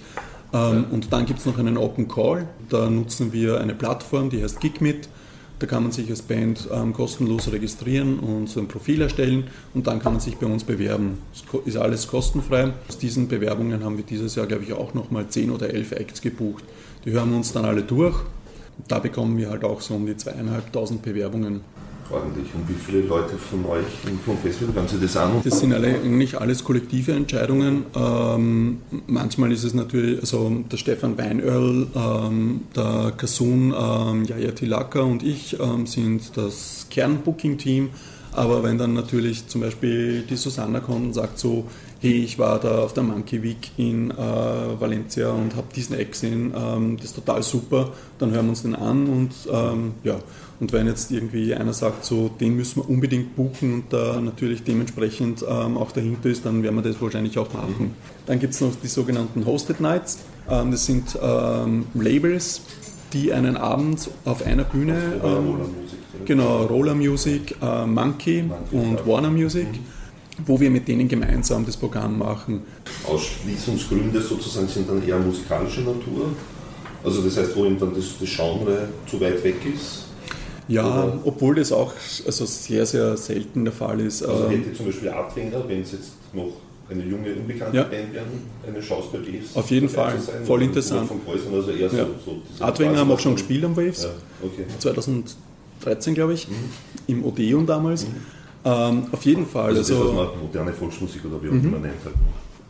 Ähm, 0.53 0.85
und 0.91 1.13
dann 1.13 1.25
gibt 1.25 1.41
es 1.41 1.47
noch 1.47 1.59
einen 1.59 1.79
Open 1.79 2.07
Call, 2.07 2.49
da 2.69 2.89
nutzen 2.91 3.33
wir 3.33 3.61
eine 3.61 3.75
Plattform, 3.75 4.29
die 4.29 4.43
heißt 4.43 4.61
GigMit. 4.61 5.09
Da 5.59 5.67
kann 5.67 5.83
man 5.83 5.91
sich 5.91 6.09
als 6.09 6.23
Band 6.23 6.69
ähm, 6.73 6.93
kostenlos 6.93 7.51
registrieren 7.51 8.21
und 8.21 8.49
so 8.49 8.61
ein 8.61 8.69
Profil 8.69 9.03
erstellen 9.03 9.49
und 9.75 9.89
dann 9.89 9.99
kann 9.99 10.13
man 10.13 10.21
sich 10.21 10.37
bei 10.37 10.47
uns 10.47 10.63
bewerben. 10.63 11.19
Es 11.33 11.43
ist 11.67 11.77
alles 11.77 12.07
kostenfrei. 12.07 12.73
Aus 12.89 12.99
diesen 12.99 13.27
Bewerbungen 13.27 13.83
haben 13.83 13.97
wir 13.97 14.05
dieses 14.05 14.37
Jahr, 14.37 14.47
glaube 14.47 14.63
ich, 14.63 14.73
auch 14.73 14.95
nochmal 14.95 15.27
10 15.29 15.51
oder 15.51 15.71
11 15.71 15.93
Acts 15.93 16.21
gebucht. 16.21 16.63
Die 17.05 17.11
hören 17.11 17.31
wir 17.31 17.37
uns 17.37 17.53
dann 17.53 17.65
alle 17.65 17.83
durch. 17.83 18.17
Da 18.87 19.01
bekommen 19.01 19.37
wir 19.37 19.51
halt 19.51 19.65
auch 19.65 19.81
so 19.81 19.95
um 19.95 20.07
die 20.07 20.17
zweieinhalbtausend 20.17 21.03
Bewerbungen. 21.03 21.63
Ordentlich. 22.11 22.47
Und 22.55 22.69
wie 22.69 22.75
viele 22.75 23.03
Leute 23.03 23.37
von 23.37 23.67
euch 23.67 23.85
vom 24.25 24.39
Festival 24.39 24.75
hören 24.75 24.89
sich 24.89 25.01
das 25.01 25.17
an? 25.17 25.43
Das 25.45 25.61
sind 25.61 25.75
alle, 25.75 25.89
eigentlich 25.89 26.41
alles 26.41 26.65
kollektive 26.65 27.13
Entscheidungen. 27.13 27.85
Ähm, 27.95 28.79
manchmal 29.07 29.53
ist 29.53 29.65
es 29.65 29.75
natürlich, 29.75 30.21
also 30.21 30.65
der 30.71 30.77
Stefan 30.79 31.19
Weinöhrl, 31.19 31.87
ähm, 31.95 32.63
der 32.75 33.13
Kasun, 33.17 33.75
ähm, 33.79 34.25
Yaya 34.25 34.53
Tilaka 34.53 35.01
und 35.01 35.23
ich 35.23 35.59
ähm, 35.61 35.87
sind 35.87 36.37
das 36.37 36.87
Kernbooking-Team. 36.91 37.91
Aber 38.33 38.63
wenn 38.63 38.79
dann 38.79 38.95
natürlich 38.95 39.47
zum 39.49 39.63
Beispiel 39.63 40.23
die 40.23 40.37
Susanna 40.37 40.81
kommt 40.81 41.07
und 41.07 41.13
sagt 41.15 41.39
so, 41.39 41.65
hey, 42.01 42.23
ich 42.23 42.39
war 42.39 42.61
da 42.61 42.81
auf 42.81 42.93
der 42.93 43.03
Monkey 43.03 43.43
Week 43.43 43.71
in 43.77 44.11
äh, 44.11 44.17
Valencia 44.17 45.31
und 45.31 45.57
habe 45.57 45.67
diesen 45.75 45.99
Eck 45.99 46.13
gesehen, 46.13 46.53
ähm, 46.57 46.97
das 46.97 47.07
ist 47.07 47.17
total 47.17 47.43
super, 47.43 47.93
dann 48.19 48.31
hören 48.31 48.47
wir 48.47 48.51
uns 48.51 48.63
den 48.63 48.75
an 48.75 49.07
und 49.09 49.33
ähm, 49.51 49.93
ja. 50.05 50.19
Und 50.61 50.73
wenn 50.73 50.89
jetzt 50.89 51.13
irgendwie 51.13 51.55
einer 51.55 51.73
sagt, 51.73 52.05
so 52.05 52.29
den 52.29 52.57
müssen 52.57 52.83
wir 52.83 52.89
unbedingt 52.89 53.37
buchen 53.37 53.75
und 53.75 53.93
da 53.93 54.21
natürlich 54.21 54.65
dementsprechend 54.65 55.45
ähm, 55.49 55.77
auch 55.77 55.93
dahinter 55.93 56.29
ist, 56.29 56.45
dann 56.45 56.63
werden 56.65 56.75
wir 56.75 56.83
das 56.83 57.01
wahrscheinlich 57.01 57.39
auch 57.39 57.53
machen. 57.53 57.95
Dann 58.27 58.41
gibt 58.41 58.55
es 58.55 58.61
noch 58.61 58.75
die 58.83 58.89
sogenannten 58.89 59.47
Hosted 59.47 59.81
Nights. 59.81 60.19
Ähm, 60.51 60.73
das 60.73 60.85
sind 60.85 61.17
ähm, 61.23 61.87
Labels, 61.95 62.63
die 63.13 63.33
einen 63.33 63.57
Abend 63.57 64.11
auf 64.25 64.45
einer 64.45 64.65
Bühne, 64.65 64.97
ähm, 65.25 65.61
genau, 66.25 66.65
Roller 66.65 66.95
Music, 66.95 67.57
äh, 67.61 67.87
Monkey, 67.87 68.43
Monkey 68.43 68.77
und 68.77 69.07
Warner 69.07 69.31
Music, 69.31 69.67
mhm. 69.67 70.45
wo 70.47 70.59
wir 70.61 70.71
mit 70.71 70.89
denen 70.89 71.09
gemeinsam 71.09 71.65
das 71.65 71.77
Programm 71.77 72.19
machen. 72.19 72.63
Ausschließungsgründe 73.05 74.21
sozusagen 74.21 74.69
sind 74.69 74.89
dann 74.89 75.07
eher 75.07 75.19
musikalischer 75.19 75.83
Natur. 75.83 76.31
Also 77.05 77.23
das 77.23 77.37
heißt, 77.37 77.57
wo 77.57 77.65
ihm 77.65 77.79
dann 77.79 77.95
das, 77.95 78.19
das 78.19 78.29
Genre 78.29 78.89
zu 79.07 79.21
weit 79.21 79.43
weg 79.45 79.57
ist. 79.73 80.05
Ja, 80.69 81.05
Oder? 81.05 81.21
obwohl 81.25 81.55
das 81.55 81.73
auch 81.73 81.95
also 82.27 82.45
sehr, 82.45 82.85
sehr 82.85 83.17
selten 83.17 83.65
der 83.65 83.73
Fall 83.73 84.01
ist. 84.01 84.23
Also 84.23 84.45
ähm, 84.45 84.51
hätte 84.51 84.75
zum 84.75 84.87
Beispiel 84.87 85.09
Abwender, 85.09 85.67
wenn 85.67 85.81
es 85.81 85.93
jetzt 85.93 86.13
noch 86.35 86.53
eine 86.91 87.05
junge, 87.05 87.35
unbekannte 87.35 87.77
ja. 87.77 87.83
Band 87.85 88.13
werden, 88.13 88.43
eine 88.67 88.81
Chance 88.81 89.09
bei 89.13 89.19
Waves? 89.19 89.55
Auf 89.55 89.71
jeden 89.71 89.89
Fall, 89.89 90.19
sein, 90.21 90.45
voll 90.45 90.63
interessant. 90.63 91.09
Von 91.09 91.21
Häusern, 91.27 91.55
also 91.55 91.71
eher 91.71 91.93
ja. 91.93 92.07
so, 92.25 92.43
so 92.59 92.65
haben 92.65 93.11
auch 93.11 93.21
schon 93.21 93.35
gespielt 93.35 93.65
am 93.65 93.77
Waves, 93.77 94.05
ja. 94.05 94.11
okay. 94.43 94.65
2013 95.81 96.15
glaube 96.15 96.35
ich, 96.35 96.49
mhm. 96.49 96.55
im 97.07 97.25
Odeon 97.25 97.67
damals. 97.67 98.07
Mhm. 98.07 98.15
Ähm, 98.65 99.07
auf 99.13 99.25
jeden 99.25 99.47
Fall. 99.47 99.77
Also, 99.77 99.95
also 99.95 99.95
das, 99.95 100.17
was 100.17 100.29
man 100.35 100.43
moderne 100.43 100.73
Volksmusik 100.73 101.25
oder 101.25 101.43
wie 101.43 101.49
auch 101.49 101.53
mhm. 101.53 101.65
immer 101.65 101.79
nennt. 101.79 102.05
Halt. 102.05 102.15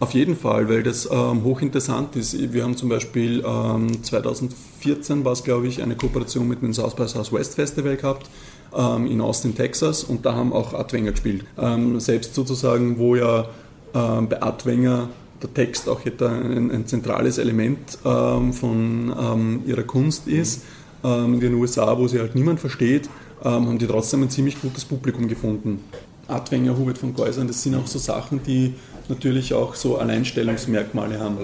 Auf 0.00 0.14
jeden 0.14 0.36
Fall, 0.36 0.68
weil 0.68 0.84
das 0.84 1.08
ähm, 1.10 1.42
hochinteressant 1.42 2.14
ist. 2.14 2.52
Wir 2.52 2.62
haben 2.62 2.76
zum 2.76 2.88
Beispiel 2.88 3.42
ähm, 3.44 4.02
2014 4.02 5.24
war 5.24 5.32
es, 5.32 5.42
glaube 5.42 5.66
ich, 5.66 5.82
eine 5.82 5.96
Kooperation 5.96 6.46
mit 6.46 6.62
dem 6.62 6.72
South 6.72 6.94
by 6.94 7.08
Southwest 7.08 7.56
Festival 7.56 7.96
gehabt 7.96 8.30
ähm, 8.76 9.06
in 9.06 9.20
Austin, 9.20 9.56
Texas 9.56 10.04
und 10.04 10.24
da 10.24 10.34
haben 10.34 10.52
auch 10.52 10.72
Adwenger 10.72 11.10
gespielt. 11.10 11.44
Ähm, 11.58 11.98
selbst 11.98 12.34
sozusagen, 12.34 12.98
wo 12.98 13.16
ja 13.16 13.46
ähm, 13.92 14.28
bei 14.28 14.40
Adwenger 14.40 15.08
der 15.42 15.52
Text 15.52 15.88
auch 15.88 16.00
ein, 16.04 16.70
ein 16.70 16.86
zentrales 16.86 17.38
Element 17.38 17.98
ähm, 18.04 18.52
von 18.52 19.62
ihrer 19.66 19.84
Kunst 19.84 20.26
ist. 20.26 20.62
In 21.02 21.38
den 21.38 21.54
USA, 21.54 21.96
wo 21.96 22.08
sie 22.08 22.18
halt 22.18 22.34
niemand 22.34 22.58
versteht, 22.58 23.08
haben 23.44 23.78
die 23.78 23.86
trotzdem 23.86 24.22
ein 24.22 24.30
ziemlich 24.30 24.60
gutes 24.60 24.84
Publikum 24.84 25.28
gefunden. 25.28 25.84
Adwenger, 26.28 26.76
Hubert 26.76 26.98
von 26.98 27.14
Geusern, 27.14 27.48
das 27.48 27.62
sind 27.62 27.74
auch 27.74 27.86
so 27.86 27.98
Sachen, 27.98 28.42
die 28.42 28.74
natürlich 29.08 29.54
auch 29.54 29.74
so 29.74 29.96
Alleinstellungsmerkmale 29.96 31.18
haben. 31.18 31.38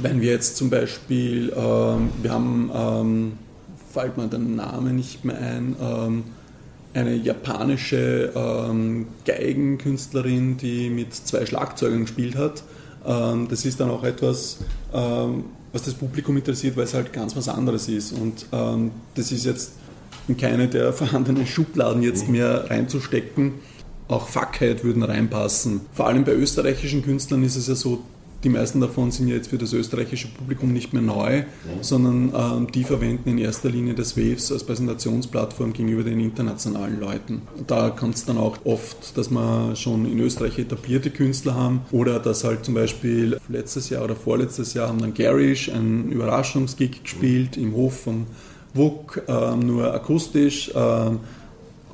Wenn 0.00 0.20
wir 0.20 0.30
jetzt 0.30 0.56
zum 0.56 0.70
Beispiel, 0.70 1.52
ähm, 1.56 2.10
wir 2.22 2.30
haben, 2.30 2.70
ähm, 2.74 3.32
fällt 3.92 4.16
mir 4.16 4.28
der 4.28 4.38
Name 4.38 4.92
nicht 4.92 5.24
mehr 5.24 5.38
ein, 5.38 5.76
ähm, 5.80 6.24
eine 6.94 7.14
japanische 7.16 8.32
ähm, 8.34 9.06
Geigenkünstlerin, 9.24 10.56
die 10.56 10.90
mit 10.90 11.14
zwei 11.14 11.44
Schlagzeugern 11.46 12.02
gespielt 12.02 12.36
hat. 12.36 12.62
Ähm, 13.06 13.48
das 13.48 13.64
ist 13.64 13.80
dann 13.80 13.90
auch 13.90 14.04
etwas, 14.04 14.58
ähm, 14.92 15.44
was 15.78 15.84
das 15.86 15.94
Publikum 15.94 16.36
interessiert, 16.36 16.76
weil 16.76 16.84
es 16.84 16.94
halt 16.94 17.12
ganz 17.12 17.36
was 17.36 17.48
anderes 17.48 17.88
ist. 17.88 18.12
Und 18.12 18.46
das 18.50 19.30
ist 19.32 19.44
jetzt 19.44 19.72
in 20.26 20.36
keine 20.36 20.66
der 20.66 20.92
vorhandenen 20.92 21.46
Schubladen 21.46 22.02
jetzt 22.02 22.26
mhm. 22.26 22.32
mehr 22.32 22.68
reinzustecken 22.68 23.54
auch 24.08 24.26
Fuckhead 24.28 24.84
würden 24.84 25.02
reinpassen. 25.02 25.82
Vor 25.92 26.06
allem 26.06 26.24
bei 26.24 26.32
österreichischen 26.32 27.02
Künstlern 27.02 27.44
ist 27.44 27.56
es 27.56 27.68
ja 27.68 27.74
so, 27.74 28.02
die 28.44 28.48
meisten 28.48 28.80
davon 28.80 29.10
sind 29.10 29.28
ja 29.28 29.34
jetzt 29.34 29.48
für 29.48 29.58
das 29.58 29.72
österreichische 29.72 30.28
Publikum 30.28 30.72
nicht 30.72 30.92
mehr 30.92 31.02
neu, 31.02 31.42
sondern 31.80 32.32
ähm, 32.34 32.72
die 32.72 32.84
verwenden 32.84 33.30
in 33.30 33.38
erster 33.38 33.68
Linie 33.68 33.94
das 33.94 34.16
Waves 34.16 34.52
als 34.52 34.64
Präsentationsplattform 34.64 35.72
gegenüber 35.72 36.04
den 36.04 36.20
internationalen 36.20 37.00
Leuten. 37.00 37.42
Da 37.66 37.90
kommt 37.90 38.14
es 38.14 38.24
dann 38.24 38.38
auch 38.38 38.58
oft, 38.64 39.16
dass 39.16 39.30
wir 39.30 39.74
schon 39.74 40.06
in 40.06 40.20
Österreich 40.20 40.58
etablierte 40.58 41.10
Künstler 41.10 41.54
haben 41.54 41.80
oder 41.90 42.20
dass 42.20 42.44
halt 42.44 42.64
zum 42.64 42.74
Beispiel 42.74 43.38
letztes 43.48 43.90
Jahr 43.90 44.04
oder 44.04 44.14
vorletztes 44.14 44.72
Jahr 44.74 44.88
haben 44.88 45.00
dann 45.00 45.14
Garish 45.14 45.68
einen 45.70 46.12
Überraschungsgig 46.12 47.02
gespielt 47.02 47.56
im 47.56 47.74
Hof 47.74 48.02
von 48.02 48.26
WUK, 48.74 49.24
äh, 49.26 49.56
nur 49.56 49.92
akustisch. 49.92 50.70
Äh, 50.74 51.10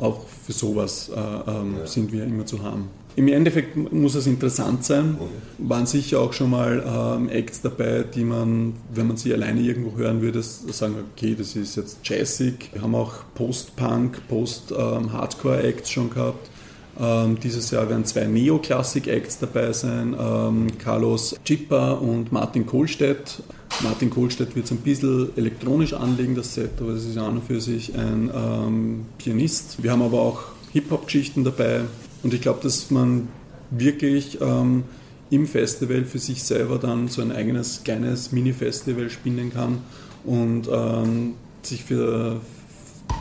auch 0.01 0.27
für 0.45 0.53
sowas 0.53 1.09
äh, 1.15 1.21
ähm, 1.21 1.77
ja. 1.79 1.87
sind 1.87 2.13
wir 2.13 2.25
immer 2.25 2.45
zu 2.45 2.63
haben. 2.63 2.89
Im 3.17 3.29
Endeffekt 3.29 3.77
muss 3.93 4.17
es 4.17 4.27
interessant 4.27 4.85
sein. 4.85 5.17
Waren 5.59 5.87
sicher 5.87 6.21
auch 6.21 6.33
schon 6.33 6.51
mal 6.51 6.83
ähm, 6.85 7.29
Acts 7.29 7.61
dabei, 7.61 8.03
die 8.03 8.25
man, 8.25 8.75
wenn 8.93 9.07
man 9.07 9.17
sie 9.17 9.33
alleine 9.33 9.61
irgendwo 9.61 9.97
hören 9.97 10.21
würde, 10.21 10.43
sagen, 10.43 10.97
okay, 11.13 11.37
das 11.39 11.55
ist 11.55 11.77
jetzt 11.77 11.99
jazzig. 12.03 12.71
Wir 12.73 12.83
haben 12.83 12.95
auch 12.95 13.13
Post-Punk, 13.35 14.27
Post-Hardcore-Acts 14.29 15.91
schon 15.91 16.11
gehabt. 16.11 16.51
Ähm, 16.99 17.39
dieses 17.41 17.71
Jahr 17.71 17.89
werden 17.89 18.05
zwei 18.05 18.25
Neoklassik-Acts 18.25 19.39
dabei 19.41 19.73
sein, 19.73 20.15
ähm, 20.19 20.79
Carlos 20.79 21.37
Chippa 21.45 21.93
und 21.93 22.31
Martin 22.33 22.67
Kohlstedt. 22.67 23.43
Martin 23.83 24.11
Kohlstedt 24.11 24.55
wird 24.55 24.67
es 24.67 24.71
ein 24.71 24.79
bisschen 24.79 25.37
elektronisch 25.37 25.93
anlegen, 25.93 26.37
das 26.37 26.55
Set, 26.55 26.71
aber 26.81 26.91
es 26.91 27.05
ist 27.05 27.17
ja 27.17 27.27
an 27.27 27.39
und 27.39 27.45
für 27.45 27.61
sich 27.61 27.97
ein 27.97 28.31
ähm, 28.33 29.07
Pianist. 29.19 29.83
Wir 29.83 29.91
haben 29.91 30.03
aber 30.03 30.21
auch 30.21 30.43
Hip-Hop-Geschichten 30.73 31.43
dabei 31.43 31.83
und 32.25 32.35
ich 32.35 32.41
glaube, 32.41 32.61
dass 32.63 32.91
man 32.91 33.29
wirklich 33.71 34.41
ähm, 34.41 34.85
im 35.31 35.47
Festival 35.47 36.05
für 36.05 36.19
sich 36.19 36.43
selber 36.43 36.79
dann 36.79 37.09
so 37.09 37.23
ein 37.23 37.31
eigenes 37.31 37.85
kleines 37.85 38.33
Mini-Festival 38.33 39.11
spinnen 39.11 39.53
kann 39.53 39.79
und 40.25 40.69
ähm, 40.73 41.35
sich 41.63 41.85
für, 41.85 42.41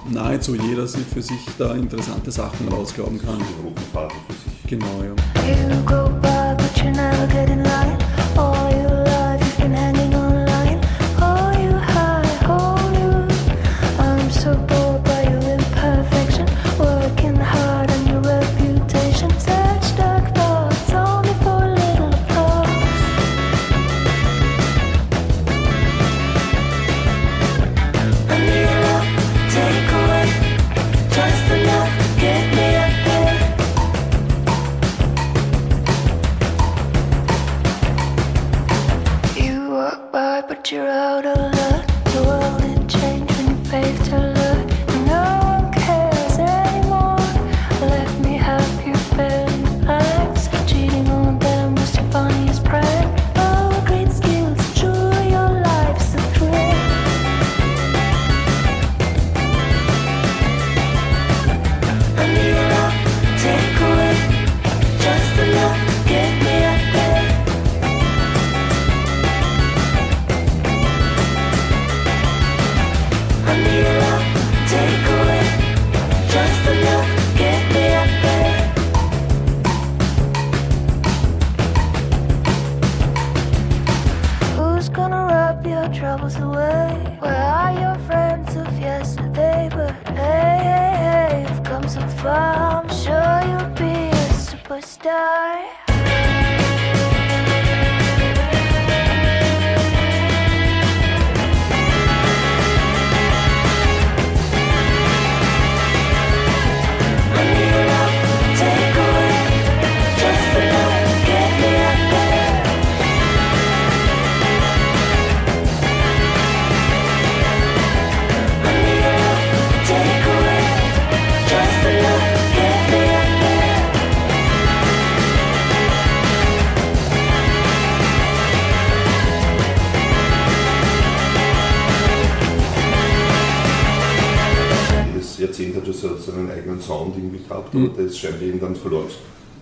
nahezu 0.10 0.56
jeder 0.56 0.88
für 0.88 1.22
sich 1.22 1.40
da 1.58 1.74
interessante 1.76 2.32
Sachen 2.32 2.68
rausglauben 2.70 3.20
kann. 3.20 3.40
Genau, 4.68 5.04
ja. 5.04 5.14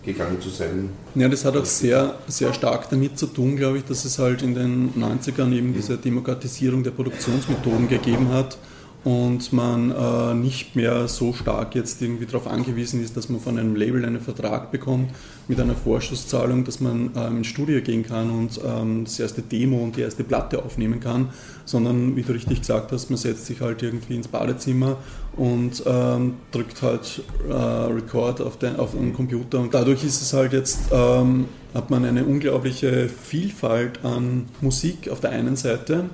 Gegangen 0.04 0.42
zu 0.42 0.50
sein. 0.50 0.90
Ja, 1.16 1.28
das 1.30 1.46
hat 1.46 1.56
auch 1.56 1.66
sehr, 1.66 2.16
sehr 2.28 2.54
stark 2.54 2.90
damit 2.90 3.18
zu 3.18 3.28
tun, 3.28 3.56
glaube 3.56 3.80
ich, 3.80 3.86
dass 3.86 4.06
es 4.06 4.18
halt 4.20 4.42
in 4.42 4.56
den 4.56 4.94
90ern 4.94 5.54
eben 5.54 5.74
diese 5.74 5.98
Demokratisierung 5.98 6.84
der 6.84 6.92
Produktionsmethoden 6.92 7.88
gegeben 7.88 8.30
hat 8.30 8.58
und 9.04 9.52
man 9.52 9.92
äh, 9.92 10.34
nicht 10.36 10.76
mehr 10.76 11.08
so 11.08 11.34
stark 11.34 11.74
jetzt 11.74 12.02
irgendwie 12.02 12.28
darauf 12.28 12.46
angewiesen 12.46 13.04
ist, 13.04 13.18
dass 13.18 13.30
man 13.30 13.40
von 13.40 13.58
einem 13.58 13.76
Label 13.76 14.06
einen 14.06 14.20
Vertrag 14.20 14.72
bekommt 14.72 15.10
mit 15.48 15.60
einer 15.60 15.74
Vorschusszahlung, 15.74 16.64
dass 16.66 16.80
man 16.80 17.10
ähm, 17.16 17.38
ins 17.38 17.48
Studio 17.48 17.82
gehen 17.82 18.04
kann 18.04 18.30
und 18.30 18.60
ähm, 18.64 19.06
das 19.06 19.20
erste 19.20 19.42
Demo 19.42 19.78
und 19.78 19.96
die 19.96 20.02
erste 20.02 20.24
Platte 20.24 20.64
aufnehmen 20.64 21.00
kann, 21.00 21.30
sondern 21.66 22.16
wie 22.16 22.22
du 22.22 22.34
richtig 22.34 22.60
gesagt 22.60 22.92
hast, 22.92 23.10
man 23.10 23.18
setzt 23.18 23.48
sich 23.48 23.60
halt 23.60 23.82
irgendwie 23.82 24.16
ins 24.16 24.28
Badezimmer 24.28 24.98
und 25.36 25.82
ähm, 25.88 26.36
drückt 26.52 26.84
halt 26.84 27.24
äh, 27.50 27.54
Record 27.54 28.40
auf 28.40 28.60
den, 28.60 28.76
auf 28.76 28.92
den 28.92 29.14
Computer. 29.14 29.60
Und 29.60 29.74
dadurch 29.74 30.04
ist 30.04 30.22
es 30.22 30.34
halt 30.34 30.54
jetzt, 30.54 30.80
ähm, 30.92 31.46
hat 31.74 31.90
man 31.90 32.06
eine 32.06 32.24
unglaubliche 32.24 33.10
Vielfalt 33.10 34.06
an 34.06 34.46
Musik 34.62 35.10
auf 35.10 35.22
der 35.22 35.32
einen 35.32 35.56
Seite 35.56 36.06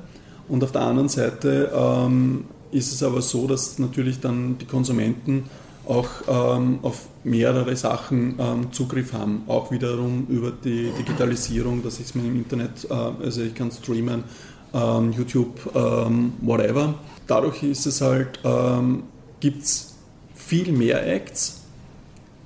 und 0.47 0.63
auf 0.63 0.71
der 0.71 0.81
anderen 0.81 1.09
Seite 1.09 1.69
ähm, 1.75 2.45
ist 2.71 2.91
es 2.93 3.03
aber 3.03 3.21
so, 3.21 3.47
dass 3.47 3.79
natürlich 3.79 4.19
dann 4.19 4.57
die 4.57 4.65
Konsumenten 4.65 5.45
auch 5.87 6.09
ähm, 6.27 6.79
auf 6.81 7.07
mehrere 7.23 7.75
Sachen 7.75 8.35
ähm, 8.39 8.71
Zugriff 8.71 9.13
haben. 9.13 9.43
Auch 9.47 9.71
wiederum 9.71 10.27
über 10.27 10.51
die 10.51 10.91
Digitalisierung, 10.97 11.81
dass 11.83 11.99
ich 11.99 12.07
es 12.07 12.15
mir 12.15 12.25
im 12.25 12.35
Internet, 12.35 12.87
äh, 12.89 12.93
also 12.93 13.41
ich 13.41 13.55
kann 13.55 13.71
streamen, 13.71 14.23
ähm, 14.73 15.13
YouTube, 15.13 15.71
ähm, 15.75 16.33
whatever. 16.41 16.95
Dadurch 17.25 17.63
ist 17.63 17.85
es 17.85 18.01
halt, 18.01 18.39
ähm, 18.43 19.03
gibt 19.39 19.63
es 19.63 19.95
viel 20.35 20.71
mehr 20.71 21.07
Acts, 21.07 21.61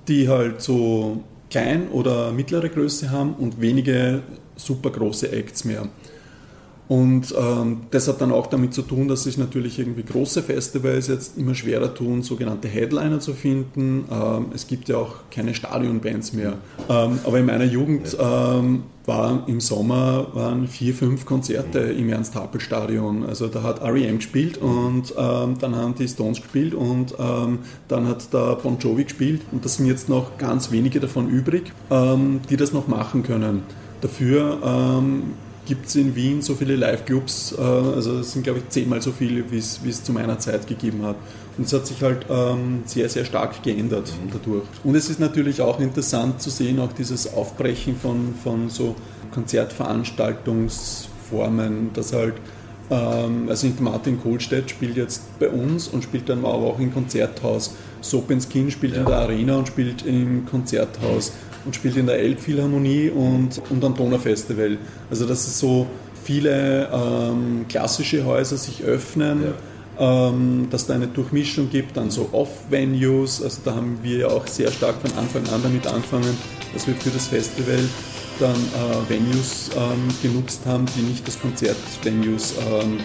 die 0.07 0.29
halt 0.29 0.61
so 0.61 1.23
klein 1.49 1.89
oder 1.89 2.31
mittlere 2.31 2.69
Größe 2.69 3.11
haben 3.11 3.33
und 3.33 3.59
wenige 3.59 4.23
super 4.55 4.91
große 4.91 5.31
Acts 5.31 5.65
mehr. 5.65 5.87
Und 6.91 7.33
ähm, 7.39 7.83
das 7.91 8.09
hat 8.09 8.19
dann 8.19 8.33
auch 8.33 8.47
damit 8.47 8.73
zu 8.73 8.81
tun, 8.81 9.07
dass 9.07 9.23
sich 9.23 9.37
natürlich 9.37 9.79
irgendwie 9.79 10.03
große 10.03 10.43
Festivals 10.43 11.07
jetzt 11.07 11.37
immer 11.37 11.55
schwerer 11.55 11.93
tun, 11.93 12.21
sogenannte 12.21 12.67
Headliner 12.67 13.21
zu 13.21 13.33
finden. 13.33 14.03
Ähm, 14.11 14.47
es 14.53 14.67
gibt 14.67 14.89
ja 14.89 14.97
auch 14.97 15.15
keine 15.33 15.55
Stadionbands 15.55 16.33
mehr. 16.33 16.57
Ähm, 16.89 17.19
aber 17.23 17.39
in 17.39 17.45
meiner 17.45 17.63
Jugend 17.63 18.17
ähm, 18.19 18.83
war 19.05 19.47
im 19.47 19.61
Sommer 19.61 20.27
waren 20.33 20.67
vier, 20.67 20.93
fünf 20.93 21.25
Konzerte 21.25 21.79
im 21.79 22.09
Ernst-Happel-Stadion. 22.09 23.23
Also 23.23 23.47
da 23.47 23.63
hat 23.63 23.79
R.E.M. 23.81 24.17
gespielt 24.17 24.57
und 24.57 25.13
ähm, 25.17 25.55
dann 25.61 25.77
haben 25.77 25.95
die 25.95 26.09
Stones 26.09 26.41
gespielt 26.41 26.73
und 26.73 27.15
ähm, 27.17 27.59
dann 27.87 28.05
hat 28.05 28.33
der 28.33 28.57
Bon 28.57 28.77
Jovi 28.77 29.05
gespielt. 29.05 29.43
Und 29.53 29.63
das 29.63 29.77
sind 29.77 29.85
jetzt 29.85 30.09
noch 30.09 30.37
ganz 30.37 30.71
wenige 30.71 30.99
davon 30.99 31.29
übrig, 31.29 31.71
die 32.49 32.57
das 32.57 32.73
noch 32.73 32.89
machen 32.89 33.23
können. 33.23 33.63
Dafür 34.01 34.57
gibt 35.71 35.87
es 35.87 35.95
in 35.95 36.15
Wien 36.17 36.41
so 36.41 36.55
viele 36.55 36.75
Live-Clubs, 36.75 37.55
äh, 37.57 37.61
also 37.61 38.19
es 38.19 38.33
sind 38.33 38.43
glaube 38.43 38.59
ich 38.59 38.67
zehnmal 38.67 39.01
so 39.01 39.13
viele, 39.13 39.49
wie 39.49 39.57
es 39.57 40.03
zu 40.03 40.11
meiner 40.11 40.37
Zeit 40.37 40.67
gegeben 40.67 41.03
hat. 41.03 41.15
Und 41.57 41.65
es 41.65 41.71
hat 41.71 41.87
sich 41.87 42.03
halt 42.03 42.25
ähm, 42.29 42.81
sehr, 42.83 43.07
sehr 43.07 43.23
stark 43.23 43.63
geändert 43.63 44.11
dadurch. 44.33 44.65
Und 44.83 44.95
es 44.95 45.09
ist 45.09 45.21
natürlich 45.21 45.61
auch 45.61 45.79
interessant 45.79 46.41
zu 46.41 46.49
sehen, 46.49 46.77
auch 46.81 46.91
dieses 46.91 47.33
Aufbrechen 47.33 47.95
von, 47.95 48.33
von 48.43 48.67
so 48.67 48.97
Konzertveranstaltungsformen, 49.33 51.91
dass 51.93 52.11
halt, 52.11 52.33
ähm, 52.89 53.47
also 53.47 53.67
Martin 53.79 54.21
Kohlstedt 54.21 54.71
spielt 54.71 54.97
jetzt 54.97 55.39
bei 55.39 55.47
uns 55.47 55.87
und 55.87 56.03
spielt 56.03 56.27
dann 56.27 56.39
aber 56.39 56.65
auch 56.65 56.79
im 56.79 56.93
Konzerthaus. 56.93 57.75
Sopenskin 58.01 58.71
spielt 58.71 58.95
ja. 58.95 58.99
in 58.99 59.05
der 59.05 59.19
Arena 59.19 59.55
und 59.55 59.69
spielt 59.69 60.05
im 60.05 60.45
Konzerthaus 60.45 61.31
und 61.65 61.75
spielt 61.75 61.97
in 61.97 62.05
der 62.07 62.19
Elbphilharmonie 62.19 63.09
und, 63.09 63.61
und 63.69 63.83
am 63.83 63.95
Donau-Festival. 63.95 64.77
Also 65.09 65.25
dass 65.25 65.47
es 65.47 65.59
so 65.59 65.87
viele 66.23 66.89
ähm, 66.91 67.65
klassische 67.67 68.25
Häuser 68.25 68.57
sich 68.57 68.83
öffnen, 68.83 69.43
ja. 69.99 70.29
ähm, 70.29 70.67
dass 70.69 70.87
da 70.87 70.95
eine 70.95 71.07
Durchmischung 71.07 71.69
gibt, 71.69 71.97
dann 71.97 72.11
so 72.11 72.29
Off-Venues, 72.31 73.41
also 73.41 73.61
da 73.65 73.75
haben 73.75 73.99
wir 74.03 74.17
ja 74.19 74.27
auch 74.27 74.47
sehr 74.47 74.71
stark 74.71 74.95
von 75.01 75.11
Anfang 75.17 75.47
an 75.53 75.61
damit 75.63 75.87
angefangen, 75.87 76.37
dass 76.73 76.87
wir 76.87 76.95
für 76.95 77.09
das 77.09 77.27
Festival 77.27 77.79
dann 78.39 78.55
äh, 78.55 79.09
Venues 79.09 79.69
ähm, 79.75 80.07
genutzt 80.21 80.61
haben, 80.65 80.85
die 80.95 81.01
nicht 81.01 81.25
als 81.25 81.39
Konzertvenues 81.39 82.55
ähm, 82.71 82.99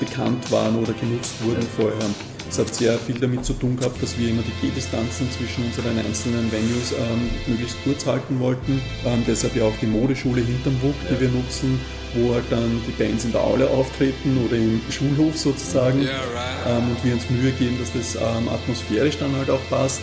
bekannt 0.00 0.50
waren 0.50 0.76
oder 0.76 0.92
genutzt 0.94 1.34
wurden 1.44 1.62
vorher. 1.76 2.29
Es 2.50 2.58
hat 2.58 2.74
sehr 2.74 2.98
viel 2.98 3.16
damit 3.16 3.44
zu 3.44 3.52
tun 3.52 3.76
gehabt, 3.76 4.02
dass 4.02 4.18
wir 4.18 4.28
immer 4.28 4.42
die 4.42 4.66
Gehdistanzen 4.66 5.30
zwischen 5.30 5.66
unseren 5.66 5.96
einzelnen 5.96 6.50
Venues 6.50 6.90
ähm, 6.90 7.30
möglichst 7.46 7.76
kurz 7.84 8.04
halten 8.04 8.40
wollten. 8.40 8.82
Ähm, 9.06 9.22
deshalb 9.24 9.54
ja 9.54 9.62
auch 9.64 9.76
die 9.80 9.86
Modeschule 9.86 10.40
hinterm 10.40 10.74
Wuck, 10.82 10.96
die 11.08 11.14
ja. 11.14 11.20
wir 11.20 11.28
nutzen, 11.28 11.80
wo 12.14 12.34
halt 12.34 12.44
dann 12.50 12.82
die 12.88 13.02
Bands 13.02 13.24
in 13.24 13.30
der 13.30 13.40
Aula 13.40 13.66
auftreten 13.66 14.36
oder 14.44 14.56
im 14.56 14.80
Schulhof 14.90 15.38
sozusagen. 15.38 16.02
Yeah, 16.02 16.10
right. 16.34 16.82
ähm, 16.82 16.90
und 16.90 17.04
wir 17.04 17.14
uns 17.14 17.30
Mühe 17.30 17.52
geben, 17.52 17.78
dass 17.78 17.92
das 17.92 18.16
ähm, 18.16 18.48
atmosphärisch 18.48 19.18
dann 19.18 19.34
halt 19.36 19.48
auch 19.48 19.62
passt. 19.70 20.00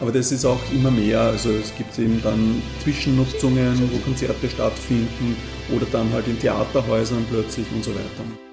Aber 0.00 0.12
das 0.12 0.32
ist 0.32 0.46
auch 0.46 0.60
immer 0.72 0.90
mehr. 0.90 1.20
Also 1.20 1.50
es 1.50 1.74
gibt 1.76 1.98
eben 1.98 2.22
dann 2.22 2.62
Zwischennutzungen, 2.82 3.78
wo 3.92 3.98
Konzerte 3.98 4.48
stattfinden 4.48 5.36
oder 5.70 5.84
dann 5.92 6.10
halt 6.10 6.26
in 6.26 6.40
Theaterhäusern 6.40 7.26
plötzlich 7.30 7.66
und 7.74 7.84
so 7.84 7.90
weiter. 7.90 8.51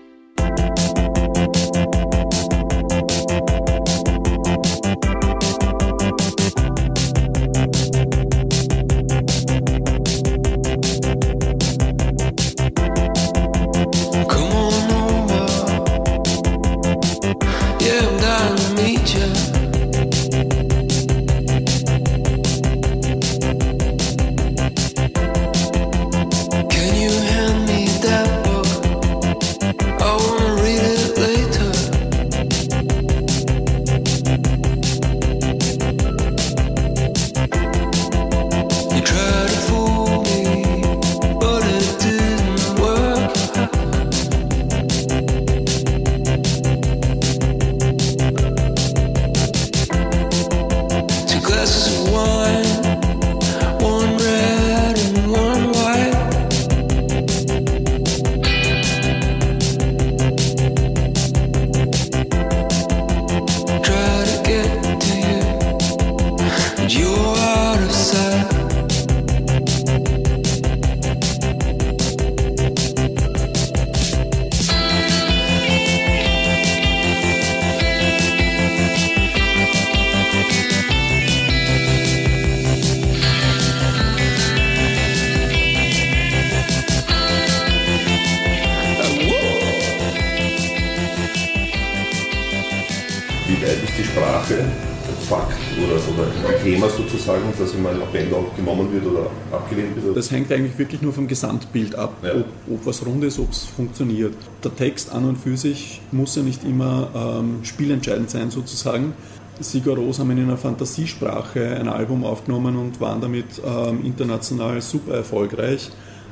Das 100.13 100.31
hängt 100.31 100.51
eigentlich 100.51 100.77
wirklich 100.77 101.01
nur 101.01 101.13
vom 101.13 101.27
Gesamtbild 101.27 101.95
ab, 101.95 102.13
ja. 102.23 102.35
ob, 102.35 102.45
ob, 102.71 102.85
was 102.85 103.05
rund 103.05 103.23
ist, 103.23 103.39
ob 103.39 103.51
es 103.51 103.65
funktioniert. 103.65 104.33
Der 104.63 104.75
Text 104.75 105.11
an 105.11 105.25
und 105.25 105.37
für 105.37 105.57
sich 105.57 106.01
muss 106.11 106.35
ja 106.35 106.43
nicht 106.43 106.63
immer 106.63 107.09
ähm, 107.15 107.59
spielentscheidend 107.63 108.29
sein 108.29 108.51
sozusagen. 108.51 109.13
Sigur 109.59 109.97
Ros 109.97 110.19
haben 110.19 110.31
in 110.31 110.39
einer 110.39 110.57
Fantasiesprache 110.57 111.75
ein 111.75 111.89
Album 111.89 112.23
aufgenommen 112.23 112.77
und 112.77 113.01
waren 113.01 113.19
damit 113.19 113.45
ähm, 113.65 114.05
international 114.05 114.81
super 114.81 115.15
erfolgreich, 115.15 115.89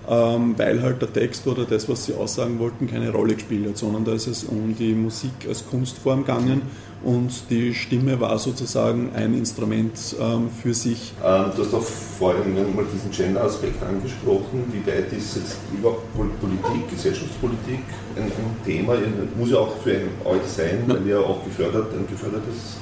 ähm, 0.09 0.53
weil 0.57 0.81
halt 0.81 1.01
der 1.01 1.11
Text 1.11 1.45
oder 1.45 1.65
das, 1.65 1.89
was 1.89 2.05
sie 2.05 2.13
aussagen 2.13 2.57
wollten, 2.59 2.87
keine 2.87 3.11
Rolle 3.11 3.35
gespielt 3.35 3.67
hat, 3.67 3.77
sondern 3.77 4.05
da 4.05 4.13
ist 4.13 4.27
es 4.27 4.45
um 4.45 4.75
die 4.77 4.93
Musik 4.93 5.31
als 5.47 5.67
Kunstform 5.67 6.21
gegangen 6.21 6.61
und 7.03 7.31
die 7.49 7.73
Stimme 7.73 8.19
war 8.19 8.37
sozusagen 8.39 9.11
ein 9.13 9.33
Instrument 9.33 10.15
ähm, 10.19 10.49
für 10.61 10.73
sich. 10.73 11.13
Ähm, 11.23 11.45
du 11.55 11.63
hast 11.63 11.73
auch 11.73 11.83
vorhin 11.83 12.53
mal 12.75 12.85
diesen 12.91 13.11
Gender-Aspekt 13.11 13.81
angesprochen. 13.83 14.65
Wie 14.71 14.85
weit 14.89 15.11
ist 15.13 15.35
jetzt 15.37 15.57
überhaupt 15.77 16.01
Politik, 16.15 16.89
Gesellschaftspolitik 16.89 17.83
ein, 18.15 18.23
ein 18.23 18.65
Thema? 18.65 18.95
Muss 19.37 19.51
ja 19.51 19.57
auch 19.57 19.77
für 19.77 19.91
euch 20.25 20.47
sein, 20.47 20.85
ja. 20.87 20.95
weil 20.95 21.07
ihr 21.07 21.19
auch 21.19 21.43
gefördert, 21.43 21.93
ein 21.93 22.07
gefördertes 22.09 22.77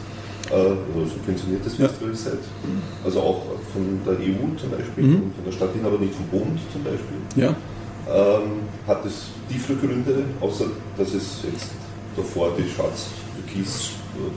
äh, 0.49 0.53
oder 0.53 1.07
subventioniertes 1.07 1.78
ja. 1.78 1.88
Festival 1.88 2.16
seid. 2.16 2.39
Also 3.03 3.20
auch 3.20 3.41
von 3.74 3.99
der 4.05 4.13
EU 4.13 4.55
zum 4.57 4.72
Beispiel, 4.72 5.03
mhm. 5.03 5.34
von 5.36 5.45
der 5.45 5.51
Stadt 5.51 5.74
hin, 5.74 5.86
aber 5.86 5.97
nicht 5.97 6.16
vom 6.16 6.28
Bund 6.28 6.59
zum 6.72 6.84
Beispiel. 6.84 7.18
Ja. 7.36 7.55
Ähm, 8.07 8.61
hat 8.88 9.03
es 9.05 9.28
tiefere 9.49 9.78
Gründe, 9.78 10.24
außer 10.39 10.66
dass 10.97 11.13
es 11.13 11.39
jetzt 11.51 11.72
davor 12.16 12.51
die 12.57 12.70
schwarz-türkis 12.70 13.91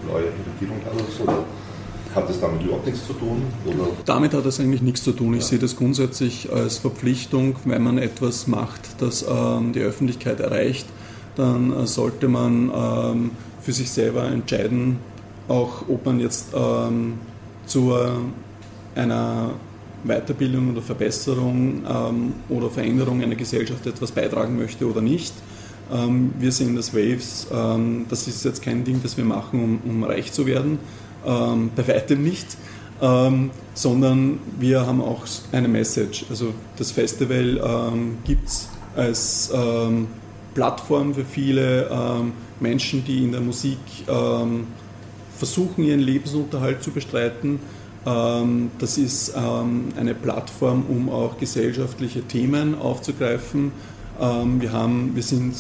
blaue 0.05 0.25
Regierung 0.55 0.79
hat 0.85 0.95
oder 1.23 1.45
hat 2.15 2.29
das 2.29 2.41
damit 2.41 2.63
überhaupt 2.63 2.87
nichts 2.87 3.07
zu 3.07 3.13
tun? 3.13 3.43
Oder? 3.67 3.89
Damit 4.05 4.35
hat 4.35 4.47
es 4.47 4.61
eigentlich 4.61 4.83
nichts 4.83 5.03
zu 5.03 5.13
tun. 5.13 5.35
Ich 5.35 5.43
ja. 5.43 5.49
sehe 5.49 5.59
das 5.59 5.77
grundsätzlich 5.77 6.51
als 6.53 6.79
Verpflichtung, 6.79 7.57
wenn 7.65 7.83
man 7.83 7.99
etwas 7.99 8.47
macht, 8.47 9.01
das 9.01 9.25
ähm, 9.29 9.73
die 9.73 9.81
Öffentlichkeit 9.81 10.41
erreicht, 10.41 10.87
dann 11.37 11.73
äh, 11.73 11.87
sollte 11.87 12.29
man 12.29 12.73
ähm, 12.75 13.31
für 13.61 13.73
sich 13.73 13.91
selber 13.91 14.25
entscheiden, 14.25 14.99
auch 15.49 15.89
ob 15.89 16.07
man 16.07 16.21
jetzt 16.21 16.49
ähm, 16.55 17.15
zu 17.67 17.95
einer 18.95 19.51
Weiterbildung 20.05 20.73
oder 20.73 20.83
Verbesserung 20.83 21.83
ähm, 21.89 22.33
oder 22.49 22.71
Veränderung 22.71 23.23
einer 23.23 23.35
Gesellschaft 23.35 23.87
etwas 23.87 24.13
beitragen 24.13 24.57
möchte 24.57 24.89
oder 24.89 25.01
nicht. 25.01 25.35
Ähm, 25.91 26.33
wir 26.39 26.53
sehen 26.53 26.77
das 26.77 26.93
Waves, 26.95 27.47
ähm, 27.53 28.07
das 28.09 28.29
ist 28.29 28.45
jetzt 28.45 28.63
kein 28.63 28.85
Ding, 28.85 29.01
das 29.03 29.17
wir 29.17 29.25
machen, 29.25 29.81
um, 29.85 29.91
um 29.91 30.05
reich 30.05 30.33
zu 30.33 30.47
werden, 30.47 30.79
ähm, 31.27 31.71
bei 31.75 31.87
weitem 31.89 32.23
nicht, 32.23 32.57
sondern 33.75 34.41
wir 34.59 34.85
haben 34.85 35.01
auch 35.01 35.25
eine 35.53 35.69
Message. 35.69 36.27
Also 36.31 36.53
das 36.77 36.91
Festival 36.91 37.95
gibt 38.25 38.49
es 38.49 38.69
als 38.97 39.53
Plattform 40.55 41.15
für 41.15 41.25
viele 41.25 41.89
Menschen, 42.59 43.05
die 43.05 43.23
in 43.23 43.31
der 43.31 43.41
Musik 43.41 43.79
versuchen, 45.37 45.85
ihren 45.85 46.01
Lebensunterhalt 46.01 46.83
zu 46.83 46.91
bestreiten. 46.91 47.61
Das 48.05 48.99
ist 48.99 49.37
eine 49.37 50.15
Plattform, 50.21 50.85
um 50.89 51.09
auch 51.09 51.39
gesellschaftliche 51.39 52.23
Themen 52.23 52.77
aufzugreifen 52.77 53.67
ähm, 53.67 53.73
wir, 54.19 54.73
haben, 54.73 55.15
wir 55.15 55.23
sind 55.23 55.55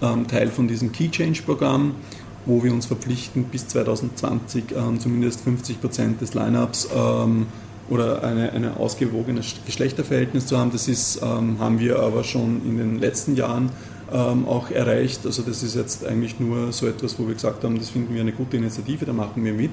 ähm, 0.00 0.28
Teil 0.28 0.48
von 0.48 0.68
diesem 0.68 0.92
Key 0.92 1.08
Change 1.08 1.42
Programm, 1.42 1.94
wo 2.44 2.62
wir 2.62 2.72
uns 2.72 2.86
verpflichten, 2.86 3.44
bis 3.44 3.66
2020 3.68 4.64
ähm, 4.76 5.00
zumindest 5.00 5.40
50 5.40 5.80
Prozent 5.80 6.20
des 6.20 6.34
Lineups 6.34 6.88
oder 7.88 8.24
eine, 8.24 8.52
ein 8.52 8.76
ausgewogenes 8.76 9.54
Geschlechterverhältnis 9.64 10.46
zu 10.46 10.58
haben. 10.58 10.72
Das 10.72 10.88
ist, 10.88 11.22
haben 11.22 11.78
wir 11.78 12.00
aber 12.00 12.24
schon 12.24 12.60
in 12.64 12.78
den 12.78 12.98
letzten 12.98 13.36
Jahren 13.36 13.70
auch 14.10 14.72
erreicht. 14.72 15.24
Also 15.24 15.42
das 15.42 15.62
ist 15.62 15.76
jetzt 15.76 16.04
eigentlich 16.04 16.40
nur 16.40 16.72
so 16.72 16.88
etwas, 16.88 17.16
wo 17.16 17.28
wir 17.28 17.34
gesagt 17.34 17.62
haben, 17.62 17.78
das 17.78 17.90
finden 17.90 18.12
wir 18.12 18.22
eine 18.22 18.32
gute 18.32 18.56
Initiative, 18.56 19.04
da 19.04 19.12
machen 19.12 19.44
wir 19.44 19.52
mit. 19.52 19.70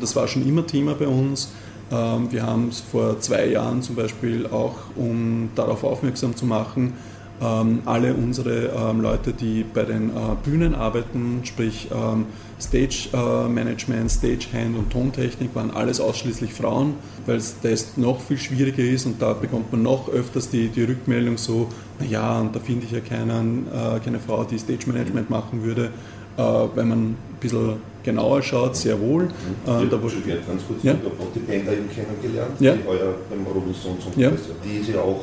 das 0.00 0.14
war 0.14 0.28
schon 0.28 0.46
immer 0.46 0.64
Thema 0.64 0.94
bei 0.94 1.08
uns. 1.08 1.48
wir 1.90 2.42
haben 2.44 2.68
es 2.68 2.78
vor 2.78 3.18
zwei 3.18 3.46
Jahren 3.46 3.82
zum 3.82 3.96
Beispiel 3.96 4.46
auch, 4.46 4.76
um 4.94 5.50
darauf 5.56 5.82
aufmerksam 5.82 6.36
zu 6.36 6.46
machen, 6.46 6.92
ähm, 7.40 7.82
alle 7.84 8.14
unsere 8.14 8.70
ähm, 8.76 9.00
Leute, 9.00 9.32
die 9.32 9.64
bei 9.64 9.84
den 9.84 10.10
äh, 10.10 10.12
Bühnen 10.42 10.74
arbeiten, 10.74 11.40
sprich 11.44 11.88
ähm, 11.92 12.26
Stage 12.60 13.08
äh, 13.12 13.48
Management, 13.48 14.10
Stagehand 14.10 14.76
und 14.76 14.90
Tontechnik, 14.90 15.54
waren 15.54 15.70
alles 15.70 16.00
ausschließlich 16.00 16.52
Frauen, 16.52 16.94
weil 17.26 17.36
es 17.36 17.56
das 17.62 17.96
noch 17.96 18.20
viel 18.20 18.38
schwieriger 18.38 18.82
ist 18.82 19.06
und 19.06 19.22
da 19.22 19.32
bekommt 19.34 19.70
man 19.70 19.82
noch 19.82 20.08
öfters 20.08 20.50
die, 20.50 20.68
die 20.68 20.82
Rückmeldung 20.82 21.38
so, 21.38 21.68
naja, 22.00 22.40
und 22.40 22.56
da 22.56 22.60
finde 22.60 22.86
ich 22.86 22.92
ja 22.92 23.00
keinen, 23.00 23.66
äh, 23.68 24.00
keine 24.04 24.18
Frau, 24.18 24.44
die 24.44 24.58
Stage 24.58 24.86
Management 24.86 25.30
machen 25.30 25.62
würde. 25.62 25.90
Äh, 26.36 26.42
wenn 26.74 26.88
man 26.88 26.98
ein 26.98 27.16
bisschen 27.40 27.76
genauer 28.04 28.42
schaut, 28.42 28.76
sehr 28.76 29.00
wohl. 29.00 29.24
Mhm. 29.24 29.30
Äh, 29.66 29.88
da 29.88 30.02
war 30.02 30.08
schon 30.08 30.22
ganz 30.24 30.62
kurz, 30.66 30.82
ja. 30.82 30.92
ich 30.92 30.98
habe 30.98 31.20
auch 31.20 31.32
die 31.34 31.40
Bänder 31.40 31.72
eben 31.72 31.88
kennengelernt, 31.90 32.60
ja. 32.60 32.74
die 32.74 32.86
heuer 32.86 33.14
beim 33.28 33.44
Robinson 33.46 33.96
zum 34.00 34.12
ja. 34.20 34.30
Die 34.64 34.78
ist 34.78 34.88
ja 34.90 35.00
auch 35.00 35.20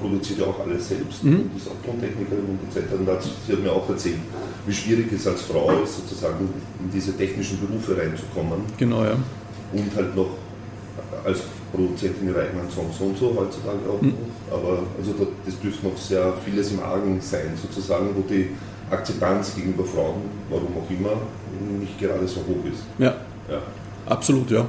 produziert 0.00 0.40
ja 0.40 0.46
auch 0.46 0.60
alles 0.60 0.88
selbst 0.88 1.24
mhm. 1.24 1.40
und 1.40 1.56
ist 1.56 1.68
auch 1.68 1.84
Tontechnikerin 1.84 2.44
und 2.44 2.76
etc. 2.76 2.92
Und 2.92 3.08
sie 3.46 3.52
hat 3.52 3.62
mir 3.62 3.72
auch 3.72 3.88
erzählt, 3.88 4.18
wie 4.66 4.72
schwierig 4.72 5.12
es 5.12 5.26
als 5.26 5.42
Frau 5.42 5.70
ist, 5.82 5.96
sozusagen 5.96 6.48
in 6.80 6.90
diese 6.92 7.16
technischen 7.16 7.58
Berufe 7.60 7.96
reinzukommen. 7.96 8.60
Genau, 8.78 9.04
ja. 9.04 9.16
Und 9.72 9.96
halt 9.96 10.14
noch 10.14 10.30
als 11.24 11.40
Produzentin 11.72 12.28
ihre 12.28 12.42
eigenen 12.42 12.70
Songs 12.70 12.96
so 12.98 13.04
und 13.04 13.18
so 13.18 13.34
heutzutage 13.36 13.78
auch 13.90 14.00
mhm. 14.00 14.10
noch. 14.10 14.56
Aber 14.56 14.82
also 14.98 15.12
das 15.44 15.58
dürfte 15.58 15.86
noch 15.86 15.96
sehr 15.96 16.32
vieles 16.44 16.70
im 16.70 16.80
Argen 16.80 17.20
sein, 17.20 17.50
sozusagen, 17.60 18.14
wo 18.14 18.20
die 18.20 18.50
Akzeptanz 18.90 19.54
gegenüber 19.56 19.84
Frauen, 19.84 20.22
warum 20.48 20.68
auch 20.76 20.90
immer, 20.90 21.20
nicht 21.80 21.98
gerade 21.98 22.26
so 22.28 22.40
hoch 22.40 22.64
ist. 22.72 22.84
Ja. 22.98 23.14
ja. 23.50 23.60
Absolut, 24.06 24.50
ja. 24.50 24.66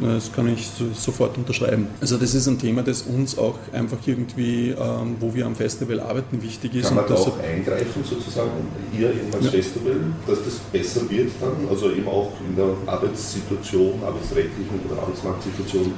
Das 0.00 0.30
kann 0.32 0.48
ich 0.48 0.68
sofort 0.94 1.36
unterschreiben. 1.38 1.86
Also 2.00 2.18
das 2.18 2.34
ist 2.34 2.46
ein 2.46 2.58
Thema, 2.58 2.82
das 2.82 3.02
uns 3.02 3.38
auch 3.38 3.58
einfach 3.72 3.98
irgendwie, 4.04 4.70
ähm, 4.70 5.16
wo 5.20 5.34
wir 5.34 5.46
am 5.46 5.54
Festival 5.54 6.00
arbeiten, 6.00 6.42
wichtig 6.42 6.74
ist. 6.74 6.88
Kann 6.88 6.96
man 6.96 7.06
da 7.08 7.14
auch 7.14 7.38
eingreifen 7.38 8.04
sozusagen, 8.04 8.50
ihr 8.98 9.10
eben 9.10 9.32
als 9.32 9.44
ja. 9.46 9.50
Festival, 9.50 9.96
dass 10.26 10.38
das 10.44 10.54
besser 10.72 11.08
wird 11.08 11.30
dann, 11.40 11.68
also 11.70 11.90
eben 11.90 12.06
auch 12.06 12.32
in 12.46 12.56
der 12.56 12.74
Arbeitssituation, 12.86 14.02
arbeitsrechtlichen 14.04 14.80
oder 14.90 15.00
Arbeitsmarktsituation 15.00 15.92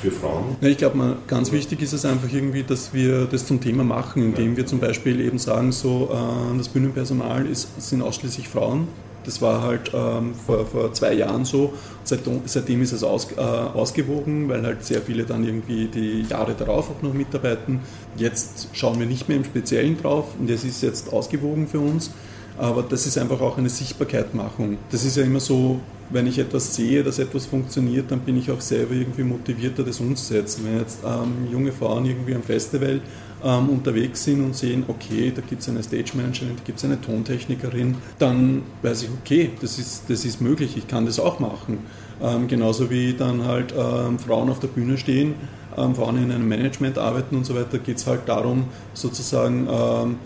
für 0.00 0.10
Frauen? 0.10 0.56
Ja, 0.60 0.68
ich 0.68 0.76
glaube, 0.76 1.16
ganz 1.26 1.52
wichtig 1.52 1.80
ist 1.80 1.94
es 1.94 2.04
einfach 2.04 2.30
irgendwie, 2.30 2.64
dass 2.64 2.92
wir 2.92 3.24
das 3.24 3.46
zum 3.46 3.60
Thema 3.60 3.84
machen, 3.84 4.22
indem 4.22 4.52
ja. 4.52 4.58
wir 4.58 4.66
zum 4.66 4.78
Beispiel 4.78 5.20
eben 5.20 5.38
sagen, 5.38 5.72
so 5.72 6.10
äh, 6.12 6.58
das 6.58 6.68
Bühnenpersonal 6.68 7.46
ist, 7.46 7.80
sind 7.80 8.02
ausschließlich 8.02 8.48
Frauen. 8.48 8.88
Das 9.26 9.42
war 9.42 9.62
halt 9.62 9.90
ähm, 9.92 10.34
vor, 10.34 10.64
vor 10.64 10.92
zwei 10.92 11.12
Jahren 11.14 11.44
so. 11.44 11.74
Seitdem, 12.04 12.42
seitdem 12.46 12.80
ist 12.80 12.92
es 12.92 13.02
aus, 13.02 13.28
äh, 13.36 13.40
ausgewogen, 13.40 14.48
weil 14.48 14.62
halt 14.62 14.84
sehr 14.84 15.02
viele 15.02 15.24
dann 15.24 15.44
irgendwie 15.44 15.86
die 15.86 16.22
Jahre 16.22 16.54
darauf 16.54 16.90
auch 16.90 17.02
noch 17.02 17.12
mitarbeiten. 17.12 17.80
Jetzt 18.16 18.68
schauen 18.72 18.98
wir 18.98 19.06
nicht 19.06 19.28
mehr 19.28 19.36
im 19.36 19.44
Speziellen 19.44 20.00
drauf 20.00 20.28
und 20.38 20.48
es 20.48 20.64
ist 20.64 20.82
jetzt 20.82 21.12
ausgewogen 21.12 21.66
für 21.66 21.80
uns. 21.80 22.10
Aber 22.58 22.82
das 22.82 23.06
ist 23.06 23.18
einfach 23.18 23.40
auch 23.40 23.58
eine 23.58 23.68
Sichtbarkeitmachung. 23.68 24.78
Das 24.90 25.04
ist 25.04 25.16
ja 25.16 25.24
immer 25.24 25.40
so, 25.40 25.80
wenn 26.10 26.26
ich 26.26 26.38
etwas 26.38 26.74
sehe, 26.74 27.02
dass 27.02 27.18
etwas 27.18 27.46
funktioniert, 27.46 28.10
dann 28.10 28.20
bin 28.20 28.38
ich 28.38 28.50
auch 28.50 28.60
selber 28.60 28.94
irgendwie 28.94 29.24
motivierter, 29.24 29.82
das 29.82 30.00
umzusetzen. 30.00 30.64
Wenn 30.64 30.78
jetzt 30.78 31.00
ähm, 31.04 31.48
junge 31.50 31.72
Frauen 31.72 32.06
irgendwie 32.06 32.34
am 32.34 32.42
Festival 32.42 33.00
ähm, 33.44 33.68
unterwegs 33.68 34.24
sind 34.24 34.44
und 34.44 34.56
sehen, 34.56 34.84
okay, 34.88 35.32
da 35.34 35.42
gibt 35.42 35.62
es 35.62 35.68
eine 35.68 35.82
Stage 35.82 36.12
Managerin, 36.14 36.56
da 36.56 36.62
gibt 36.64 36.78
es 36.78 36.84
eine 36.84 37.00
Tontechnikerin, 37.00 37.96
dann 38.18 38.62
weiß 38.82 39.02
ich, 39.02 39.10
okay, 39.22 39.50
das 39.60 39.78
ist, 39.78 40.04
das 40.08 40.24
ist 40.24 40.40
möglich, 40.40 40.76
ich 40.76 40.88
kann 40.88 41.06
das 41.06 41.20
auch 41.20 41.38
machen. 41.38 41.78
Ähm, 42.22 42.48
genauso 42.48 42.90
wie 42.90 43.12
dann 43.12 43.44
halt 43.44 43.74
ähm, 43.76 44.18
Frauen 44.18 44.48
auf 44.48 44.58
der 44.58 44.68
Bühne 44.68 44.96
stehen, 44.96 45.34
ähm, 45.76 45.94
Frauen 45.94 46.16
in 46.16 46.32
einem 46.32 46.48
Management 46.48 46.98
arbeiten 46.98 47.36
und 47.36 47.44
so 47.44 47.54
weiter, 47.54 47.78
geht 47.78 47.98
es 47.98 48.06
halt 48.06 48.22
darum, 48.26 48.64
sozusagen 48.94 49.68
ähm, 49.70 50.16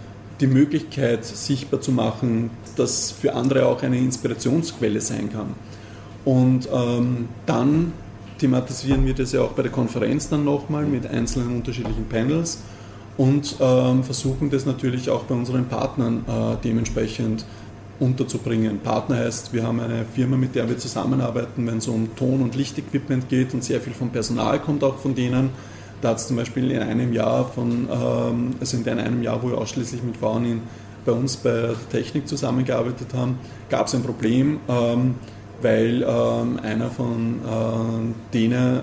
die 0.40 0.46
Möglichkeit 0.46 1.24
sichtbar 1.24 1.80
zu 1.80 1.92
machen, 1.92 2.50
dass 2.76 3.10
für 3.10 3.34
andere 3.34 3.66
auch 3.66 3.82
eine 3.82 3.98
Inspirationsquelle 3.98 5.00
sein 5.00 5.30
kann. 5.32 5.54
Und 6.24 6.68
ähm, 6.72 7.28
dann 7.46 7.92
thematisieren 8.38 9.04
wir 9.04 9.14
das 9.14 9.32
ja 9.32 9.42
auch 9.42 9.52
bei 9.52 9.62
der 9.62 9.72
Konferenz 9.72 10.28
dann 10.28 10.44
nochmal 10.44 10.84
mit 10.84 11.06
einzelnen 11.06 11.56
unterschiedlichen 11.56 12.06
Panels 12.08 12.62
und 13.16 13.56
ähm, 13.60 14.04
versuchen 14.04 14.50
das 14.50 14.66
natürlich 14.66 15.10
auch 15.10 15.24
bei 15.24 15.34
unseren 15.34 15.66
Partnern 15.66 16.24
äh, 16.26 16.56
dementsprechend 16.64 17.44
unterzubringen. 18.00 18.78
Partner 18.78 19.18
heißt, 19.18 19.52
wir 19.52 19.62
haben 19.62 19.78
eine 19.78 20.04
Firma, 20.06 20.36
mit 20.36 20.54
der 20.54 20.68
wir 20.68 20.78
zusammenarbeiten, 20.78 21.66
wenn 21.66 21.78
es 21.78 21.86
um 21.86 22.16
Ton- 22.16 22.42
und 22.42 22.56
Lichtequipment 22.56 23.28
geht 23.28 23.52
und 23.52 23.62
sehr 23.62 23.80
viel 23.80 23.92
vom 23.92 24.10
Personal 24.10 24.58
kommt 24.58 24.82
auch 24.82 24.98
von 24.98 25.14
denen. 25.14 25.50
Da 26.00 26.10
hat 26.10 26.16
es 26.16 26.26
zum 26.26 26.36
Beispiel 26.36 26.70
in 26.70 26.80
einem 26.80 27.12
Jahr 27.12 27.46
von, 27.46 27.88
ähm, 27.92 28.50
also 28.58 28.76
in 28.78 28.88
einem 28.88 29.22
Jahr, 29.22 29.42
wo 29.42 29.50
wir 29.50 29.58
ausschließlich 29.58 30.02
mit 30.02 30.16
Frauen 30.16 30.46
in, 30.46 30.62
bei 31.04 31.12
uns 31.12 31.36
bei 31.36 31.50
der 31.50 31.74
Technik 31.90 32.26
zusammengearbeitet 32.26 33.08
haben, 33.14 33.38
gab 33.68 33.86
es 33.86 33.94
ein 33.94 34.02
Problem, 34.02 34.60
ähm, 34.68 35.16
weil 35.60 36.02
ähm, 36.02 36.58
einer 36.62 36.90
von 36.90 37.40
äh, 37.44 38.32
denen, 38.32 38.76
äh, 38.78 38.80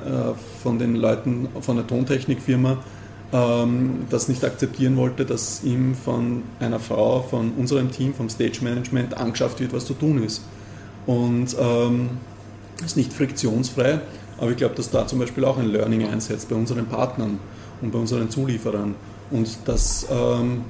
von 0.61 0.77
den 0.77 0.95
Leuten 0.95 1.47
von 1.61 1.75
der 1.75 1.87
Tontechnikfirma, 1.87 2.77
das 3.31 4.29
nicht 4.29 4.45
akzeptieren 4.45 4.95
wollte, 4.95 5.25
dass 5.25 5.61
ihm 5.63 5.95
von 5.95 6.43
einer 6.61 6.79
Frau, 6.79 7.21
von 7.23 7.51
unserem 7.57 7.91
Team, 7.91 8.13
vom 8.13 8.29
Stage 8.29 8.59
Management 8.61 9.17
angeschafft 9.17 9.59
wird, 9.59 9.73
was 9.73 9.85
zu 9.85 9.93
tun 9.93 10.23
ist. 10.23 10.43
Und 11.05 11.55
ähm, 11.59 12.09
ist 12.85 12.95
nicht 12.95 13.11
friktionsfrei, 13.11 13.99
aber 14.37 14.51
ich 14.51 14.57
glaube, 14.57 14.75
dass 14.75 14.89
da 14.91 15.07
zum 15.07 15.19
Beispiel 15.19 15.43
auch 15.45 15.57
ein 15.57 15.67
Learning 15.67 16.07
einsetzt 16.07 16.49
bei 16.49 16.55
unseren 16.55 16.85
Partnern 16.85 17.39
und 17.81 17.91
bei 17.91 17.99
unseren 17.99 18.29
Zulieferern. 18.29 18.95
Und 19.29 19.57
das 19.65 20.07
ähm, 20.09 20.61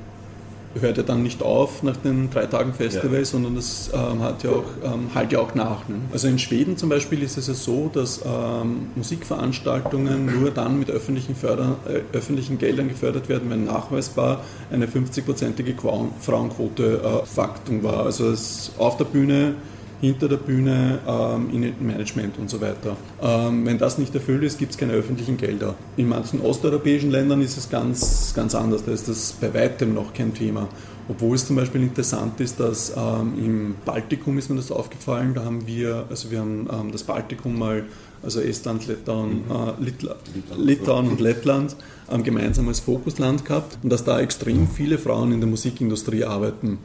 hört 0.81 0.97
ja 0.97 1.03
dann 1.03 1.23
nicht 1.23 1.41
auf 1.41 1.83
nach 1.83 1.97
den 1.97 2.29
drei 2.29 2.45
Tagen 2.45 2.73
Festival, 2.73 3.19
ja. 3.19 3.25
sondern 3.25 3.55
das 3.55 3.89
ähm, 3.93 4.21
hat 4.21 4.43
ja 4.43 4.51
auch, 4.51 4.65
ähm, 4.83 5.09
halt 5.13 5.31
ja 5.31 5.39
auch 5.39 5.55
nach. 5.55 5.87
Ne? 5.87 5.95
Also 6.11 6.27
in 6.27 6.39
Schweden 6.39 6.77
zum 6.77 6.89
Beispiel 6.89 7.23
ist 7.23 7.37
es 7.37 7.47
ja 7.47 7.53
so, 7.53 7.89
dass 7.91 8.21
ähm, 8.25 8.87
Musikveranstaltungen 8.95 10.39
nur 10.39 10.51
dann 10.51 10.79
mit 10.79 10.89
öffentlichen, 10.89 11.35
Förder, 11.35 11.77
äh, 11.87 12.15
öffentlichen 12.15 12.57
Geldern 12.57 12.89
gefördert 12.89 13.29
werden, 13.29 13.49
wenn 13.49 13.65
nachweisbar 13.65 14.41
eine 14.71 14.87
50-prozentige 14.87 15.75
Frauenquote 16.19 17.01
äh, 17.03 17.25
Faktum 17.25 17.83
war. 17.83 18.05
Also 18.05 18.29
es 18.29 18.71
auf 18.77 18.97
der 18.97 19.05
Bühne 19.05 19.55
hinter 20.01 20.27
der 20.27 20.37
Bühne, 20.37 20.99
ähm, 21.07 21.49
in 21.51 21.85
Management 21.85 22.37
und 22.37 22.49
so 22.49 22.61
weiter. 22.61 22.97
Ähm, 23.21 23.65
wenn 23.65 23.77
das 23.77 23.97
nicht 23.97 24.13
erfüllt 24.13 24.43
ist, 24.43 24.59
gibt 24.59 24.71
es 24.71 24.77
keine 24.77 24.93
öffentlichen 24.93 25.37
Gelder. 25.37 25.75
In 25.95 26.07
manchen 26.07 26.41
osteuropäischen 26.41 27.11
Ländern 27.11 27.41
ist 27.41 27.57
es 27.57 27.69
ganz, 27.69 28.33
ganz 28.35 28.53
anders, 28.53 28.83
da 28.85 28.91
ist 28.91 29.07
das 29.07 29.33
bei 29.39 29.53
weitem 29.53 29.93
noch 29.93 30.13
kein 30.13 30.33
Thema. 30.33 30.67
Obwohl 31.09 31.35
es 31.35 31.47
zum 31.47 31.55
Beispiel 31.55 31.81
interessant 31.81 32.39
ist, 32.41 32.59
dass 32.59 32.93
ähm, 32.95 33.33
im 33.37 33.75
Baltikum 33.85 34.37
ist 34.37 34.49
mir 34.49 34.57
das 34.57 34.71
aufgefallen, 34.71 35.33
da 35.33 35.45
haben 35.45 35.65
wir, 35.65 36.05
also 36.09 36.31
wir 36.31 36.39
haben 36.39 36.67
ähm, 36.71 36.91
das 36.91 37.03
Baltikum 37.03 37.57
mal, 37.57 37.85
also 38.21 38.41
Estland, 38.41 38.87
Litauen, 38.87 39.45
mhm. 39.45 39.87
äh, 39.87 40.57
Litauen 40.57 41.07
und 41.07 41.21
Lettland, 41.21 41.77
ähm, 42.11 42.23
gemeinsam 42.23 42.67
als 42.67 42.81
Fokusland 42.81 43.45
gehabt 43.45 43.77
und 43.83 43.89
dass 43.89 44.03
da 44.03 44.19
extrem 44.19 44.67
viele 44.67 44.97
Frauen 44.97 45.31
in 45.31 45.39
der 45.39 45.49
Musikindustrie 45.49 46.25
arbeiten. 46.25 46.79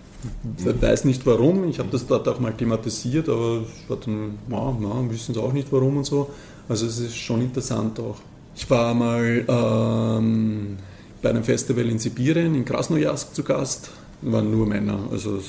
Ich 0.59 0.83
weiß 0.83 1.05
nicht 1.05 1.27
warum, 1.27 1.69
ich 1.69 1.79
habe 1.79 1.89
das 1.91 2.07
dort 2.07 2.29
auch 2.29 2.39
mal 2.39 2.53
thematisiert, 2.53 3.29
aber 3.29 3.63
dann, 3.89 4.39
ja, 4.51 4.77
ja, 4.81 5.11
wissen 5.11 5.35
sie 5.35 5.41
auch 5.41 5.53
nicht 5.53 5.73
warum 5.73 5.97
und 5.99 6.05
so. 6.05 6.31
Also 6.69 6.87
es 6.87 6.99
ist 6.99 7.17
schon 7.17 7.43
interessant 7.43 7.99
auch. 7.99 8.17
Ich 8.55 8.69
war 8.71 8.95
mal 8.95 9.45
ähm, 9.49 10.77
bei 11.21 11.31
einem 11.31 11.43
Festival 11.43 11.89
in 11.89 11.99
Sibirien, 11.99 12.55
in 12.55 12.65
Krasnojarsk 12.65 13.35
zu 13.35 13.43
Gast, 13.43 13.91
waren 14.21 14.51
nur 14.51 14.67
Männer. 14.67 14.99
Also 15.11 15.41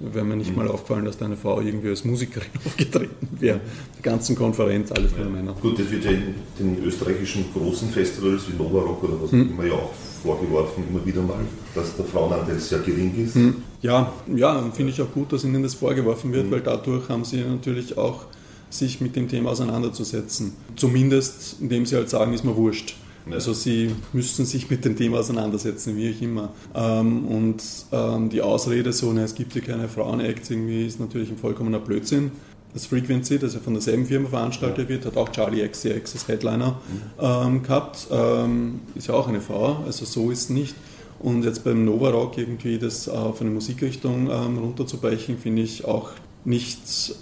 wäre 0.00 0.24
mir 0.24 0.36
nicht 0.36 0.50
mhm. 0.50 0.56
mal 0.56 0.68
aufgefallen, 0.68 1.04
dass 1.04 1.18
da 1.18 1.26
eine 1.26 1.36
Frau 1.36 1.60
irgendwie 1.60 1.88
als 1.88 2.04
Musikerin 2.04 2.48
aufgetreten 2.66 3.28
wäre. 3.38 3.60
Die 3.98 4.02
ganzen 4.02 4.36
Konferenz, 4.36 4.92
alles 4.92 5.12
ja. 5.12 5.18
nur 5.18 5.30
Männer. 5.30 5.54
Gut, 5.60 5.78
das 5.78 5.90
wird 5.90 6.04
ja 6.04 6.10
in 6.10 6.34
den 6.58 6.84
österreichischen 6.84 7.46
großen 7.52 7.88
Festivals 7.90 8.42
wie 8.48 8.56
Nova 8.56 8.80
Rock 8.80 9.04
oder 9.04 9.22
was 9.22 9.32
mhm. 9.32 9.50
immer 9.50 9.64
ja 9.64 9.74
auch 9.74 9.92
vorgeworfen, 10.22 10.84
immer 10.88 11.04
wieder 11.04 11.22
mal, 11.22 11.44
dass 11.74 11.96
der 11.96 12.04
Frauenanteil 12.04 12.58
sehr 12.58 12.80
gering 12.80 13.14
ist. 13.22 13.36
Mhm. 13.36 13.56
Ja, 13.82 14.12
ja 14.34 14.70
finde 14.72 14.92
ich 14.92 15.00
auch 15.00 15.12
gut, 15.12 15.32
dass 15.32 15.44
ihnen 15.44 15.62
das 15.62 15.74
vorgeworfen 15.74 16.32
wird, 16.32 16.46
mhm. 16.46 16.50
weil 16.50 16.60
dadurch 16.60 17.08
haben 17.08 17.24
sie 17.24 17.42
natürlich 17.42 17.96
auch 17.98 18.24
sich 18.70 19.00
mit 19.00 19.14
dem 19.14 19.28
Thema 19.28 19.50
auseinanderzusetzen. 19.50 20.54
Zumindest, 20.76 21.56
indem 21.60 21.86
sie 21.86 21.96
halt 21.96 22.10
sagen, 22.10 22.32
ist 22.32 22.44
mir 22.44 22.56
wurscht. 22.56 22.96
Ja. 23.26 23.34
Also 23.34 23.52
sie 23.52 23.90
müssen 24.12 24.44
sich 24.44 24.70
mit 24.70 24.84
dem 24.84 24.96
Thema 24.96 25.20
auseinandersetzen, 25.20 25.96
wie 25.96 26.10
ich 26.10 26.22
immer. 26.22 26.52
Ähm, 26.74 27.26
und 27.26 27.62
ähm, 27.92 28.28
die 28.28 28.42
Ausrede 28.42 28.92
so, 28.92 29.12
ne, 29.12 29.22
es 29.22 29.34
gibt 29.34 29.54
hier 29.54 29.62
keine 29.62 29.88
Frauen-Acts, 29.88 30.50
irgendwie 30.50 30.86
ist 30.86 31.00
natürlich 31.00 31.30
ein 31.30 31.38
vollkommener 31.38 31.80
Blödsinn. 31.80 32.32
Das 32.74 32.86
Frequency, 32.86 33.38
das 33.38 33.54
ja 33.54 33.60
von 33.60 33.74
derselben 33.74 34.04
Firma 34.04 34.28
veranstaltet 34.28 34.88
wird, 34.88 35.06
hat 35.06 35.16
auch 35.16 35.30
Charlie 35.30 35.66
XCX 35.66 36.12
als 36.12 36.28
Headliner 36.28 36.70
mhm. 36.70 37.02
ähm, 37.20 37.62
gehabt. 37.62 38.08
Ähm, 38.10 38.80
ist 38.96 39.06
ja 39.06 39.14
auch 39.14 39.28
eine 39.28 39.40
Frau, 39.40 39.84
also 39.86 40.04
so 40.04 40.30
ist 40.30 40.42
es 40.42 40.50
nicht. 40.50 40.74
Und 41.20 41.44
jetzt 41.44 41.64
beim 41.64 41.84
Nova 41.84 42.10
Rock 42.10 42.36
irgendwie 42.36 42.78
das 42.78 43.08
auf 43.08 43.40
eine 43.40 43.50
Musikrichtung 43.50 44.28
ähm, 44.28 44.58
runterzubrechen, 44.58 45.38
finde 45.38 45.62
ich 45.62 45.84
auch 45.84 46.10
nicht, 46.44 47.14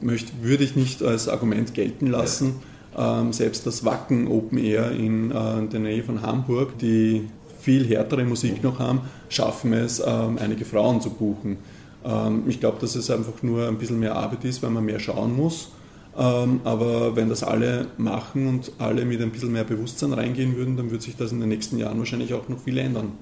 möchte, 0.00 0.32
würde 0.42 0.64
ich 0.64 0.74
nicht 0.74 1.02
als 1.02 1.28
Argument 1.28 1.74
gelten 1.74 2.08
lassen. 2.08 2.46
Ja. 2.46 2.52
Ähm, 2.98 3.32
selbst 3.32 3.64
das 3.66 3.84
Wacken 3.84 4.26
Open 4.26 4.58
Air 4.58 4.90
in 4.90 5.30
äh, 5.30 5.66
der 5.70 5.80
Nähe 5.80 6.02
von 6.02 6.20
Hamburg, 6.22 6.76
die 6.78 7.28
viel 7.60 7.86
härtere 7.86 8.24
Musik 8.24 8.62
noch 8.64 8.80
haben, 8.80 9.02
schaffen 9.28 9.72
es, 9.72 10.02
ähm, 10.04 10.38
einige 10.40 10.64
Frauen 10.64 11.00
zu 11.00 11.10
buchen. 11.10 11.58
Ähm, 12.04 12.42
ich 12.48 12.58
glaube, 12.58 12.78
dass 12.80 12.96
es 12.96 13.10
einfach 13.10 13.42
nur 13.42 13.68
ein 13.68 13.78
bisschen 13.78 14.00
mehr 14.00 14.16
Arbeit 14.16 14.44
ist, 14.44 14.62
weil 14.62 14.70
man 14.70 14.84
mehr 14.84 15.00
schauen 15.00 15.36
muss. 15.36 15.70
Aber 16.16 17.14
wenn 17.14 17.28
das 17.28 17.44
alle 17.44 17.86
machen 17.96 18.48
und 18.48 18.72
alle 18.78 19.04
mit 19.04 19.22
ein 19.22 19.30
bisschen 19.30 19.52
mehr 19.52 19.62
Bewusstsein 19.62 20.12
reingehen 20.12 20.56
würden, 20.56 20.76
dann 20.76 20.90
wird 20.90 21.00
sich 21.00 21.14
das 21.14 21.30
in 21.30 21.38
den 21.38 21.48
nächsten 21.48 21.78
Jahren 21.78 21.96
wahrscheinlich 22.00 22.34
auch 22.34 22.48
noch 22.48 22.58
viel 22.58 22.76
ändern. 22.78 23.12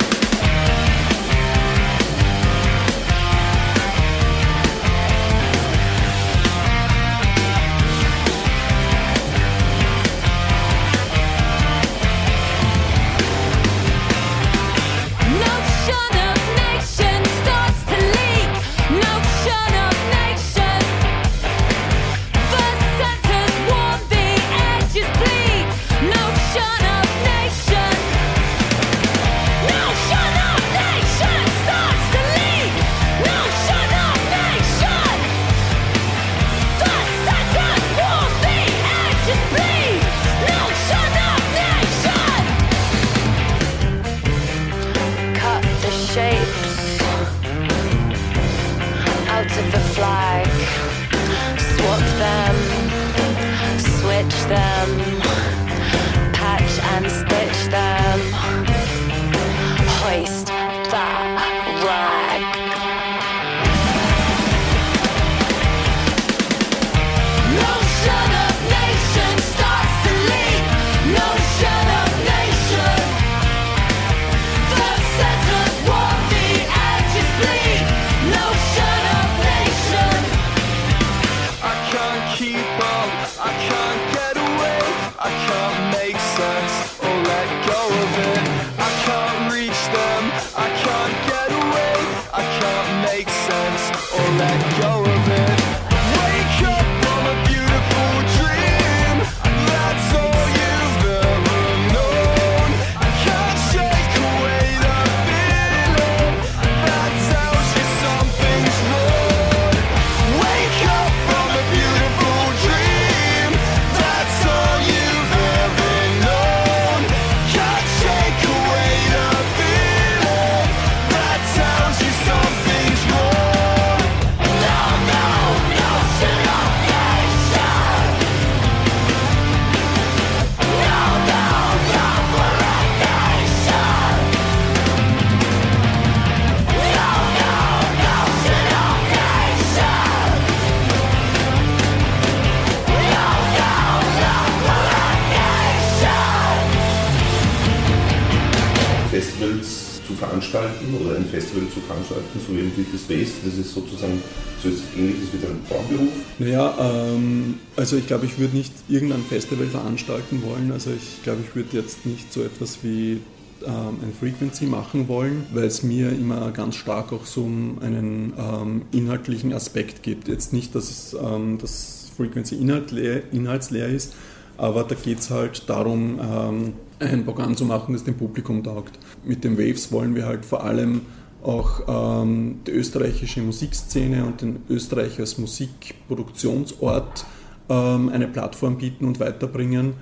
Also 157.77 157.97
ich 157.97 158.07
glaube, 158.07 158.27
ich 158.27 158.39
würde 158.39 158.57
nicht 158.57 158.73
irgendein 158.89 159.23
Festival 159.23 159.67
veranstalten 159.67 160.43
wollen. 160.43 160.73
Also 160.73 160.91
ich 160.91 161.23
glaube, 161.23 161.43
ich 161.47 161.55
würde 161.55 161.77
jetzt 161.77 162.07
nicht 162.07 162.33
so 162.33 162.43
etwas 162.43 162.79
wie 162.83 163.21
ähm, 163.65 163.99
ein 164.03 164.13
Frequency 164.19 164.67
machen 164.67 165.09
wollen, 165.09 165.47
weil 165.53 165.65
es 165.65 165.83
mir 165.83 166.11
immer 166.11 166.51
ganz 166.51 166.77
stark 166.77 167.13
auch 167.13 167.25
so 167.25 167.45
einen 167.45 168.33
ähm, 168.39 168.83
inhaltlichen 168.93 169.53
Aspekt 169.53 170.03
gibt. 170.03 170.29
Jetzt 170.29 170.53
nicht, 170.53 170.75
dass 170.75 170.91
es, 170.91 171.17
ähm, 171.21 171.59
das 171.59 172.11
Frequency 172.17 172.57
inhaltleer, 172.57 173.23
inhaltsleer 173.33 173.89
ist, 173.89 174.15
aber 174.59 174.85
da 174.85 174.95
geht 174.95 175.21
es 175.21 175.31
halt 175.31 175.69
darum, 175.69 176.21
ähm, 176.21 176.73
ein 176.99 177.25
Programm 177.25 177.57
zu 177.57 177.65
machen, 177.65 177.93
das 177.93 178.05
dem 178.05 178.15
Publikum 178.15 178.63
taugt. 178.63 178.99
Mit 179.25 179.45
den 179.45 179.59
Waves 179.59 179.93
wollen 179.93 180.15
wir 180.15 180.27
halt 180.27 180.45
vor 180.45 180.65
allem 180.65 181.03
auch 181.43 182.23
ähm, 182.23 182.61
die 182.67 182.73
österreichische 182.73 183.41
Musikszene 183.41 184.25
und 184.25 184.41
den 184.43 184.63
Österreich 184.69 185.19
als 185.21 185.39
Musikproduktionsort 185.39 187.25
ähm, 187.69 188.09
eine 188.09 188.29
Plattform 188.29 188.79
bieten 188.79 189.07
und 189.07 189.21
weiterbringen 189.21 189.95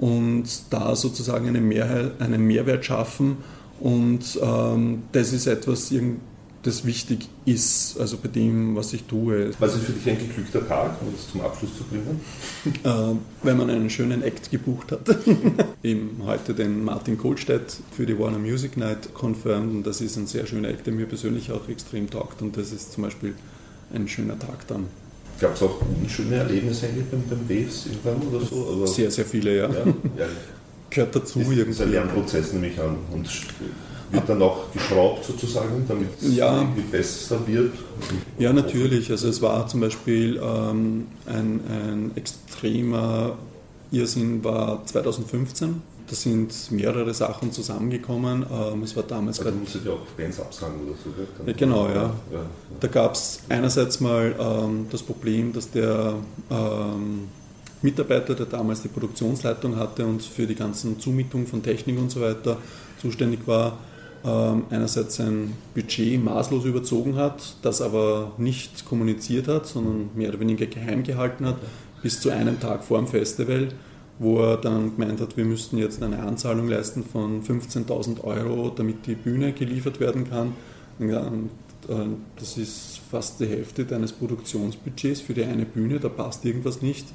und 0.00 0.44
da 0.70 0.94
sozusagen 0.96 1.48
eine 1.48 1.60
Mehrheit, 1.60 2.20
einen 2.20 2.46
Mehrwert 2.46 2.84
schaffen. 2.84 3.38
Und 3.80 4.38
ähm, 4.42 5.02
das 5.12 5.32
ist 5.32 5.46
etwas, 5.46 5.92
das 6.62 6.84
wichtig 6.84 7.28
ist, 7.44 7.98
also 7.98 8.16
bei 8.16 8.28
dem, 8.28 8.76
was 8.76 8.92
ich 8.92 9.04
tue. 9.04 9.50
Was 9.58 9.74
ist 9.74 9.84
für 9.84 9.92
dich 9.92 10.08
ein 10.08 10.18
geglückter 10.18 10.66
Tag, 10.66 11.02
um 11.02 11.12
das 11.12 11.30
zum 11.30 11.40
Abschluss 11.40 11.76
zu 11.76 11.84
bringen? 11.84 12.20
Äh, 12.84 13.14
wenn 13.42 13.56
man 13.56 13.70
einen 13.70 13.90
schönen 13.90 14.22
Act 14.22 14.50
gebucht 14.50 14.92
hat. 14.92 15.00
Eben 15.82 16.22
heute 16.24 16.54
den 16.54 16.84
Martin 16.84 17.18
Kohlstedt 17.18 17.76
für 17.94 18.06
die 18.06 18.18
Warner 18.18 18.38
Music 18.38 18.76
Night 18.76 19.12
confirmed 19.14 19.74
und 19.74 19.86
das 19.86 20.00
ist 20.00 20.16
ein 20.16 20.26
sehr 20.26 20.46
schöner 20.46 20.68
Act, 20.68 20.86
der 20.86 20.94
mir 20.94 21.06
persönlich 21.06 21.50
auch 21.50 21.68
extrem 21.68 22.08
taugt 22.08 22.40
und 22.40 22.56
das 22.56 22.72
ist 22.72 22.92
zum 22.92 23.04
Beispiel 23.04 23.34
ein 23.92 24.08
schöner 24.08 24.38
Tag 24.38 24.66
dann. 24.68 24.86
Gab 25.40 25.54
es 25.54 25.62
auch 25.62 25.80
unschöne 26.00 26.36
Erlebnisse 26.36 26.86
eigentlich 26.86 27.06
beim, 27.06 27.22
beim 27.28 27.48
Waves 27.48 27.86
irgendwann 27.86 28.28
oder 28.28 28.44
so? 28.44 28.68
Aber 28.72 28.86
sehr, 28.86 29.10
sehr 29.10 29.24
viele, 29.24 29.56
ja. 29.56 29.68
ja, 29.68 29.86
ja. 30.18 30.26
Gehört 30.90 31.16
dazu 31.16 31.40
ist, 31.40 31.48
irgendwie. 31.48 31.64
Das 31.64 31.76
ist 31.76 31.82
ein 31.82 31.90
Lernprozess, 31.90 32.52
nehme 32.52 32.68
ich 32.68 32.80
an. 32.80 32.96
Und 33.10 33.28
wird 34.12 34.28
dann 34.28 34.42
auch 34.42 34.70
geschraubt 34.72 35.24
sozusagen, 35.24 35.84
damit 35.88 36.08
es 36.20 36.36
ja. 36.36 36.58
irgendwie 36.58 36.82
besser 36.82 37.46
wird? 37.46 37.72
Ja, 38.38 38.52
natürlich. 38.52 39.10
Also 39.10 39.28
es 39.28 39.42
war 39.42 39.66
zum 39.66 39.80
Beispiel 39.80 40.40
ähm, 40.42 41.06
ein, 41.26 41.60
ein 41.68 42.12
extremer 42.14 43.36
Irrsinn 43.90 44.42
war 44.44 44.84
2015 44.86 45.82
da 46.12 46.16
sind 46.16 46.70
mehrere 46.70 47.14
Sachen 47.14 47.52
zusammengekommen. 47.52 48.44
Ähm, 48.52 48.82
es 48.82 48.94
war 48.94 49.02
damals 49.02 49.40
also 49.40 49.50
gerade. 49.50 49.86
ja 49.86 49.92
auch 49.92 50.06
Bands 50.14 50.40
absagen 50.40 50.74
oder 50.86 50.94
so. 51.02 51.10
Ja, 51.46 51.52
genau, 51.54 51.88
ja. 51.88 52.12
ja. 52.30 52.46
Da 52.80 52.88
gab 52.88 53.14
es 53.14 53.40
einerseits 53.48 53.98
mal 54.00 54.34
ähm, 54.38 54.88
das 54.90 55.02
Problem, 55.02 55.54
dass 55.54 55.70
der 55.70 56.14
ähm, 56.50 57.28
Mitarbeiter, 57.80 58.34
der 58.34 58.44
damals 58.44 58.82
die 58.82 58.88
Produktionsleitung 58.88 59.76
hatte 59.76 60.04
und 60.04 60.22
für 60.22 60.46
die 60.46 60.54
ganzen 60.54 61.00
Zumietungen 61.00 61.46
von 61.46 61.62
Technik 61.62 61.98
und 61.98 62.10
so 62.10 62.20
weiter 62.20 62.58
zuständig 63.00 63.46
war, 63.46 63.78
einerseits 64.24 65.16
sein 65.16 65.52
Budget 65.74 66.22
maßlos 66.22 66.64
überzogen 66.64 67.16
hat, 67.16 67.56
das 67.62 67.80
aber 67.80 68.32
nicht 68.38 68.86
kommuniziert 68.86 69.48
hat, 69.48 69.66
sondern 69.66 70.10
mehr 70.14 70.28
oder 70.28 70.40
weniger 70.40 70.66
geheim 70.66 71.02
gehalten 71.02 71.46
hat, 71.46 71.56
bis 72.02 72.20
zu 72.20 72.30
einem 72.30 72.60
Tag 72.60 72.84
vor 72.84 72.98
dem 72.98 73.08
Festival 73.08 73.68
wo 74.22 74.38
er 74.38 74.56
dann 74.56 74.96
gemeint 74.96 75.20
hat, 75.20 75.36
wir 75.36 75.44
müssten 75.44 75.78
jetzt 75.78 76.02
eine 76.02 76.20
Anzahlung 76.20 76.68
leisten 76.68 77.02
von 77.04 77.42
15.000 77.42 78.22
Euro, 78.22 78.70
damit 78.70 79.06
die 79.06 79.16
Bühne 79.16 79.52
geliefert 79.52 79.98
werden 79.98 80.28
kann. 80.28 80.52
Äh, 81.00 81.20
das 82.38 82.56
ist 82.56 83.00
fast 83.10 83.40
die 83.40 83.46
Hälfte 83.46 83.84
deines 83.84 84.12
Produktionsbudgets 84.12 85.20
für 85.20 85.34
die 85.34 85.44
eine 85.44 85.64
Bühne, 85.64 85.98
da 85.98 86.08
passt 86.08 86.44
irgendwas 86.44 86.82
nicht. 86.82 87.06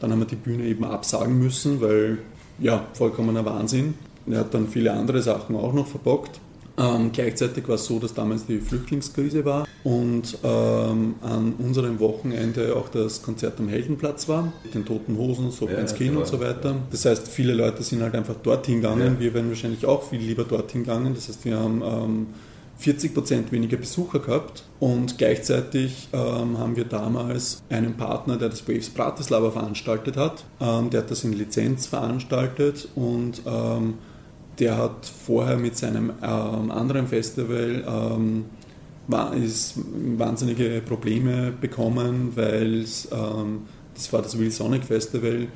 Dann 0.00 0.12
haben 0.12 0.20
wir 0.20 0.26
die 0.26 0.36
Bühne 0.36 0.64
eben 0.64 0.84
absagen 0.84 1.38
müssen, 1.38 1.80
weil 1.80 2.18
ja, 2.60 2.86
vollkommener 2.92 3.44
Wahnsinn. 3.44 3.94
Er 4.26 4.40
hat 4.40 4.54
dann 4.54 4.68
viele 4.68 4.92
andere 4.92 5.22
Sachen 5.22 5.56
auch 5.56 5.72
noch 5.72 5.86
verbockt. 5.86 6.40
Ähm, 6.76 7.12
gleichzeitig 7.12 7.68
war 7.68 7.76
es 7.76 7.86
so, 7.86 7.98
dass 7.98 8.14
damals 8.14 8.46
die 8.46 8.58
Flüchtlingskrise 8.58 9.44
war 9.44 9.66
und 9.84 10.38
ähm, 10.42 11.14
an 11.20 11.54
unserem 11.58 12.00
Wochenende 12.00 12.74
auch 12.74 12.88
das 12.88 13.22
Konzert 13.22 13.60
am 13.60 13.68
Heldenplatz 13.68 14.28
war, 14.28 14.52
mit 14.64 14.74
den 14.74 14.84
Toten 14.84 15.16
Hosen, 15.16 15.50
so 15.50 15.68
ja, 15.68 15.86
Skin 15.86 16.08
genau. 16.08 16.20
und 16.20 16.26
so 16.26 16.40
weiter. 16.40 16.76
Das 16.90 17.04
heißt, 17.04 17.28
viele 17.28 17.54
Leute 17.54 17.82
sind 17.82 18.02
halt 18.02 18.14
einfach 18.14 18.34
dorthin 18.42 18.80
gegangen. 18.80 19.14
Ja. 19.14 19.20
Wir 19.20 19.34
wären 19.34 19.48
wahrscheinlich 19.48 19.86
auch 19.86 20.02
viel 20.02 20.20
lieber 20.20 20.44
dorthin 20.44 20.82
gegangen. 20.82 21.14
Das 21.14 21.28
heißt, 21.28 21.44
wir 21.44 21.58
haben 21.58 21.82
ähm, 21.82 22.26
40 22.78 23.14
Prozent 23.14 23.52
weniger 23.52 23.76
Besucher 23.76 24.18
gehabt 24.18 24.64
und 24.80 25.16
gleichzeitig 25.16 26.08
ähm, 26.12 26.58
haben 26.58 26.74
wir 26.76 26.84
damals 26.84 27.62
einen 27.70 27.96
Partner, 27.96 28.36
der 28.36 28.48
das 28.48 28.66
Waves 28.68 28.90
Bratislava 28.90 29.52
veranstaltet 29.52 30.16
hat. 30.16 30.44
Ähm, 30.60 30.90
der 30.90 31.02
hat 31.02 31.10
das 31.10 31.24
in 31.24 31.32
Lizenz 31.32 31.86
veranstaltet 31.86 32.88
und 32.96 33.42
ähm, 33.46 33.94
der 34.58 34.78
hat 34.78 35.06
vorher 35.26 35.56
mit 35.56 35.76
seinem 35.76 36.12
ähm, 36.22 36.70
anderen 36.70 37.06
Festival 37.06 37.84
ähm, 37.86 38.44
ist 39.42 39.74
wahnsinnige 40.16 40.80
Probleme 40.86 41.52
bekommen, 41.52 42.32
weil 42.34 42.84
ähm, 43.12 43.62
das 43.94 44.12
war 44.12 44.22
das 44.22 44.38
Will 44.38 44.50
Sonic 44.50 44.84
Festival. 44.84 45.48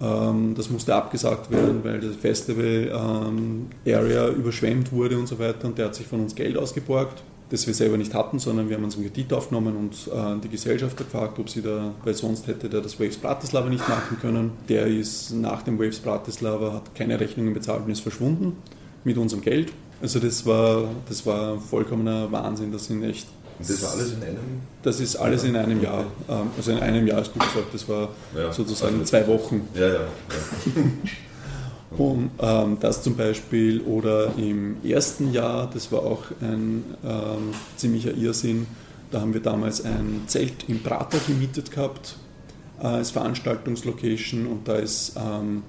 Ähm, 0.00 0.54
das 0.56 0.70
musste 0.70 0.94
abgesagt 0.94 1.50
werden, 1.50 1.80
weil 1.84 2.00
das 2.00 2.16
Festival 2.16 2.90
ähm, 2.92 3.66
Area 3.86 4.28
überschwemmt 4.28 4.90
wurde 4.92 5.18
und 5.18 5.26
so 5.26 5.38
weiter. 5.38 5.68
Und 5.68 5.78
der 5.78 5.86
hat 5.86 5.94
sich 5.94 6.06
von 6.06 6.20
uns 6.20 6.34
Geld 6.34 6.56
ausgeborgt 6.56 7.22
das 7.54 7.68
wir 7.68 7.74
selber 7.74 7.96
nicht 7.96 8.14
hatten, 8.14 8.40
sondern 8.40 8.68
wir 8.68 8.76
haben 8.76 8.82
uns 8.82 8.96
einen 8.96 9.04
Kredit 9.04 9.32
aufgenommen 9.32 9.76
und 9.76 9.94
äh, 10.12 10.40
die 10.42 10.48
Gesellschaft 10.48 10.96
gefragt, 10.96 11.38
ob 11.38 11.48
sie 11.48 11.62
da, 11.62 11.94
weil 12.02 12.14
sonst 12.14 12.48
hätte 12.48 12.68
der 12.68 12.80
das 12.80 12.98
Waves 12.98 13.16
Bratislava 13.16 13.68
nicht 13.68 13.88
machen 13.88 14.18
können. 14.20 14.50
Der 14.68 14.86
ist 14.86 15.32
nach 15.32 15.62
dem 15.62 15.78
Waves 15.78 16.00
Bratislava, 16.00 16.72
hat 16.72 16.94
keine 16.96 17.18
Rechnungen 17.20 17.54
bezahlt 17.54 17.84
und 17.84 17.92
ist 17.92 18.00
verschwunden 18.00 18.56
mit 19.04 19.16
unserem 19.16 19.40
Geld. 19.40 19.72
Also 20.02 20.18
das 20.18 20.44
war, 20.44 20.88
das 21.08 21.24
war 21.26 21.60
vollkommener 21.60 22.30
Wahnsinn. 22.32 22.72
Das 22.72 22.86
sind 22.86 23.04
echt 23.04 23.28
und 23.56 23.70
das 23.70 23.82
war 23.82 23.92
alles 23.92 24.12
in 24.14 24.22
einem? 24.24 24.36
Das 24.82 24.98
ist 24.98 25.14
alles 25.14 25.44
in 25.44 25.54
einem 25.54 25.80
Jahr. 25.80 26.06
Ähm, 26.28 26.50
also 26.56 26.72
in 26.72 26.80
einem 26.80 27.06
Jahr 27.06 27.20
ist 27.20 27.32
gut 27.32 27.42
gesagt, 27.42 27.72
das 27.72 27.88
war 27.88 28.08
ja, 28.36 28.52
sozusagen 28.52 28.94
also 28.94 29.04
zwei 29.04 29.24
Wochen. 29.28 29.68
Ja, 29.76 29.86
ja. 29.86 29.94
ja. 29.94 30.00
Und 31.96 32.30
ähm, 32.40 32.78
das 32.80 33.02
zum 33.02 33.16
Beispiel 33.16 33.80
oder 33.82 34.32
im 34.36 34.76
ersten 34.84 35.32
Jahr, 35.32 35.70
das 35.72 35.92
war 35.92 36.00
auch 36.00 36.24
ein 36.40 36.84
ähm, 37.04 37.52
ziemlicher 37.76 38.14
Irrsinn, 38.14 38.66
da 39.10 39.20
haben 39.20 39.32
wir 39.32 39.42
damals 39.42 39.84
ein 39.84 40.22
Zelt 40.26 40.68
im 40.68 40.82
Prater 40.82 41.18
gemietet 41.26 41.70
gehabt 41.70 42.16
äh, 42.80 42.86
als 42.86 43.12
Veranstaltungslocation 43.12 44.46
und 44.46 44.66
da 44.66 44.74
ist 44.74 45.14
ähm, 45.16 45.62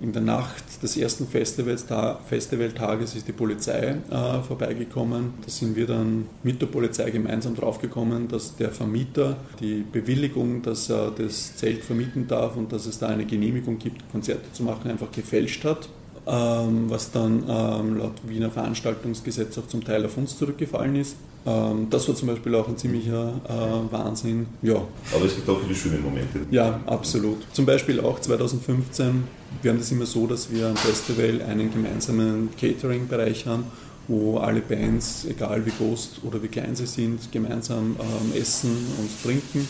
in 0.00 0.12
der 0.12 0.22
Nacht 0.22 0.82
des 0.82 0.96
ersten 0.96 1.26
Festivaltages 1.26 3.14
ist 3.14 3.28
die 3.28 3.32
Polizei 3.32 3.96
äh, 4.10 4.42
vorbeigekommen. 4.42 5.34
Da 5.44 5.50
sind 5.50 5.76
wir 5.76 5.86
dann 5.86 6.26
mit 6.42 6.62
der 6.62 6.66
Polizei 6.66 7.10
gemeinsam 7.10 7.54
draufgekommen, 7.54 8.26
dass 8.28 8.56
der 8.56 8.70
Vermieter 8.70 9.36
die 9.60 9.84
Bewilligung, 9.92 10.62
dass 10.62 10.88
er 10.88 11.10
das 11.10 11.56
Zelt 11.56 11.84
vermieten 11.84 12.26
darf 12.26 12.56
und 12.56 12.72
dass 12.72 12.86
es 12.86 12.98
da 12.98 13.08
eine 13.08 13.26
Genehmigung 13.26 13.78
gibt, 13.78 14.10
Konzerte 14.10 14.50
zu 14.52 14.62
machen, 14.62 14.90
einfach 14.90 15.12
gefälscht 15.12 15.64
hat. 15.64 15.88
Ähm, 16.26 16.90
was 16.90 17.10
dann 17.10 17.44
ähm, 17.48 17.98
laut 17.98 18.12
Wiener 18.26 18.50
Veranstaltungsgesetz 18.50 19.56
auch 19.58 19.66
zum 19.66 19.82
Teil 19.82 20.04
auf 20.04 20.16
uns 20.16 20.36
zurückgefallen 20.36 20.96
ist. 20.96 21.16
Ähm, 21.46 21.86
das 21.88 22.06
war 22.08 22.14
zum 22.14 22.28
Beispiel 22.28 22.54
auch 22.54 22.68
ein 22.68 22.76
ziemlicher 22.76 23.32
äh, 23.48 23.92
Wahnsinn. 23.92 24.46
Ja. 24.62 24.82
Aber 25.14 25.24
es 25.24 25.34
gibt 25.34 25.48
auch 25.48 25.60
viele 25.60 25.74
schöne 25.74 25.98
Momente. 25.98 26.40
Ja, 26.50 26.80
absolut. 26.86 27.38
Zum 27.52 27.66
Beispiel 27.66 28.00
auch 28.00 28.20
2015. 28.20 29.24
Wir 29.62 29.70
haben 29.70 29.78
das 29.78 29.90
immer 29.90 30.06
so, 30.06 30.26
dass 30.26 30.50
wir 30.50 30.68
am 30.68 30.76
Festival 30.76 31.40
einen 31.42 31.72
gemeinsamen 31.72 32.50
Catering-Bereich 32.58 33.46
haben, 33.46 33.64
wo 34.06 34.38
alle 34.38 34.60
Bands, 34.60 35.24
egal 35.28 35.64
wie 35.64 35.70
groß 35.70 36.20
oder 36.24 36.42
wie 36.42 36.48
klein 36.48 36.76
sie 36.76 36.86
sind, 36.86 37.32
gemeinsam 37.32 37.96
ähm, 37.98 38.40
essen 38.40 38.70
und 38.98 39.22
trinken. 39.22 39.66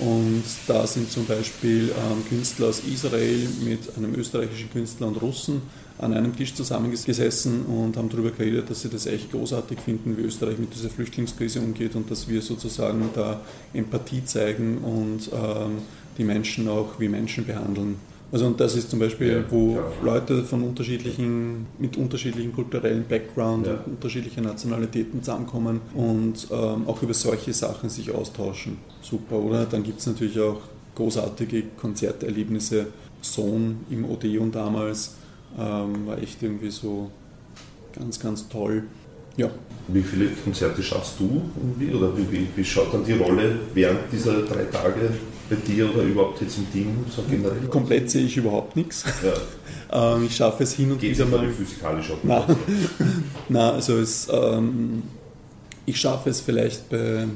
Und 0.00 0.44
da 0.66 0.86
sind 0.86 1.10
zum 1.10 1.26
Beispiel 1.26 1.90
ähm, 1.90 2.26
Künstler 2.28 2.68
aus 2.68 2.80
Israel 2.80 3.48
mit 3.62 3.96
einem 3.96 4.14
österreichischen 4.14 4.70
Künstler 4.70 5.08
und 5.08 5.20
Russen 5.20 5.62
an 6.00 6.14
einem 6.14 6.34
Tisch 6.34 6.54
zusammengesessen 6.54 7.66
und 7.66 7.96
haben 7.96 8.08
darüber 8.08 8.30
geredet, 8.30 8.70
dass 8.70 8.82
sie 8.82 8.88
das 8.88 9.06
echt 9.06 9.30
großartig 9.32 9.80
finden, 9.80 10.16
wie 10.16 10.22
Österreich 10.22 10.58
mit 10.58 10.74
dieser 10.74 10.88
Flüchtlingskrise 10.88 11.60
umgeht 11.60 11.94
und 11.94 12.10
dass 12.10 12.28
wir 12.28 12.40
sozusagen 12.40 13.10
da 13.14 13.40
Empathie 13.74 14.24
zeigen 14.24 14.78
und 14.78 15.30
ähm, 15.32 15.82
die 16.16 16.24
Menschen 16.24 16.68
auch 16.68 16.98
wie 16.98 17.08
Menschen 17.08 17.44
behandeln. 17.44 17.96
Also 18.32 18.46
und 18.46 18.60
das 18.60 18.76
ist 18.76 18.88
zum 18.90 19.00
Beispiel, 19.00 19.44
wo. 19.50 19.80
Leute 20.02 20.44
von 20.44 20.62
unterschiedlichen, 20.62 21.66
mit 21.78 21.96
unterschiedlichen 21.96 22.52
kulturellen 22.52 23.04
Background 23.06 23.66
ja. 23.66 23.74
und 23.74 23.94
unterschiedlichen 23.94 24.44
Nationalitäten 24.44 25.22
zusammenkommen 25.22 25.80
und 25.94 26.46
ähm, 26.50 26.86
auch 26.86 27.02
über 27.02 27.12
solche 27.12 27.52
Sachen 27.52 27.90
sich 27.90 28.12
austauschen. 28.12 28.78
Super, 29.02 29.36
oder? 29.36 29.66
Dann 29.66 29.82
gibt 29.82 30.00
es 30.00 30.06
natürlich 30.06 30.38
auch 30.40 30.60
großartige 30.94 31.64
Konzerterlebnisse. 31.76 32.86
Sohn 33.20 33.80
im 33.90 34.08
Odeon 34.08 34.50
damals 34.50 35.16
ähm, 35.58 36.06
war 36.06 36.18
echt 36.18 36.42
irgendwie 36.42 36.70
so 36.70 37.10
ganz, 37.92 38.20
ganz 38.20 38.48
toll. 38.48 38.84
Ja. 39.36 39.50
Wie 39.88 40.02
viele 40.02 40.26
Konzerte 40.28 40.82
schaffst 40.82 41.18
du 41.18 41.42
irgendwie? 41.56 41.94
Oder 41.94 42.16
wie, 42.16 42.30
wie, 42.30 42.48
wie 42.54 42.64
schaut 42.64 42.92
dann 42.92 43.04
die 43.04 43.14
Rolle 43.14 43.58
während 43.74 44.00
dieser 44.12 44.42
drei 44.42 44.64
Tage 44.64 45.10
bei 45.48 45.56
dir 45.56 45.92
oder 45.92 46.02
überhaupt 46.02 46.40
jetzt 46.40 46.58
im 46.58 46.70
Team 46.72 47.04
so 47.08 47.22
generell? 47.28 47.68
Komplett 47.68 48.10
sehe 48.10 48.24
ich 48.24 48.36
überhaupt 48.36 48.76
nichts. 48.76 49.04
Ja. 49.24 50.14
ähm, 50.16 50.26
ich 50.26 50.36
schaffe 50.36 50.62
es 50.62 50.74
hin 50.74 50.92
und 50.92 51.00
Geht 51.00 51.16
wieder 51.16 51.26
mal 51.26 51.48
physikalisch 51.48 52.10
auch 52.10 52.22
Nein, 52.22 52.56
Nein 53.48 53.74
also 53.74 53.98
es, 53.98 54.28
ähm, 54.30 55.02
ich 55.86 55.98
schaffe 55.98 56.30
es 56.30 56.40
vielleicht 56.40 56.88
bei 56.88 57.26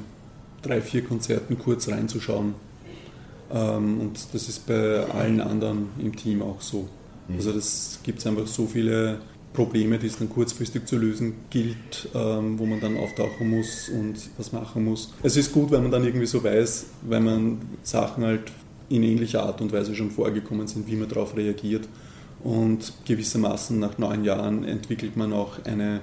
drei, 0.62 0.80
vier 0.80 1.04
Konzerten 1.04 1.58
kurz 1.58 1.88
reinzuschauen. 1.88 2.54
Ähm, 3.52 4.00
und 4.00 4.18
das 4.32 4.48
ist 4.48 4.66
bei 4.66 5.04
allen 5.06 5.40
anderen 5.40 5.88
im 5.98 6.14
Team 6.14 6.42
auch 6.42 6.60
so. 6.60 6.88
Mhm. 7.28 7.36
Also 7.36 7.52
das 7.52 7.98
gibt 8.02 8.26
einfach 8.26 8.46
so 8.46 8.66
viele 8.66 9.18
Probleme, 9.52 9.98
die 9.98 10.08
es 10.08 10.18
dann 10.18 10.28
kurzfristig 10.28 10.86
zu 10.86 10.96
lösen 10.96 11.34
gilt, 11.48 12.08
ähm, 12.14 12.58
wo 12.58 12.66
man 12.66 12.80
dann 12.80 12.96
auftauchen 12.96 13.48
muss 13.48 13.88
und 13.88 14.16
was 14.36 14.52
machen 14.52 14.84
muss. 14.84 15.12
Es 15.22 15.36
ist 15.36 15.52
gut, 15.52 15.70
wenn 15.70 15.82
man 15.82 15.92
dann 15.92 16.04
irgendwie 16.04 16.26
so 16.26 16.42
weiß, 16.42 16.86
wenn 17.02 17.24
man 17.24 17.58
Sachen 17.82 18.24
halt 18.24 18.50
in 18.88 19.02
ähnlicher 19.02 19.44
Art 19.44 19.60
und 19.60 19.72
Weise 19.72 19.94
schon 19.94 20.10
vorgekommen 20.10 20.66
sind, 20.66 20.88
wie 20.88 20.96
man 20.96 21.08
darauf 21.08 21.36
reagiert. 21.36 21.88
Und 22.42 22.92
gewissermaßen 23.06 23.78
nach 23.78 23.96
neun 23.96 24.24
Jahren 24.24 24.64
entwickelt 24.64 25.16
man 25.16 25.32
auch 25.32 25.64
eine, 25.64 26.00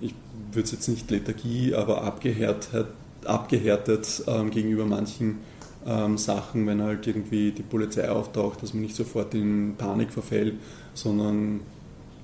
ich 0.00 0.14
würde 0.52 0.66
es 0.66 0.72
jetzt 0.72 0.88
nicht 0.88 1.10
Lethargie, 1.10 1.74
aber 1.74 2.04
abgehärtet, 2.04 2.86
abgehärtet 3.24 4.22
ähm, 4.28 4.50
gegenüber 4.50 4.84
manchen 4.84 5.38
ähm, 5.86 6.18
Sachen, 6.18 6.66
wenn 6.66 6.82
halt 6.82 7.06
irgendwie 7.06 7.52
die 7.52 7.62
Polizei 7.62 8.08
auftaucht, 8.10 8.62
dass 8.62 8.74
man 8.74 8.82
nicht 8.82 8.96
sofort 8.96 9.34
in 9.34 9.74
Panik 9.76 10.12
verfällt, 10.12 10.54
sondern 10.94 11.60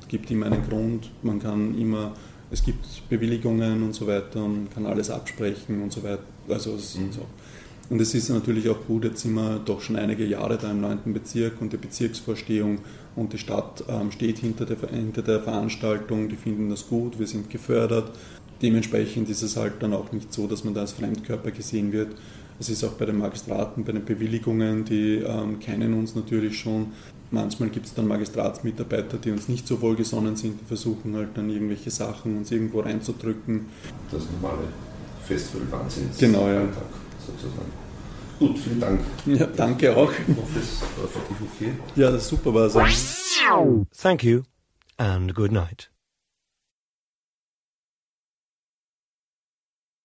gibt 0.09 0.31
immer 0.31 0.47
einen 0.47 0.69
Grund, 0.69 1.11
man 1.23 1.41
kann 1.41 1.79
immer, 1.79 2.13
es 2.51 2.65
gibt 2.65 2.85
Bewilligungen 3.09 3.83
und 3.83 3.95
so 3.95 4.07
weiter, 4.07 4.41
man 4.41 4.69
kann 4.73 4.87
alles 4.87 5.11
absprechen 5.11 5.83
und 5.83 5.93
so 5.93 6.03
weiter. 6.03 6.23
Also 6.49 6.73
Mhm. 6.73 7.13
so. 7.13 7.27
Und 7.89 8.01
es 8.01 8.15
ist 8.15 8.31
natürlich 8.31 8.69
auch 8.69 8.85
gut, 8.87 9.05
jetzt 9.05 9.23
sind 9.23 9.35
wir 9.35 9.61
doch 9.65 9.81
schon 9.81 9.97
einige 9.97 10.25
Jahre 10.25 10.59
da 10.59 10.71
im 10.73 10.81
9. 10.81 11.13
Bezirk 11.13 11.61
und 11.61 11.73
die 11.73 11.77
Bezirksvorstehung 11.77 12.79
und 13.15 13.33
die 13.33 13.39
Stadt 13.39 13.85
ähm, 13.89 14.11
steht 14.11 14.39
hinter 14.39 14.67
der, 14.67 14.77
hinter 14.91 15.23
der 15.23 15.41
Veranstaltung, 15.41 16.29
die 16.29 16.37
finden 16.37 16.69
das 16.69 16.89
gut, 16.89 17.19
wir 17.19 17.29
sind 17.29 17.49
gefördert. 17.49 18.11
Dementsprechend 18.61 19.29
ist 19.29 19.43
es 19.43 19.57
halt 19.57 19.75
dann 19.81 19.93
auch 19.93 20.11
nicht 20.13 20.33
so, 20.33 20.47
dass 20.47 20.65
man 20.65 20.75
da 20.75 20.81
als 20.81 20.93
Fremdkörper 20.93 21.53
gesehen 21.53 21.93
wird. 21.93 22.17
Es 22.59 22.69
ist 22.69 22.85
auch 22.85 22.93
bei 22.93 23.05
den 23.05 23.19
Magistraten, 23.19 23.85
bei 23.85 23.93
den 23.93 24.05
Bewilligungen, 24.05 24.85
die 24.85 25.17
ähm, 25.17 25.61
kennen 25.61 25.95
uns 25.95 26.15
natürlich 26.15 26.59
schon. 26.59 26.93
Manchmal 27.31 27.71
gibt 27.71 27.87
es 27.87 27.95
dann 27.95 28.07
Magistratsmitarbeiter, 28.07 29.19
die 29.19 29.31
uns 29.33 29.49
nicht 29.49 29.67
so 29.67 29.81
wohlgesonnen 29.81 30.37
sind, 30.37 30.61
die 30.61 30.65
versuchen 30.65 31.17
halt 31.17 31.31
dann 31.35 31.51
irgendwelche 31.51 31.91
Sachen 31.91 32.37
uns 32.39 32.51
irgendwo 32.53 32.81
reinzudrücken. 32.81 33.67
Das 34.11 34.23
normale 34.31 34.69
Festival-Wahnsinn. 35.25 36.11
Genau, 36.19 36.49
ja. 36.49 36.63
Sozusagen. 37.27 37.73
Gut, 38.39 38.59
vielen 38.59 38.81
Dank. 38.81 39.01
Ja, 39.27 39.47
danke 39.47 39.97
auch. 39.97 40.13
Ich 40.13 40.37
hoffe, 40.37 40.59
es 40.61 40.81
war 41.01 41.09
für 41.09 41.19
dich 41.33 41.51
okay. 41.53 41.73
Ja, 41.97 42.11
das 42.11 42.29
super 42.29 42.55
war 42.55 42.67
es. 42.67 43.33
Thank 44.01 44.23
you 44.23 44.43
and 44.99 45.35
good 45.35 45.53
night. 45.53 45.91